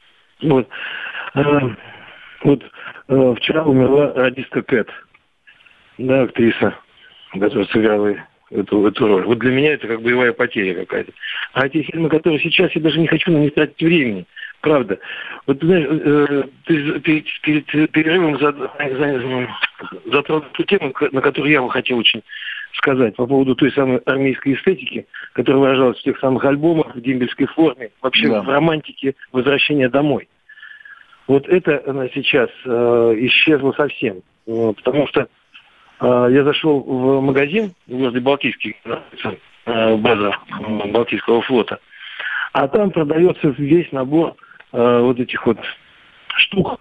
Вот, 0.43 0.69
а, 1.35 1.61
вот 2.43 2.63
а, 3.09 3.35
вчера 3.35 3.65
умерла 3.65 4.13
радистка 4.15 4.63
Кэт, 4.63 4.89
да, 5.99 6.23
актриса, 6.23 6.77
которая 7.33 7.67
сыграла 7.67 8.17
эту, 8.51 8.87
эту 8.87 9.07
роль. 9.07 9.25
Вот 9.25 9.39
для 9.39 9.53
меня 9.53 9.75
это 9.75 9.87
как 9.87 10.03
боевая 10.03 10.33
потеря 10.33 10.75
какая-то. 10.81 11.13
А 11.53 11.69
те 11.69 11.83
фильмы, 11.83 12.09
которые 12.09 12.41
сейчас, 12.41 12.73
я 12.73 12.81
даже 12.81 12.99
не 12.99 13.07
хочу 13.07 13.31
на 13.31 13.39
них 13.39 13.55
тратить 13.55 13.81
времени. 13.81 14.27
Правда. 14.67 14.99
Вот 15.47 15.61
ты 15.61 15.67
знаешь, 15.67 15.87
э, 15.89 16.43
ты 16.65 17.25
перед, 17.41 17.67
перерывом 17.93 18.37
затронул 20.07 20.45
ту 20.55 20.65
тему, 20.65 20.93
на 21.13 21.21
которую 21.21 21.53
я 21.53 21.63
бы 21.63 21.71
хотел 21.71 21.99
очень 21.99 22.21
сказать 22.73 23.15
по 23.15 23.29
поводу 23.29 23.55
той 23.55 23.71
самой 23.71 23.99
армейской 23.99 24.55
эстетики, 24.55 25.07
которая 25.35 25.61
выражалась 25.61 26.01
в 26.01 26.03
тех 26.03 26.19
самых 26.19 26.45
альбомах, 26.45 26.97
в 26.97 27.01
дембельской 27.01 27.47
форме, 27.47 27.91
вообще 28.03 28.27
да. 28.27 28.43
в 28.43 28.49
романтике 28.49 29.15
возвращения 29.31 29.89
домой. 29.89 30.29
Вот 31.29 31.47
это 31.49 31.85
она 31.87 32.09
сейчас 32.09 32.51
э, 32.65 33.15
исчезло 33.19 33.71
совсем. 33.77 34.23
Э, 34.49 34.73
потому 34.75 35.07
что 35.07 35.29
э, 36.01 36.29
я 36.33 36.43
зашел 36.43 36.81
в 36.81 37.21
магазин 37.21 37.73
возле 37.87 38.21
Балтийских, 38.21 38.75
э, 38.85 39.97
база 39.97 40.35
Балтийского 40.89 41.43
флота, 41.43 41.79
а 42.53 42.67
там 42.67 42.91
продается 42.91 43.55
весь 43.59 43.93
набор 43.93 44.35
э, 44.77 45.01
вот 45.01 45.19
этих 45.19 45.47
вот 45.47 45.59
штук, 46.37 46.81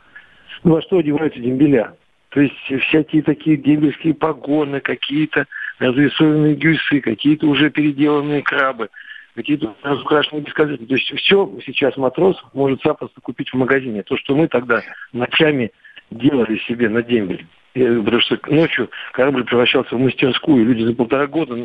во 0.64 0.82
что 0.82 0.98
одеваются 0.98 1.40
дембеля. 1.40 1.96
То 2.30 2.42
есть 2.42 2.84
всякие 2.88 3.24
такие 3.24 3.56
дембельские 3.56 4.14
погоны, 4.14 4.82
какие-то 4.82 5.46
разрисованные 5.80 6.56
гюсы, 6.56 7.00
какие-то 7.00 7.48
уже 7.48 7.70
переделанные 7.70 8.42
крабы, 8.42 8.90
какие-то 9.36 9.74
разукрашенные 9.82 10.44
бескозырки. 10.44 10.86
То 10.86 10.96
есть 10.96 11.16
все 11.22 11.50
сейчас 11.66 11.96
матрос 11.96 12.38
может 12.54 12.82
запросто 12.84 13.22
купить 13.22 13.50
в 13.52 13.56
магазине. 13.56 14.04
То, 14.04 14.18
что 14.18 14.36
мы 14.36 14.50
тогда 14.50 14.82
ночами 15.14 15.72
делали 16.12 16.58
себе 16.68 16.90
на 16.90 17.02
дембель. 17.02 17.46
Потому 17.76 18.22
что 18.22 18.40
ночью 18.48 18.90
корабль 19.12 19.44
превращался 19.44 19.96
в 19.96 20.00
мастерскую. 20.00 20.64
Люди 20.64 20.84
за 20.84 20.94
полтора 20.94 21.28
года 21.28 21.58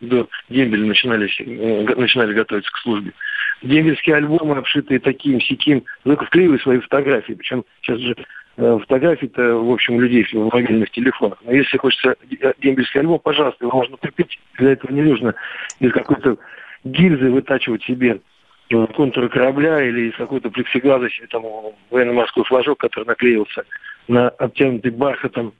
до 0.00 0.26
дембеля 0.48 0.86
начинали, 0.86 1.30
э, 1.40 1.94
начинали 1.94 2.32
готовиться 2.32 2.72
к 2.72 2.78
службе. 2.78 3.12
Дембельские 3.60 4.16
альбомы, 4.16 4.56
обшитые 4.56 4.98
таким, 4.98 5.42
сяким, 5.42 5.84
только 6.04 6.24
вклеивали 6.24 6.56
свои 6.58 6.78
фотографии. 6.78 7.34
Причем 7.34 7.64
сейчас 7.82 7.98
же 7.98 8.16
э, 8.56 8.78
фотографии-то, 8.80 9.56
в 9.56 9.70
общем, 9.70 10.00
людей 10.00 10.24
в 10.32 10.54
мобильных 10.54 10.90
телефонах. 10.90 11.38
Но 11.44 11.52
если 11.52 11.76
хочется 11.76 12.16
дембельский 12.62 13.00
альбом, 13.00 13.18
пожалуйста, 13.18 13.66
его 13.66 13.76
можно 13.76 13.98
купить. 13.98 14.40
Для 14.56 14.72
этого 14.72 14.90
не 14.90 15.02
нужно 15.02 15.34
из 15.80 15.92
какой-то 15.92 16.38
гильзы 16.84 17.30
вытачивать 17.30 17.82
себе 17.84 18.22
э, 18.70 18.86
контуры 18.94 19.28
корабля 19.28 19.82
или 19.86 20.08
из 20.08 20.16
какой-то 20.16 20.48
плексиглаза 20.48 21.10
себе 21.10 21.26
там 21.26 21.42
военно-морской 21.90 22.44
флажок, 22.44 22.78
который 22.78 23.04
наклеился 23.04 23.64
на 24.08 24.28
обтянутый 24.30 24.90
бархатом 24.90 25.52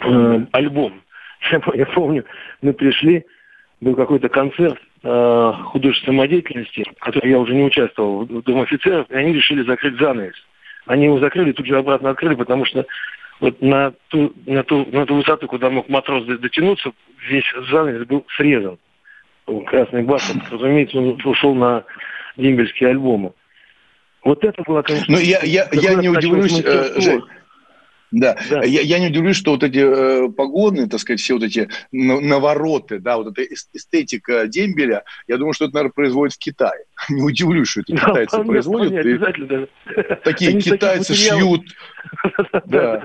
э, 0.00 0.46
альбом. 0.52 1.02
Я, 1.50 1.60
я 1.74 1.86
помню, 1.86 2.24
мы 2.62 2.72
пришли, 2.72 3.24
был 3.80 3.94
какой-то 3.94 4.28
концерт 4.28 4.80
э, 5.02 5.52
художественной 5.66 6.16
самодеятельности, 6.16 6.84
в 6.96 7.00
котором 7.00 7.28
я 7.28 7.38
уже 7.38 7.54
не 7.54 7.62
участвовал, 7.62 8.24
в 8.24 8.42
Дом 8.42 8.62
офицеров, 8.62 9.08
и 9.10 9.14
они 9.14 9.34
решили 9.34 9.62
закрыть 9.62 9.98
занавес. 9.98 10.34
Они 10.86 11.04
его 11.04 11.18
закрыли, 11.18 11.52
тут 11.52 11.66
же 11.66 11.76
обратно 11.76 12.10
открыли, 12.10 12.34
потому 12.34 12.64
что 12.64 12.86
вот 13.40 13.60
на 13.60 13.92
ту, 14.08 14.32
на 14.46 14.62
ту, 14.64 14.86
на 14.90 15.04
ту 15.04 15.16
высоту, 15.16 15.46
куда 15.46 15.68
мог 15.68 15.88
матрос 15.88 16.24
дотянуться, 16.24 16.92
весь 17.28 17.44
занавес 17.70 18.06
был 18.06 18.24
срезан. 18.36 18.78
Красный 19.66 20.02
бархат, 20.02 20.36
разумеется, 20.50 20.98
он 20.98 21.20
ушел 21.24 21.54
на 21.54 21.84
дембельские 22.36 22.90
альбомы. 22.90 23.32
Вот 24.24 24.42
это 24.42 24.60
было, 24.62 24.82
конечно... 24.82 25.14
Ну, 25.14 25.20
я, 25.20 25.38
я, 25.44 25.68
я 25.72 25.94
не 25.94 26.08
удивлюсь, 26.08 26.60
э, 26.64 27.00
Жень, 27.00 27.22
да. 28.10 28.36
да. 28.50 28.62
Я, 28.64 28.80
я 28.82 28.98
не 28.98 29.08
удивлюсь, 29.08 29.36
что 29.36 29.52
вот 29.52 29.62
эти 29.62 29.78
э, 29.78 30.28
погоны, 30.30 30.88
так 30.88 31.00
сказать, 31.00 31.20
все 31.20 31.34
вот 31.34 31.42
эти 31.42 31.68
навороты, 31.92 32.98
да, 32.98 33.16
вот 33.16 33.36
эта 33.36 33.42
эстетика 33.72 34.46
дембеля, 34.46 35.04
я 35.26 35.36
думаю, 35.36 35.52
что 35.52 35.66
это, 35.66 35.74
наверное, 35.74 35.92
производит 35.92 36.34
в 36.34 36.38
Китае. 36.38 36.84
Не 37.08 37.22
удивлюсь, 37.22 37.68
что 37.68 37.80
это 37.80 37.94
да, 37.94 38.00
китайцы 38.00 38.28
вполне, 38.28 38.50
производят. 38.50 38.92
Вполне, 38.92 39.00
обязательно. 39.00 39.68
Такие 40.24 40.50
Они 40.50 40.60
китайцы 40.60 41.14
шьют. 41.14 41.62
Да, 42.66 43.04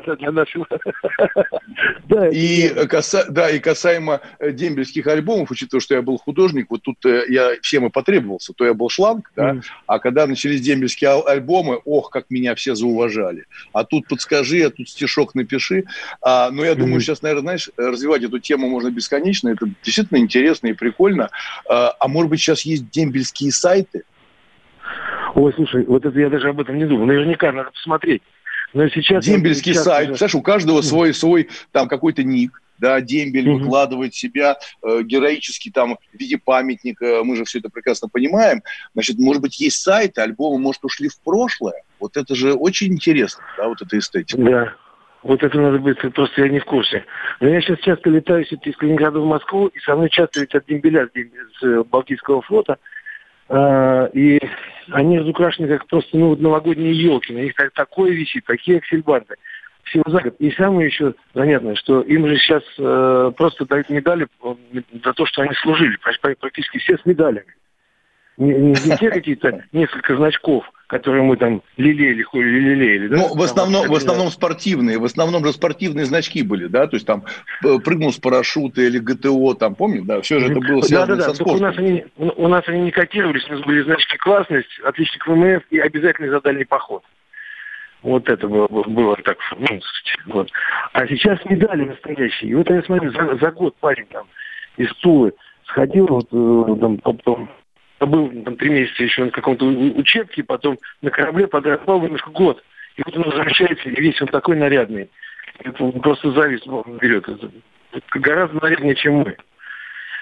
да, 2.08 2.30
и, 2.30 2.70
каса, 2.88 3.26
да, 3.30 3.50
и 3.50 3.60
касаемо 3.60 4.22
э, 4.40 4.52
дембельских 4.52 5.08
альбомов, 5.08 5.50
учитывая, 5.52 5.82
что 5.82 5.96
я 5.96 6.02
был 6.02 6.18
художник, 6.18 6.68
вот 6.70 6.82
тут 6.84 7.04
э, 7.06 7.26
я 7.28 7.52
всем 7.62 7.86
и 7.88 7.90
потребовался, 7.90 8.54
то 8.54 8.66
я 8.66 8.74
был 8.74 8.90
шланг, 8.90 9.32
да, 9.36 9.60
а 9.88 10.00
когда 10.00 10.28
начались 10.28 10.62
дембельские 10.62 11.22
альбомы, 11.24 11.80
ох, 11.84 12.10
как 12.12 12.30
меня 12.30 12.54
все 12.56 12.76
зауважали. 12.76 13.46
А 13.74 13.84
тут 13.84 14.08
подскажи, 14.08 14.62
а 14.62 14.70
тут 14.70 14.90
стишок 14.92 15.36
напиши. 15.36 15.86
А, 16.22 16.52
но 16.52 16.64
я 16.64 16.76
думаю, 16.76 16.96
mm-hmm. 16.96 17.02
сейчас, 17.02 17.22
наверное, 17.22 17.42
знаешь, 17.42 17.70
развивать 17.78 18.24
эту 18.24 18.40
тему 18.40 18.70
можно 18.70 18.92
бесконечно. 18.92 19.50
Это 19.50 19.68
действительно 19.84 20.18
интересно 20.18 20.68
и 20.68 20.74
прикольно. 20.74 21.30
А, 21.70 21.96
а 22.00 22.08
может 22.08 22.30
быть, 22.30 22.40
сейчас 22.40 22.62
есть 22.62 22.90
дембельские 22.90 23.52
сайты? 23.52 24.04
Ой, 25.36 25.54
слушай, 25.56 25.86
вот 25.86 26.06
это 26.06 26.20
я 26.20 26.30
даже 26.30 26.50
об 26.50 26.60
этом 26.60 26.78
не 26.78 26.86
думал. 26.86 27.06
Наверняка 27.06 27.52
надо 27.52 27.72
посмотреть. 27.72 28.22
Но 28.74 28.88
сейчас... 28.90 29.26
Дембельский 29.26 29.74
сейчас 29.74 29.86
сайт. 29.86 30.10
Уже... 30.10 30.18
Знаешь, 30.18 30.36
у 30.36 30.42
каждого 30.42 30.82
свой, 30.82 31.14
свой 31.14 31.50
там 31.72 31.88
какой-то 31.88 32.24
ник 32.24 32.62
да, 32.82 33.00
дембель 33.00 33.48
mm-hmm. 33.48 33.60
выкладывает 33.60 34.16
себя 34.16 34.58
э, 34.82 35.04
героически 35.04 35.70
там 35.70 35.98
в 36.14 36.20
виде 36.20 36.38
памятника, 36.38 37.24
мы 37.24 37.36
же 37.36 37.46
все 37.46 37.60
это 37.60 37.70
прекрасно 37.70 38.10
понимаем. 38.10 38.64
Значит, 38.94 39.20
может 39.20 39.42
быть, 39.42 39.60
есть 39.62 39.82
сайты, 39.82 40.22
альбомы, 40.22 40.58
может, 40.58 40.84
ушли 40.84 41.08
в 41.08 41.20
прошлое. 41.22 41.84
Вот 42.00 42.18
это 42.18 42.34
же 42.34 42.54
очень 42.54 42.92
интересно, 42.92 43.44
да, 43.58 43.68
вот 43.68 43.82
эта 43.82 44.00
эстетика. 44.00 44.42
Да. 44.42 44.74
Вот 45.24 45.44
это 45.44 45.60
надо 45.60 45.78
быть, 45.78 46.00
просто 46.14 46.42
я 46.42 46.50
не 46.50 46.60
в 46.60 46.66
курсе. 46.66 47.06
Но 47.40 47.50
я 47.50 47.62
сейчас 47.62 47.80
часто 47.80 48.10
летаю 48.10 48.44
из 48.44 48.76
Калининграда 48.76 49.20
в 49.20 49.26
Москву, 49.26 49.68
и 49.68 49.80
со 49.80 49.96
мной 49.96 50.10
часто 50.10 50.42
летят 50.42 50.66
дембеля 50.68 51.08
с 51.08 51.64
э, 51.64 51.84
Балтийского 51.84 52.42
флота. 52.42 52.78
Э, 53.50 54.10
и 54.14 54.40
они 54.90 55.20
разукрашены 55.20 55.68
как 55.68 55.86
просто 55.86 56.18
ну, 56.18 56.30
вот 56.30 56.40
новогодние 56.40 56.94
елки. 56.94 57.34
На 57.34 57.40
них 57.40 57.54
так, 57.54 57.72
такое 57.74 58.12
висит, 58.12 58.46
такие 58.46 58.80
аксельбанты. 58.80 59.36
Всего 59.84 60.04
за 60.08 60.22
год. 60.22 60.36
И 60.40 60.52
самое 60.52 60.88
еще 60.88 61.14
занятное, 61.34 61.76
что 61.76 62.02
им 62.02 62.28
же 62.28 62.38
сейчас 62.38 62.64
э, 62.80 63.32
просто 63.38 63.66
дают 63.66 63.90
медали 63.90 64.28
за 65.04 65.14
то, 65.14 65.26
что 65.28 65.44
они 65.44 65.54
служили. 65.56 65.98
Практически 66.40 66.80
все 66.80 66.98
с 66.98 67.06
медалями. 67.06 67.54
Не, 68.38 68.54
не, 68.54 68.76
те 68.76 69.10
какие-то 69.10 69.66
несколько 69.72 70.16
значков, 70.16 70.64
которые 70.88 71.22
мы 71.22 71.36
там 71.36 71.62
лелеяли, 71.78 72.24
хули 72.24 72.48
лелеяли. 72.48 73.08
Да? 73.08 73.18
Ну, 73.18 73.36
в 73.36 73.42
основном, 73.42 73.88
в 73.88 73.94
основном 73.94 74.30
спортивные, 74.30 75.00
в 75.00 75.04
основном 75.04 75.46
же 75.46 75.52
спортивные 75.52 76.06
значки 76.06 76.42
были, 76.42 76.68
да, 76.68 76.88
то 76.88 76.96
есть 76.96 77.06
там 77.06 77.26
э, 77.64 77.78
прыгнул 77.80 78.12
с 78.12 78.18
парашюта 78.18 78.82
или 78.82 79.00
ГТО, 79.00 79.54
там, 79.56 79.76
помню, 79.76 80.04
да, 80.04 80.22
все 80.22 80.40
же 80.40 80.48
это 80.48 80.60
было 80.60 80.82
связано 80.82 81.18
да, 81.18 81.22
да, 81.22 81.28
да. 81.28 81.30
со 81.30 81.36
спортом. 81.36 81.60
У 81.60 81.68
нас, 81.68 81.78
они, 81.78 82.06
у 82.18 82.48
нас 82.48 82.64
они 82.68 82.82
не 82.82 82.92
котировались, 82.92 83.48
у 83.50 83.54
нас 83.54 83.62
были 83.62 83.84
значки 83.84 84.18
классность, 84.18 84.80
отличник 84.84 85.28
ВМФ 85.28 85.64
и 85.70 85.80
обязательный 85.80 86.30
за 86.30 86.42
дальний 86.42 86.66
поход. 86.66 87.04
Вот 88.02 88.28
это 88.30 88.48
было, 88.48 88.68
было 88.68 89.16
так, 89.18 89.38
ну, 89.58 89.80
вот. 90.28 90.50
А 90.94 91.06
сейчас 91.06 91.38
медали 91.46 91.84
настоящие. 91.84 92.52
И 92.52 92.56
вот 92.56 92.70
я 92.70 92.82
смотрю, 92.84 93.12
за, 93.12 93.36
за 93.36 93.52
год 93.52 93.76
парень 93.80 94.08
там 94.08 94.26
из 94.78 94.92
Тулы 94.96 95.34
сходил, 95.68 96.08
вот, 96.08 96.28
э, 96.32 96.80
там, 96.80 96.98
потом 96.98 97.50
был 98.06 98.30
там 98.44 98.56
три 98.56 98.70
месяца 98.70 99.04
еще 99.04 99.26
на 99.26 99.32
каком-то 99.32 99.66
учебке, 99.66 100.44
потом 100.44 100.78
на 101.02 101.12
корабле 101.12 101.48
подрастал 101.48 102.02
немножко 102.02 102.32
год. 102.32 102.64
И 102.98 103.04
вот 103.06 103.16
он 103.16 103.24
возвращается, 103.24 103.90
и 103.90 104.02
весь 104.02 104.22
он 104.22 104.28
такой 104.28 104.58
нарядный. 104.58 105.10
Это 105.60 105.92
просто 105.92 106.32
зависть 106.32 106.68
берет. 106.68 107.28
Это 107.28 108.20
гораздо 108.20 108.62
наряднее, 108.62 108.96
чем 108.96 109.16
мы. 109.16 109.38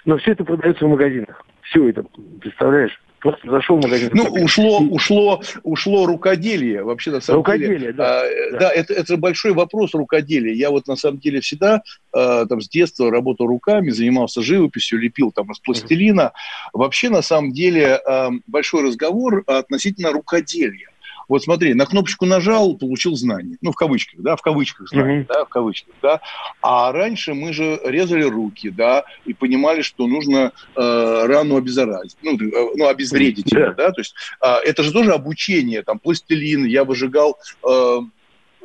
Но 0.05 0.17
все 0.17 0.31
это 0.31 0.43
продается 0.43 0.85
в 0.85 0.89
магазинах. 0.89 1.45
Все 1.63 1.89
это, 1.89 2.03
представляешь? 2.41 2.99
Просто 3.19 3.49
зашел 3.49 3.77
в 3.77 3.83
магазин. 3.83 4.09
Ну, 4.13 4.23
ушло, 4.23 4.79
ушло, 4.79 5.41
ушло 5.63 6.05
рукоделие. 6.05 6.83
Вообще, 6.83 7.11
на 7.11 7.19
самом 7.19 7.39
рукоделие, 7.39 7.79
деле. 7.79 7.93
Да, 7.93 8.21
а, 8.21 8.51
да. 8.51 8.59
да 8.59 8.71
это, 8.71 8.93
это 8.93 9.17
большой 9.17 9.53
вопрос 9.53 9.93
рукоделия. 9.93 10.53
Я 10.53 10.69
вот, 10.69 10.87
на 10.87 10.95
самом 10.95 11.19
деле, 11.19 11.41
всегда 11.41 11.81
а, 12.13 12.45
там 12.45 12.61
с 12.61 12.69
детства 12.69 13.11
работал 13.11 13.47
руками, 13.47 13.89
занимался 13.89 14.41
живописью, 14.41 14.99
лепил 14.99 15.31
там 15.31 15.51
из 15.51 15.59
пластилина. 15.59 16.31
Вообще, 16.73 17.09
на 17.09 17.21
самом 17.21 17.51
деле, 17.51 17.95
а, 17.95 18.29
большой 18.47 18.83
разговор 18.83 19.43
относительно 19.47 20.11
рукоделия. 20.11 20.88
Вот 21.29 21.43
смотри, 21.43 21.75
на 21.75 21.85
кнопочку 21.85 22.25
нажал, 22.25 22.75
получил 22.75 23.15
знание. 23.15 23.57
Ну, 23.61 23.71
в 23.71 23.75
кавычках, 23.75 24.19
да, 24.21 24.35
в 24.35 24.41
кавычках 24.41 24.89
знание, 24.89 25.21
mm-hmm. 25.21 25.27
да, 25.27 25.45
в 25.45 25.49
кавычках, 25.49 25.93
да. 26.01 26.21
А 26.61 26.91
раньше 26.91 27.35
мы 27.35 27.53
же 27.53 27.79
резали 27.85 28.23
руки, 28.23 28.69
да, 28.69 29.05
и 29.25 29.33
понимали, 29.33 29.83
что 29.83 30.07
нужно 30.07 30.51
э, 30.75 31.25
рану 31.27 31.55
обеззаразить, 31.55 32.17
ну, 32.23 32.35
э, 32.35 32.71
ну 32.75 32.87
обезвредить 32.87 33.53
mm-hmm. 33.53 33.59
ее, 33.59 33.73
да. 33.77 33.91
То 33.91 34.01
есть 34.01 34.15
э, 34.41 34.47
это 34.65 34.81
же 34.81 34.91
тоже 34.91 35.13
обучение, 35.13 35.83
там, 35.83 35.99
пластилин, 35.99 36.65
я 36.65 36.83
выжигал... 36.83 37.37
Э, 37.63 37.99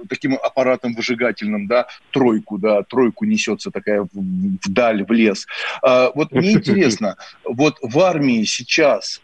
таким 0.09 0.35
аппаратом 0.35 0.95
выжигательным, 0.95 1.67
да, 1.67 1.87
тройку, 2.11 2.59
да, 2.59 2.83
тройку 2.83 3.25
несется 3.25 3.71
такая 3.71 4.07
вдаль, 4.13 5.05
в 5.05 5.13
лес. 5.13 5.47
А, 5.83 6.11
вот 6.15 6.33
мне 6.33 6.53
интересно, 6.53 7.17
вот 7.45 7.79
в 7.81 7.99
армии 8.01 8.45
сейчас, 8.45 9.23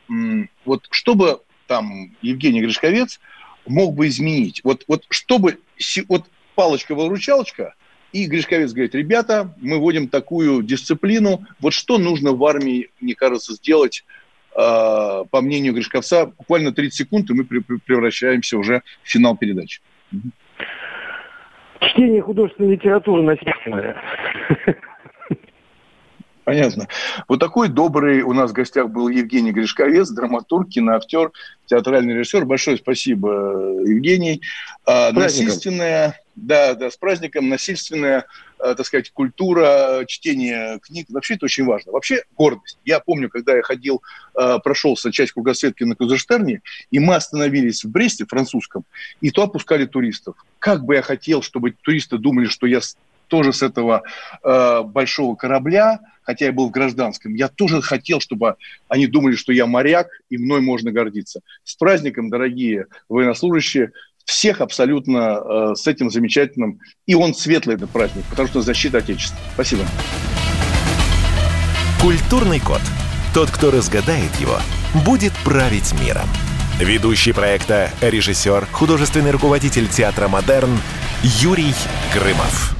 вот 0.65 0.87
чтобы 0.91 1.41
там 1.71 2.11
Евгений 2.21 2.61
Гришковец 2.63 3.21
мог 3.65 3.95
бы 3.95 4.09
изменить? 4.09 4.61
Вот, 4.65 4.83
вот 4.89 5.05
чтобы, 5.09 5.61
вот 6.09 6.25
палочка-выручалочка, 6.57 7.75
и 8.13 8.27
Гришковец 8.27 8.73
говорит, 8.73 8.97
ребята, 8.97 9.55
мы 9.61 9.79
вводим 9.79 10.09
такую 10.09 10.65
дисциплину, 10.65 11.45
вот 11.61 11.73
что 11.73 11.99
нужно 11.99 12.33
в 12.33 12.45
армии, 12.45 12.91
мне 13.01 13.15
кажется, 13.15 13.55
сделать, 13.55 14.05
э, 14.51 15.25
по 15.31 15.41
мнению 15.41 15.75
Гришковца, 15.75 16.27
буквально 16.27 16.73
30 16.73 16.93
секунд, 16.93 17.31
и 17.31 17.35
мы 17.35 17.45
превращаемся 17.45 18.59
уже 18.59 18.83
в 19.05 19.09
финал 19.09 19.37
передачи. 19.37 19.81
Чтение 21.81 22.21
художественной 22.21 22.73
литературы 22.73 23.23
насильственное. 23.23 23.97
Понятно. 26.51 26.89
Вот 27.29 27.39
такой 27.39 27.69
добрый 27.69 28.23
у 28.23 28.33
нас 28.33 28.51
в 28.51 28.55
гостях 28.55 28.91
был 28.91 29.09
Евгений 29.09 29.53
Гришковец, 29.53 30.11
драматург, 30.11 30.69
киноактер, 30.69 31.31
театральный 31.67 32.15
режиссер. 32.15 32.45
Большое 32.45 32.77
спасибо, 32.77 33.29
Евгений. 33.87 34.43
А, 34.85 35.13
насильственная, 35.13 36.21
да, 36.35 36.75
да, 36.75 36.91
с 36.91 36.97
праздником, 36.97 37.49
насильственная, 37.49 38.27
а, 38.59 38.75
так 38.75 38.85
сказать, 38.85 39.13
культура 39.13 40.05
чтения 40.09 40.81
книг. 40.81 41.07
Вообще 41.11 41.35
это 41.35 41.45
очень 41.45 41.67
важно. 41.67 41.93
Вообще 41.93 42.25
гордость. 42.37 42.79
Я 42.85 42.99
помню, 42.99 43.29
когда 43.29 43.55
я 43.55 43.63
ходил, 43.63 44.03
а, 44.35 44.59
прошелся 44.59 45.13
часть 45.13 45.31
кругосветки 45.31 45.85
на 45.85 45.95
Кузерштерне, 45.95 46.63
и 46.91 46.99
мы 46.99 47.15
остановились 47.15 47.85
в 47.85 47.91
Бресте, 47.93 48.27
французском, 48.27 48.83
и 49.21 49.31
то 49.31 49.45
опускали 49.45 49.87
туристов. 49.87 50.35
Как 50.59 50.85
бы 50.85 50.97
я 50.97 51.03
хотел, 51.03 51.43
чтобы 51.43 51.71
туристы 51.71 52.19
думали, 52.19 52.47
что 52.47 52.67
я 52.67 52.81
тоже 53.31 53.53
с 53.55 53.63
этого 53.63 54.03
э, 54.43 54.83
большого 54.83 55.37
корабля, 55.37 56.01
хотя 56.31 56.47
я 56.47 56.53
был 56.53 56.69
в 56.69 56.71
гражданском, 56.71 57.35
я 57.35 57.49
тоже 57.49 57.83
хотел, 57.83 58.21
чтобы 58.21 58.55
они 58.89 59.09
думали, 59.09 59.35
что 59.35 59.53
я 59.53 59.67
моряк, 59.67 60.07
и 60.31 60.39
мной 60.39 60.61
можно 60.61 60.93
гордиться. 60.93 61.41
С 61.65 61.75
праздником, 61.75 62.31
дорогие 62.31 62.87
военнослужащие, 63.09 63.91
всех 64.25 64.61
абсолютно 64.61 65.19
э, 65.19 65.75
с 65.75 65.89
этим 65.89 66.09
замечательным. 66.09 66.79
И 67.07 67.17
он 67.17 67.35
светлый, 67.35 67.75
этот 67.75 67.91
праздник, 67.91 68.25
потому 68.31 68.49
что 68.49 68.63
защита 68.63 68.99
Отечества. 68.99 69.39
Спасибо. 69.55 69.85
Культурный 72.01 72.61
код. 72.61 72.81
Тот, 73.35 73.51
кто 73.51 73.73
разгадает 73.73 74.33
его, 74.37 74.59
будет 75.05 75.33
править 75.45 75.93
миром. 76.01 76.29
Ведущий 76.79 77.33
проекта, 77.33 77.91
режиссер, 78.01 78.67
художественный 78.67 79.33
руководитель 79.33 79.89
театра 79.89 80.29
«Модерн» 80.29 80.79
Юрий 81.25 81.75
Грымов. 82.15 82.77